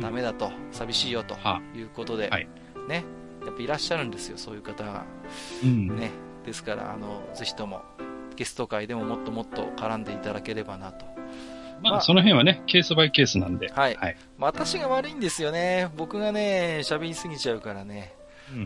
[0.00, 1.36] ダメだと、寂しいよと
[1.74, 2.48] いうことで、はい、
[2.86, 3.04] ね、
[3.44, 5.04] やっぱいらっしゃるんですよ、そういう方が。
[5.64, 6.10] うん、ね。
[6.44, 7.82] ですから、あの、ぜひとも、
[8.36, 11.15] ゲスト会でももっともっと絡んでいただければなと。
[11.82, 13.70] まあ、まあ、その辺はね、ケースバイケースなんで。
[13.72, 13.94] はい。
[13.96, 15.90] はい、まあ、私が悪いんですよね。
[15.96, 18.14] 僕がね、喋りすぎちゃうからね。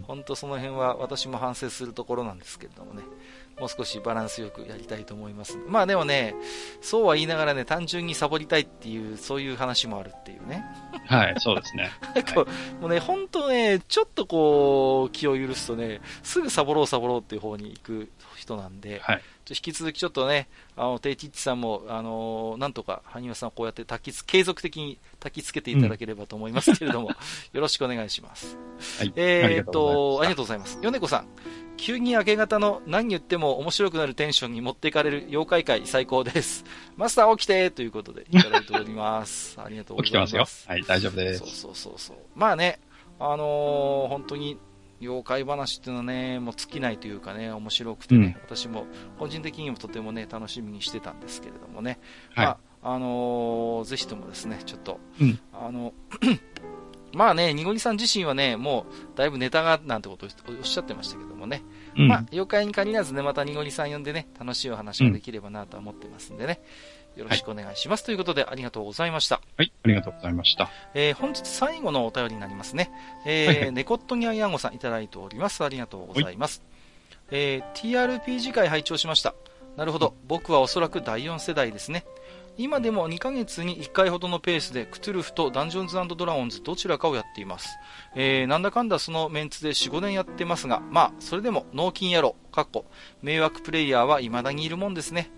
[0.06, 3.02] 本当その辺は私も反省するところなんですけれどもね。
[3.58, 5.58] もう少しバランスよくやりたいと思います。
[5.68, 6.34] まあでもね、
[6.80, 10.64] そうは言いながらね、単純にサボりたいっていう、そういう話もあるっていうね。
[11.06, 11.90] はい、そうですね。
[12.14, 19.22] はい、もうね、本当ね、ちょっとこう、気を許すとね、すぐサボろうサボろうっていう方に行く人なんで、はい、
[19.54, 27.16] 引き続きちょっとね、あの、テイティッチさんも、あのなんとか、羽生さんをこうやって焚きつ、継続的に焚きつけていただければと思いますけれども、うん、よ
[27.60, 28.56] ろしくお願いします。
[28.98, 29.12] はい。
[29.16, 30.78] えー、っと、ありがとうございます。
[30.80, 31.28] 米子さん、
[31.76, 36.64] 急に明け方の何言っても面白くなるテンションに持っていかれる妖怪界最高です。
[36.96, 39.58] マスター起きてということでいただいております。
[39.58, 40.28] ありがとうございます。
[40.28, 40.68] 起きてますよ。
[40.68, 41.38] はい、大丈夫です。
[41.38, 42.16] そうそうそうそう。
[42.34, 42.80] まあね、
[43.18, 44.58] あのー、本当に
[45.00, 48.86] 妖怪話っていうのはね、もう尽きないというかね、面白くてね、うん、私も
[49.18, 51.98] 個人的にもとてもね、楽しみにしてたんですけれどもね、
[52.34, 55.92] はい、まあ、あのー、ぜひともですね、ちょっと、うん、あの、
[57.12, 60.28] まあね、にごりさん自身はね、もう、だいぶネタが、なんてことを
[60.58, 61.62] おっしゃってましたけどもね、
[61.96, 66.60] うん、まあ、妖怪に限らずね、またにごりさん呼んでね、楽しいお話ができればなと思ってますんでね、
[67.16, 68.00] よろしくお願いします。
[68.00, 69.40] はい、ということで、ありがとうございました。
[69.56, 70.70] はい、ありがとうございました。
[70.94, 72.90] えー、本日最後のお便りになりますね。
[73.26, 75.64] えー、はいはい、ネコットニャンヤンゴさんいただいております。
[75.64, 76.62] ありがとうございます。
[77.28, 79.34] はい、えー、TRPG 会拝聴しました。
[79.76, 82.04] なるほど、僕はおそらく第4世代ですね。
[82.58, 87.70] 今でも2ヶ月に1回ほどのペースでクトゥルフとダンジョンズドラゴンズどちらかをやっています。
[88.14, 92.84] えー、なんだかんだそのメンツで4、5年やってますが、まあ、それでも脳筋野郎、かっこ、
[93.22, 95.30] 迷惑プレイヤーは未だにいるもんですね。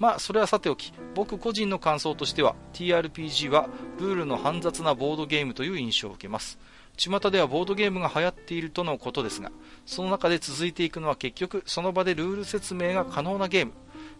[0.00, 3.68] まあ、それはさておき、僕個人の感想としては、TRPG は
[3.98, 6.58] ルールの煩雑なボードゲームという印象を受けます。
[6.96, 9.52] 巷ではボードゲームが流行っているとのことですが、
[9.84, 13.72] その中で続いていくのは結局、その場でルール説明が可能なゲーム。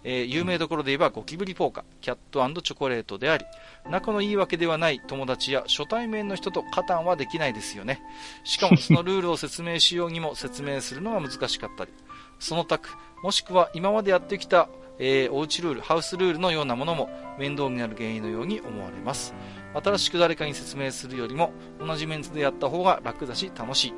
[0.03, 3.45] えー、有名どころで言えばゴキブリポーカー、キャットチョコレートであり、
[3.89, 8.01] 仲のいいわけではない友達や初対面の人と加担はできないですよね。
[8.45, 11.93] しかもそのルールを説明しようにも説明するのが難しかったり、
[12.39, 12.89] その択、
[13.23, 14.69] もしくは今までやってきた
[15.03, 19.35] えー、おうちルール、ハウスルールのようなものも面倒になる原因のように思われます。
[19.83, 23.95] 新しく誰かに説明するよりも同じメンツでやった方が楽だし楽しい。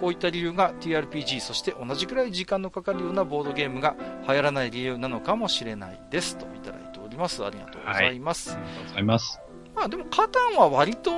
[0.00, 3.96] こういった理由が TRPG、そして同じくらい時間のかかるようなボードゲームが
[4.28, 6.38] 流行らない理由なのかもしれないです。
[6.38, 7.44] といただいております。
[7.44, 8.50] ありがとうございます。
[8.50, 9.43] はい、ありがとうございます。
[9.74, 11.10] まあでも、カタンは割と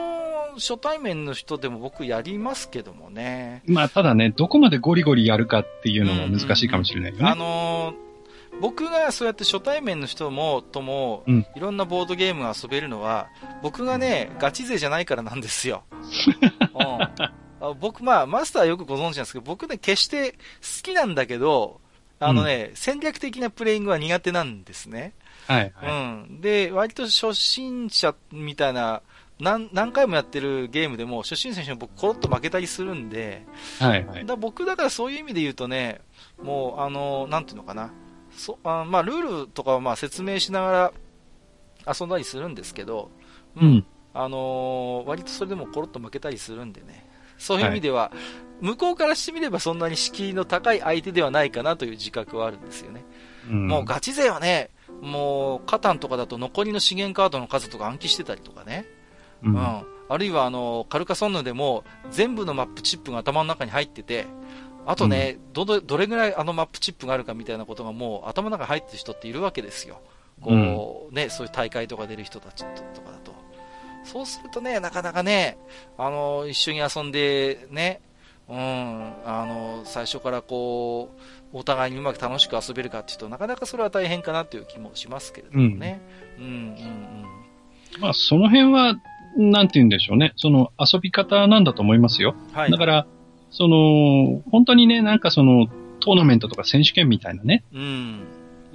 [0.55, 3.63] 初対面の人でも僕やりますけどもね。
[3.67, 7.21] まあただね、どこまでゴリゴリやるかっていうのも難しいかもしれないよね。
[7.21, 8.07] うんうん、あのー
[8.61, 13.29] 僕がそうやって初対面の人もとも、うん、いろんなボードゲームが遊べるのは、
[13.63, 15.85] 僕がね、ガチ勢じゃないからなんですよ。
[17.61, 20.39] うん、僕、まあ、マスターよくご存知なんですけど、僕ね、決して好
[20.83, 21.81] きなんだけど、
[22.19, 25.13] あのね、うん、戦略的なプレイングは苦手なんですね。
[25.47, 25.93] はい、はい、う
[26.35, 26.41] ん。
[26.41, 29.03] で、割と初心者みたいな、
[29.39, 33.45] 何何回もやってるゲームでも、初心者に僕、コロッと負けたりするんで、
[33.79, 36.01] はいはい、だ僕だからそういう意味で言うとね、
[36.43, 37.93] もう、あの、なんていうのかな、
[38.33, 40.93] そあまあ、ルールとかはまあ説明しなが
[41.87, 43.11] ら遊んだりするんですけど、
[43.57, 43.65] うん。
[43.65, 47.07] うん、あのー、割とそれでもコロッと負けたりするんでね。
[47.39, 48.13] そういう意味では、は
[48.63, 53.05] い、向こうからしてみればそんなに敷居の高い相手ではないかなという自覚はあるんですよね。
[53.51, 54.71] うん、もうガチ勢はね、
[55.01, 58.87] もう、カタンとかだと残りの資源カードの数とか暗記してたりとかね。
[59.43, 59.87] うん、うん。
[60.09, 64.27] あるいはあの、カルカソンヌでも全部のマップチップが頭の中に入ってて、
[64.87, 70.01] あとね、うん、ど、どれぐらいあのマップチップがあるかみたいなことがもう頭の中に入ってる人っているわけですよ。
[70.41, 73.35] こう、ね、そういう大会とか出る人たちとかだと。
[74.05, 75.59] そうするとね、なかなかね、
[75.99, 78.01] あの、一緒に遊んで、ね、
[78.49, 78.57] うん、
[79.25, 81.11] あの、最初からこ
[81.53, 86.01] う、お互いにうまく楽しく遊べるかっていうと、なかなかそれは大変かなという気もしますけれどもね。
[86.39, 87.47] うん、うん、うんうん
[88.01, 88.97] まあ、その辺は、
[89.37, 90.33] なんて言うんでしょうね。
[90.37, 92.35] その遊び方なんだと思いますよ。
[92.53, 92.71] はい。
[92.71, 93.07] だから、
[93.51, 95.67] その、本当にね、なんかその、
[96.01, 97.65] トーナメントとか選手権みたいなね。
[97.73, 98.27] うん。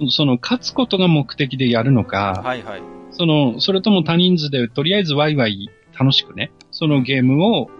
[0.08, 2.42] その、勝つことが目的でやるのか。
[2.44, 2.82] はいはい。
[3.10, 7.70] その、それとも多人数で、とりあえずワイワイ楽しくね、そのゲームを、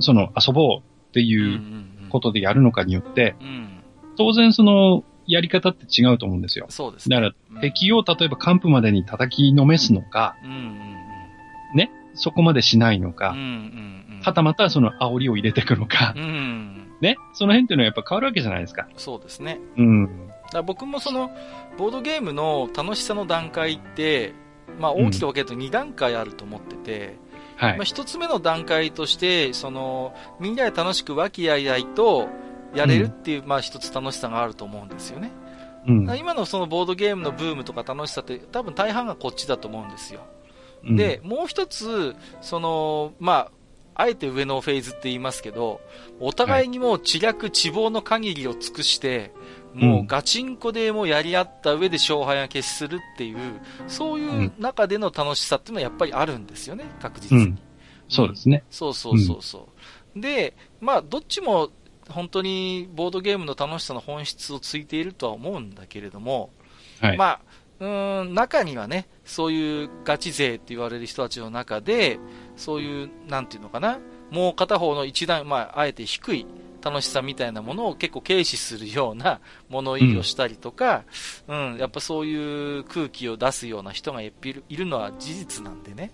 [0.00, 1.60] その、遊ぼうっていう
[2.10, 3.68] ことでやるのかによって、うん、
[4.16, 6.66] 当然その、やり方って違うと思うんですよ。
[6.68, 7.16] そうですね。
[7.20, 10.60] だから、敵を例えば完膚までに叩きのめすのか、うんうんう
[11.74, 18.88] ん、ね、そこまでしないのか、うんうんはたまたその煽りを入れていくのか、うん、ね、その辺っていうのはやっぱ変わるわけじゃないですか。
[18.96, 19.60] そうですね。
[19.76, 20.30] うん。
[20.50, 21.30] だ僕もその、
[21.76, 24.32] ボードゲームの楽しさの段階って、
[24.80, 27.23] まあ大きく分けると2段階あると思ってて、うん、
[27.56, 27.76] はい。
[27.76, 32.28] まあ一つ目の段階として、その、みんなで楽しく和気あいあいと
[32.74, 35.32] やれるっていう、うん、まあ一つ楽しさがあると思うんですよね。
[35.86, 40.20] うん、今のそのボードゲームのブームとか楽しさって多分大半がこっちだと思うんですよ。
[40.84, 43.50] で、もう一つ、その、ま
[43.96, 45.80] あ、あえて上のフェーズって言いますけど、
[46.20, 49.32] お互いにもう知略、知望の限りを尽くして、
[49.74, 53.38] もうガチンコでもうやり合った上で勝敗が決するっていう、
[53.88, 57.44] そういう中での楽しさっていうのはやっぱりあるんですよね、確実に。
[57.44, 57.58] うん、
[58.08, 59.68] そうですね、そうそうそうそ
[60.16, 60.20] う。
[60.20, 61.70] で、まあ、どっちも
[62.08, 66.50] 本当にボードゲームの楽しさの本質をついているとは思うんだけれども、
[67.00, 67.40] はい、まあ、
[67.80, 72.18] うん、中にはね、そういうガチ勢って言われる人たちの中で、
[72.56, 73.98] そういう、なんていうのかな、
[74.30, 76.46] もう片方の一段、まあ、あえて低い
[76.84, 79.40] 楽しさみたいなものを結構軽視するような
[79.70, 81.04] 物言いをしたりとか、
[81.48, 86.10] うん、うん、やっぱそういう空気を出すような人がいるのは事実なんでね。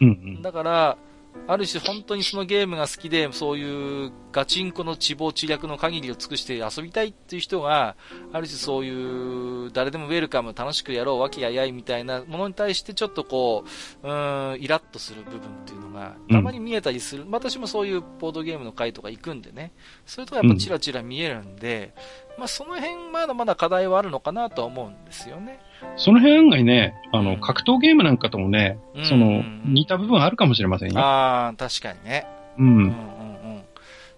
[0.00, 0.98] うん、うん、だから、
[1.46, 7.96] ある種本当にそのゲームが好きで、そういうガチンコの地望知略の限りを尽くして遊びたいっていう人が、
[8.32, 13.64] ある種そういう誰でもウェルカム楽しくやろう、和気あいあいみたいなものに対してちょっとこ
[14.02, 17.24] う、うん、イラッとする部分っていうのがたまに見えたりする。
[17.24, 19.72] うん、私もそういうボードゲームの会とか行くんでね、
[20.06, 21.94] それとかやっぱチラチラ見えるんで、
[22.38, 25.60] まあその辺まだまだ課題はあるのかなとは思うんですよね。
[25.96, 31.00] その辺案外ね、あの、格闘ゲームなんかともね、うん、その、似た部分あるかもしれませんよ。
[31.00, 32.26] ああ、確かにね。
[32.58, 32.66] うん。
[32.66, 32.94] うんうんうん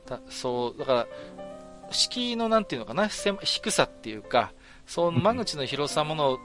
[0.06, 1.06] だそう、だから、
[1.90, 4.52] 敷居のなんていうのかな、低さっていうか、
[4.86, 6.38] その間口の広さものを、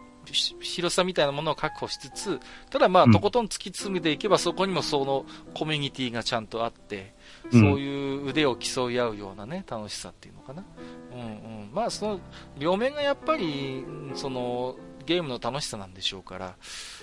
[0.62, 2.40] 広さみたいなものを確保しつつ、
[2.70, 7.14] ただまあ、とことん突き詰めていけば、そこにもそのコミュニティがちゃんとあって、
[7.52, 10.64] そういう腕を競い合うようなね、楽しさっていうのかな？
[11.14, 11.70] うんうん。
[11.74, 12.20] まあ、その、
[12.58, 13.84] 両面がやっぱり、
[14.14, 14.76] その、
[15.06, 16.56] ゲームの楽しさなんでしょうから、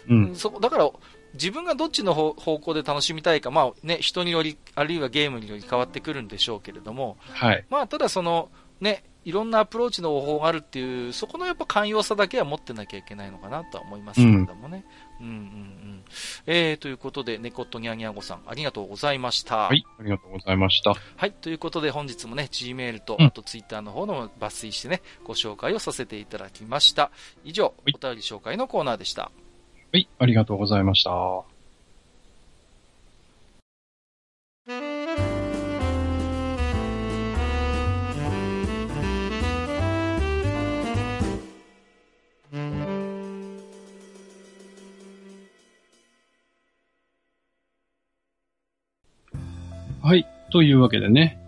[0.09, 0.91] うん、そだから、
[1.35, 7.65] 自分がどっちの方向で楽しみたいか、まあね、人により、あるいはゲームにより変わってくるんでしょうけれども、はい。
[7.69, 8.51] まあ、ただその、
[8.81, 14.85] ね、いろんなアプローチの方法があるっていう、そこのやっぱ寛容さだけは持ってなきゃいけないのかなとは思いますけれどもね。
[15.21, 15.41] うん、うん、うんう
[15.95, 16.05] ん
[16.47, 19.57] えー、ということで、猫とニャニャゴさん、ありがとうございました。
[19.69, 20.95] はい、ありがとうございました。
[21.17, 27.11] はい、ということで本日もね、Gmail と、あと Twitter の方の抜粋してね、ご紹介をさせていただきました。
[27.45, 29.31] 以上、お便り紹介のコーナーでした。
[29.93, 31.58] はい、ありがとうございました。
[50.09, 50.27] はい。
[50.51, 51.39] というわけでね、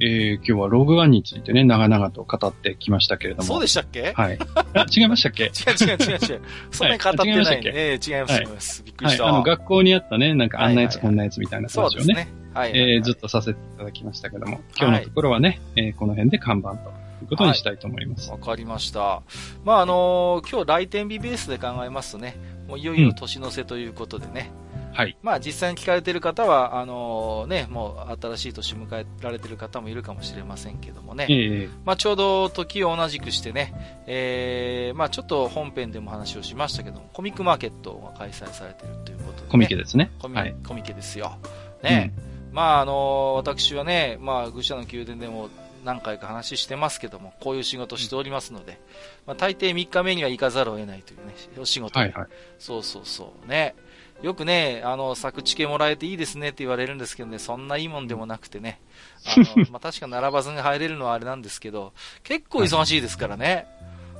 [0.00, 3.44] えー、今日はログワンについてね、長々と語ってきましたけれども。
[3.44, 4.12] そうでしたっけ？
[4.14, 4.38] はい。
[4.74, 5.44] あ、違いましたっけ？
[5.46, 6.40] 違う違う違う違う。
[6.72, 7.32] そんなに語ってない、ね。
[7.34, 7.70] はい、違いましたっけ？
[7.72, 8.82] えー、違います、違います。
[8.82, 9.22] びっくりした。
[9.22, 16.92] はい、あの、学校にあったね、なんかあんなやつこんなやつみたいな話をね、ねはい、はい、えー、ずっとさせていただきましたけども、今日のところはね、はい、えー、この辺で看板と。
[17.22, 18.28] いうことにしたいと思います。
[18.28, 19.22] わ、はい、かりました。
[19.64, 24.50] まあ、あのー、今日来店日ベースで考えますとね、もういよいよ年の瀬ということでね、
[24.94, 25.16] はい。
[25.22, 31.26] まあ実際に聞かれてる方は、あのー、ね、もう新しい年迎えられてる方もいるかもしれませんけどもね。
[31.28, 40.12] えー、まあちょうど時を同じくしてね、えー、まあちょっと本編でも話をしましたけどコミックマーケットが開催されてるということで、ね、コミケですね。
[40.20, 41.38] コミ,、はい、コミケですよ。
[41.82, 42.12] ね。
[42.48, 45.50] うん、まああのー、私はね、まあ愚者の宮殿でも
[45.84, 48.80] 何回か話してますけども、こういう仕事しておりますので、
[49.26, 51.98] まあ、大抵3日目には行かざるを得ないというね、お仕事。
[51.98, 52.26] はいはい。
[52.58, 53.74] そうそうそうね。
[54.22, 58.80] よくね、あの、作地形もらえていいですねって言われるんですけどね、そんないいもんでもなくてね。
[59.26, 61.92] あの、 まあ、確か並ばずに入れるのはあれなんですけど、
[62.22, 63.66] 結構忙しいですからね。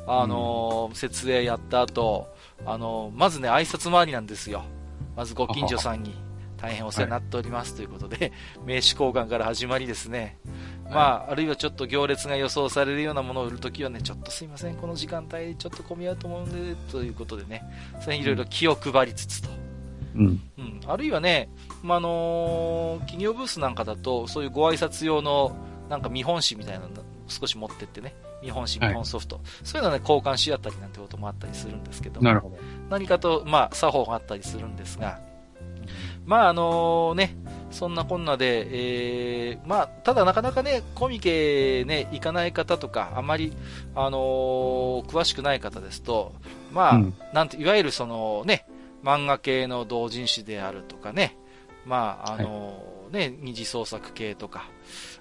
[0.07, 2.29] あの、設営やった後、
[2.67, 4.65] あの、まずね、挨拶回りなんですよ。
[5.17, 6.15] まずご近所さんに。
[6.57, 8.33] 大変お世話になっておりますということで、
[8.65, 10.39] 名刺交換から始まりですね、
[10.91, 17.63] まあ、あるいはちょっと行列が予想されるようなものを売るときはね、ちょっとすいません、この時間帯ちょっと混み合うと思うんで、ということでね、
[18.01, 19.64] それいろいろ気を配りつつと。
[20.15, 20.41] うん。
[20.59, 20.81] うん。
[20.87, 21.49] あるいはね、
[21.83, 25.57] まあ、あのー、企業ブースなんかだと、そういうご挨拶用の、
[25.89, 26.95] なんか見本紙みたいなの
[27.29, 32.57] 少し持ってってね、見本紙、見本ソフト、はい、そういうのね、交換し合ったりなんてこともあったりするんですけどなるほど。
[32.91, 35.21] 何かと、まあ、作法があったりするんですが、
[36.27, 37.37] まああのね、
[37.71, 38.67] そんなこんなで、
[39.51, 43.55] えー、まあ、ただなかなかね、コミケね、行かない方とか、あまり、
[43.95, 46.33] あのー、詳しくない方ですと、
[46.73, 48.67] まあ、うん、なんて、いわゆるそのね、
[49.05, 51.37] 漫画系の同人誌であるとかね、
[51.85, 54.69] まあ、あのー、ね、二次創作系とか、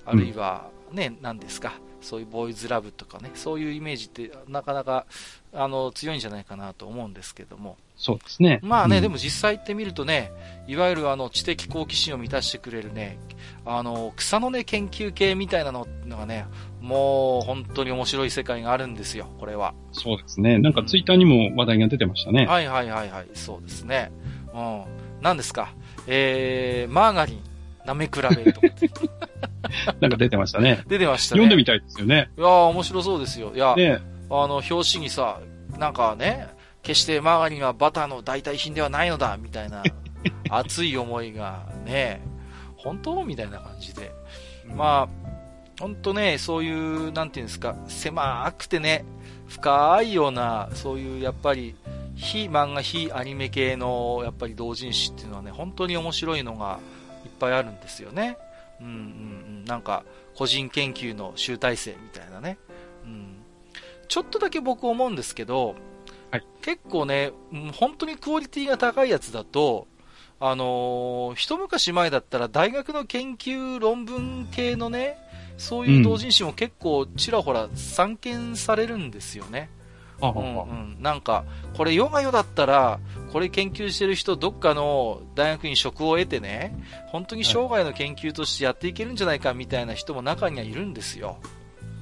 [0.05, 5.05] あるいはね、うん、何ですか、そういうボーイズラブとかね、そういうイメージってなかなか
[5.53, 7.77] あの強いんじゃないかなと思うんですけども。
[7.95, 8.59] そうですね。
[8.63, 10.31] まあね、うん、でも実際行ってみるとね、
[10.67, 13.19] いわゆるあの知的好奇心を満たしてくれるね、
[13.65, 16.45] あの草の根研究系みたいなのがね、
[16.83, 19.73] もう本当に面白い世界があるんですよ、これは。
[19.93, 20.59] そうですね。
[20.59, 22.43] なんかツイッターにも話題が出てましたね。
[22.43, 24.11] うん、はいはいはいはい、そうですね。
[24.53, 24.83] うん。
[25.21, 25.73] 何ですか？
[26.07, 27.39] えー、マーガリン、
[27.85, 28.67] 舐め比べとか。
[30.01, 30.83] なんか出てましたね。
[30.87, 31.39] 出てましたね。
[31.39, 32.29] 読んでみたいですよね。
[32.37, 33.53] いや面白そうですよ。
[33.55, 33.99] いや、ね、
[34.29, 35.39] あの、表紙にさ、
[35.79, 36.47] なんかね、
[36.81, 39.83] 決してマーガリンはバターの代替品ではないのだ、みたいな、
[40.51, 42.21] 熱い思いがね、
[42.75, 43.23] 本当？
[43.23, 44.11] みたいな感じで。
[44.75, 45.22] まあ、
[45.79, 49.05] 本当ね、そういう、なんていうんですか、狭くてね、
[49.47, 51.75] 深いような、そういうやっぱり、
[52.15, 56.79] 非漫画、非アニメ系の、やっぱり同人誌っていうのはね、本当に面白いのが
[57.25, 58.37] いっぱいあるんですよね。
[58.79, 58.95] うんうんう
[59.61, 60.03] ん、なんか、
[60.35, 62.57] 個人研究の集大成みたいなね。
[63.03, 63.37] うん。
[64.07, 65.75] ちょっとだけ僕思うんですけど、
[66.31, 67.31] はい、結構ね、
[67.73, 69.87] 本当にクオリティが高いやつだと、
[70.39, 75.17] あのー、一昔前だったら大学の研究論文系のね、
[75.57, 79.69] そういう同人誌も結構ちらほら散見されるんですよね。
[80.21, 81.43] うん、うん、なんか、
[81.75, 82.99] これヨガヨだったら、
[83.31, 86.73] これ研究してる人、どっかの大学に職を得てね、
[87.07, 91.37] 本当に生涯の研究としてやっていけるんじゃないかみたいな人も中にはいるんですよ。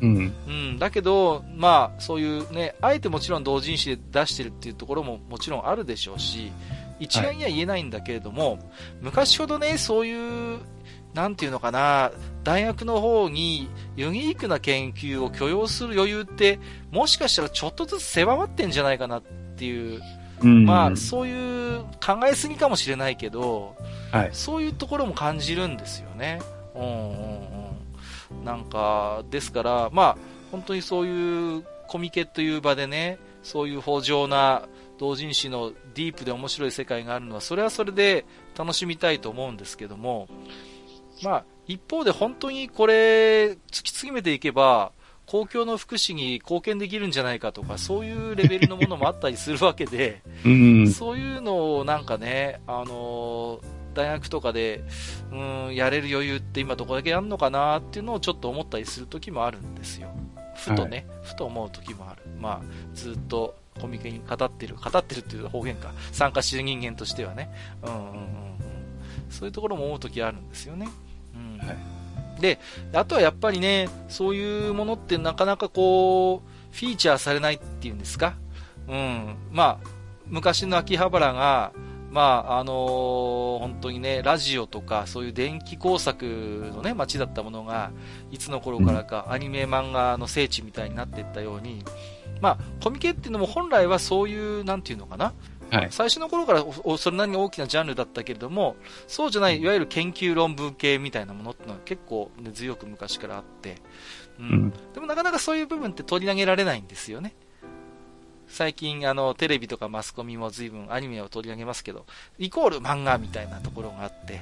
[0.02, 6.52] うん、うん、だけど、まあ、そういうね、あえてもちろん同人誌で出してるっていうところももちろんあるでしょうし、
[7.00, 8.60] 一概には言えないんだけれども、はい、
[9.02, 10.60] 昔ほどね、そういう、
[11.14, 12.12] なんていうのかな、
[12.44, 16.60] 大学の方にユニークな研究を許容する余裕って、
[16.92, 19.24] もしかしたらちょっとずつ狭まってんじゃないかなっ
[19.58, 20.02] ていう、
[20.42, 23.76] うん、まあ、そういう考えすぎかもしれないけど、
[24.12, 26.42] はい、そういうところも感じるんですよね。
[26.76, 26.90] うんうん
[28.38, 28.46] うん。
[28.46, 30.18] なんか、ですから、まあ、
[30.52, 34.64] 本当にそういうコミケという場でね、そういう豊穣な
[34.98, 38.26] 同人誌のディープで面白い世界があるのは、それはそれで
[38.58, 40.28] 楽しみたいと思うんですけども、
[41.24, 44.92] まあ、一方で本当にこれ、突き詰めていけば、
[45.26, 53.62] 公共の福祉に貢献できるんじゃないかとか、そういうレベルのものもあったりするわけで、うん、そういうのをなんかね、あの
[53.94, 54.84] 大学とかで、
[55.32, 60.10] うん、やれる余裕って今どこだけあるのかなっていうのをちょっと思ったりする時もあるんですよ。
[60.56, 62.22] ふとね、はい、ふと思う時もある。
[62.38, 62.62] まあ、
[62.94, 67.50] ずっとコミケに語ってる、語ってるっていう方言か、参加してる人間としてはね、
[67.84, 68.18] うんうんうん、
[69.30, 70.90] そういうところも思う時あるんですよね。
[71.36, 72.60] うん、はい、で、
[72.94, 78.36] あとはやっぱりね、そういうものってなかなかこう、フィーチャーされないっていうんですか、
[78.88, 79.88] うん、まあ、
[80.28, 81.74] 昔の秋葉原が、
[82.12, 86.26] まあ、あのー、本当にね、ラジオとか、そういう電気工作
[86.76, 87.92] のね、街だったものが、
[88.32, 91.84] いつの頃からかアニメ漫画の聖地みたいになっていったように、
[92.42, 95.34] まあ、コミケっていうのも本来はそういう、なんていうのかな、
[95.72, 96.66] はい、最初の頃から
[96.98, 98.76] それなりに大きなジャンルだったけれども、
[99.08, 103.78] そうじゃない、いわゆる研究論文系みたいなものってのは結構、ね、強く昔からあって、
[104.40, 107.34] うん、うん、でもなかなかそういう部分って取り上げられないんですよね。
[108.48, 112.06] 最近、あの、テレビとかマスコミも随分アニメを取り上げますけど、
[112.38, 114.42] イコール漫画みたいなところがあって、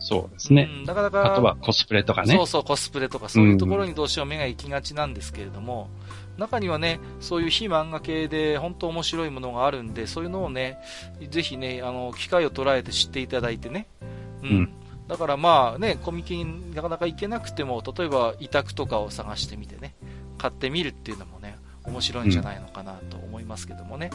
[0.00, 0.68] そうですね。
[0.68, 1.34] うん、なかなか。
[1.34, 2.34] あとはコスプレとかね。
[2.34, 5.90] そうそう、コスプレとかそういうところにどうしても目が行きがちなんですけれども、
[6.29, 10.78] うん、中にはね、そういう非漫画系で本当面白いものがあるんで、そういうのをね、
[11.30, 13.86] ぜひね、あの、機会を捉えて知っていただいてね、
[14.42, 14.48] うん。
[14.48, 14.70] うん、
[15.06, 19.94] だからまあね、コミケになかなか行けなくても、例えば委託とかを探してみてね、
[20.38, 24.10] 買ってみるっていうのもね、面白いんじゃないのかなと思いますけどもね。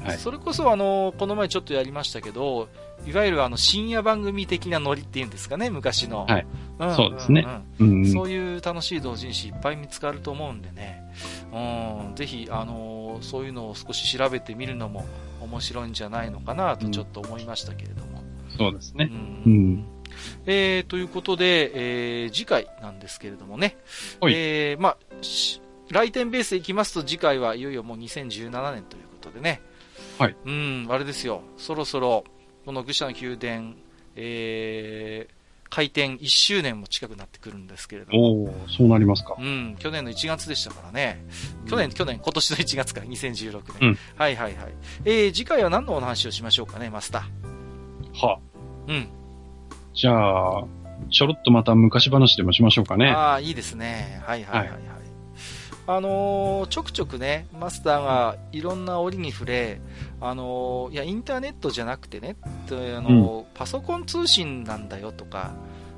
[0.00, 2.68] はい、それこそあの、この前ちょっとやりましたけど、
[3.06, 6.26] いわゆるあの深夜番組的なノリっていうんですかね、昔の。
[6.26, 6.46] はい。
[6.78, 7.46] うん、そうですね、
[7.78, 11.04] うんそういう楽しい同人誌いっぱい見つかると思うんでね、
[11.52, 15.04] うん、ぜひ、あのー、そういうのを少し調べてみるのも
[15.40, 18.22] 面白いんじゃないのかなとちょっと思いましたけれども。
[18.50, 19.10] うん、そうですね。
[19.10, 19.52] うん。
[19.52, 19.84] うん。
[20.46, 23.76] えー、ということで、えー、次回なんですけれどもね、
[24.22, 24.96] えー、まあ、
[25.90, 29.62] 来店ベースでいきますと次回はいよいよもう2017年ということでね、
[30.22, 30.36] はい。
[30.44, 32.22] うん、あれですよ、そろそろ、
[32.64, 33.74] この愚者の宮殿、
[34.14, 35.34] えー、
[35.68, 38.44] 開店1周年も近くなってくるんですけれども。
[38.44, 39.34] おそうなりますか。
[39.36, 41.24] うん、去年の1月でしたからね。
[41.68, 43.88] 去年、去年、今年の1月から、2016年。
[43.88, 44.72] うん、はいはいはい。
[45.04, 48.24] えー、次回は何のお話をしましょうかね、マスター。
[48.24, 48.38] は
[48.86, 49.08] うん。
[49.92, 50.64] じゃあ、
[51.10, 53.10] ちょろっとまた昔話でもしましょうかね。
[53.10, 54.22] ああ、いいですね。
[54.24, 55.01] はいはいはい、はい。
[55.94, 59.80] あのー、ちょくちょくね、マスターがいろんな折に触れ、
[60.22, 65.52] あのー、いや、インターネットじゃなくてね、あのーうん、パソコン通信なんだよとか、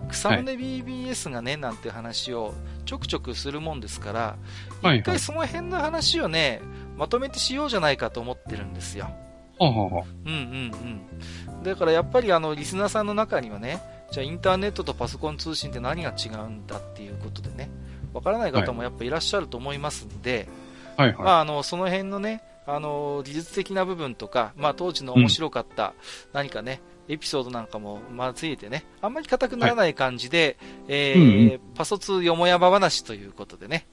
[0.08, 2.54] 草の根 BBS がね、はい、なんて話を
[2.86, 4.36] ちょくちょくするもんですから、
[4.82, 6.60] はい、一回その辺の話をね、
[6.96, 9.10] まとめてしようじゃないかと思ってるんですよ。
[9.58, 11.62] はははうんうんうん。
[11.62, 17.70] だからやっぱりあの、リスナーさんの中にはね、じゃあインターネットとパソコン通信って何が違うんだっていうことでね、
[18.14, 20.48] わからない方もやっぱいらっしゃると思いますんで、
[20.96, 25.92] はいはい、まあ、あのその辺のね、あの技術的な部分とか、まあ、当時の面白かった
[26.32, 33.86] 何かね、うん、エピソードなんかも交えてね、あんまり硬くならない感じで、はい、えーうんうん、パソツよもやま話ということでね、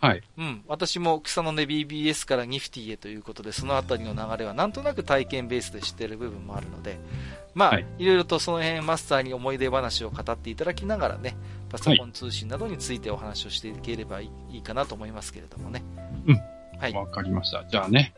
[0.00, 0.22] はい。
[0.38, 0.62] うん。
[0.68, 6.98] 私も草の根 BBS からニフティへということで、そのあたりの流れはなんとなく体験ベースで知っている部分もあるので、
[7.54, 11.36] まあ、はい、いろいろとその辺マスターに思い出話を語っていただきながらね、
[11.68, 15.82] パソコン通信などについてお話をしていければいいかなと思いますけれどもね。
[16.26, 16.40] うん。
[16.78, 16.92] はい。
[16.92, 17.64] わかりました。
[17.64, 18.14] じゃあね、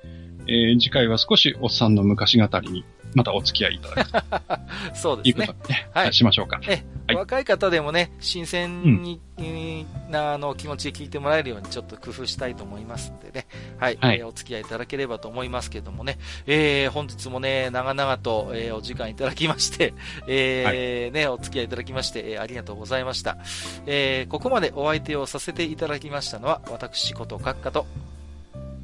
[0.46, 4.94] えー、次回は少しおっさんの昔語りにまたお付き合いいただく。
[4.94, 5.44] そうですね。
[5.44, 6.14] いうことね、はい。
[6.14, 6.60] しましょうか。
[6.66, 13.46] え、はい、若い方でもね、新鮮に、うん、な、あの、気持ちで聞いてもらえるようにちょっと工夫したいと思いますんでね。
[13.78, 13.98] はい。
[14.00, 16.18] はい、えー、お付き合いいただければと思いますけどもね。
[16.46, 19.94] えー、本日もね、長々と、えー、お時間いただきまして、
[20.26, 23.38] えー、はい、ね、お付き合いいただきまして、えー、ありがとうございました。
[23.86, 27.86] えー、ここまでお相手をさせていただきましたのは、私こと閣下と、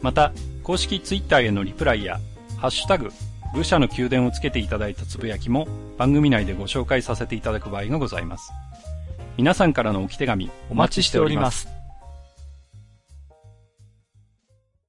[0.00, 0.32] また、
[0.62, 2.20] 公式ツイッターへのリプライや、
[2.56, 3.10] ハッシュタグ、
[3.54, 5.66] 愚者の宮殿をつけていただいたつぶやきも
[5.98, 8.52] 番組内でご紹介させていただく場合がございます。
[9.36, 11.79] 皆さんからの置き手紙お待ちしております。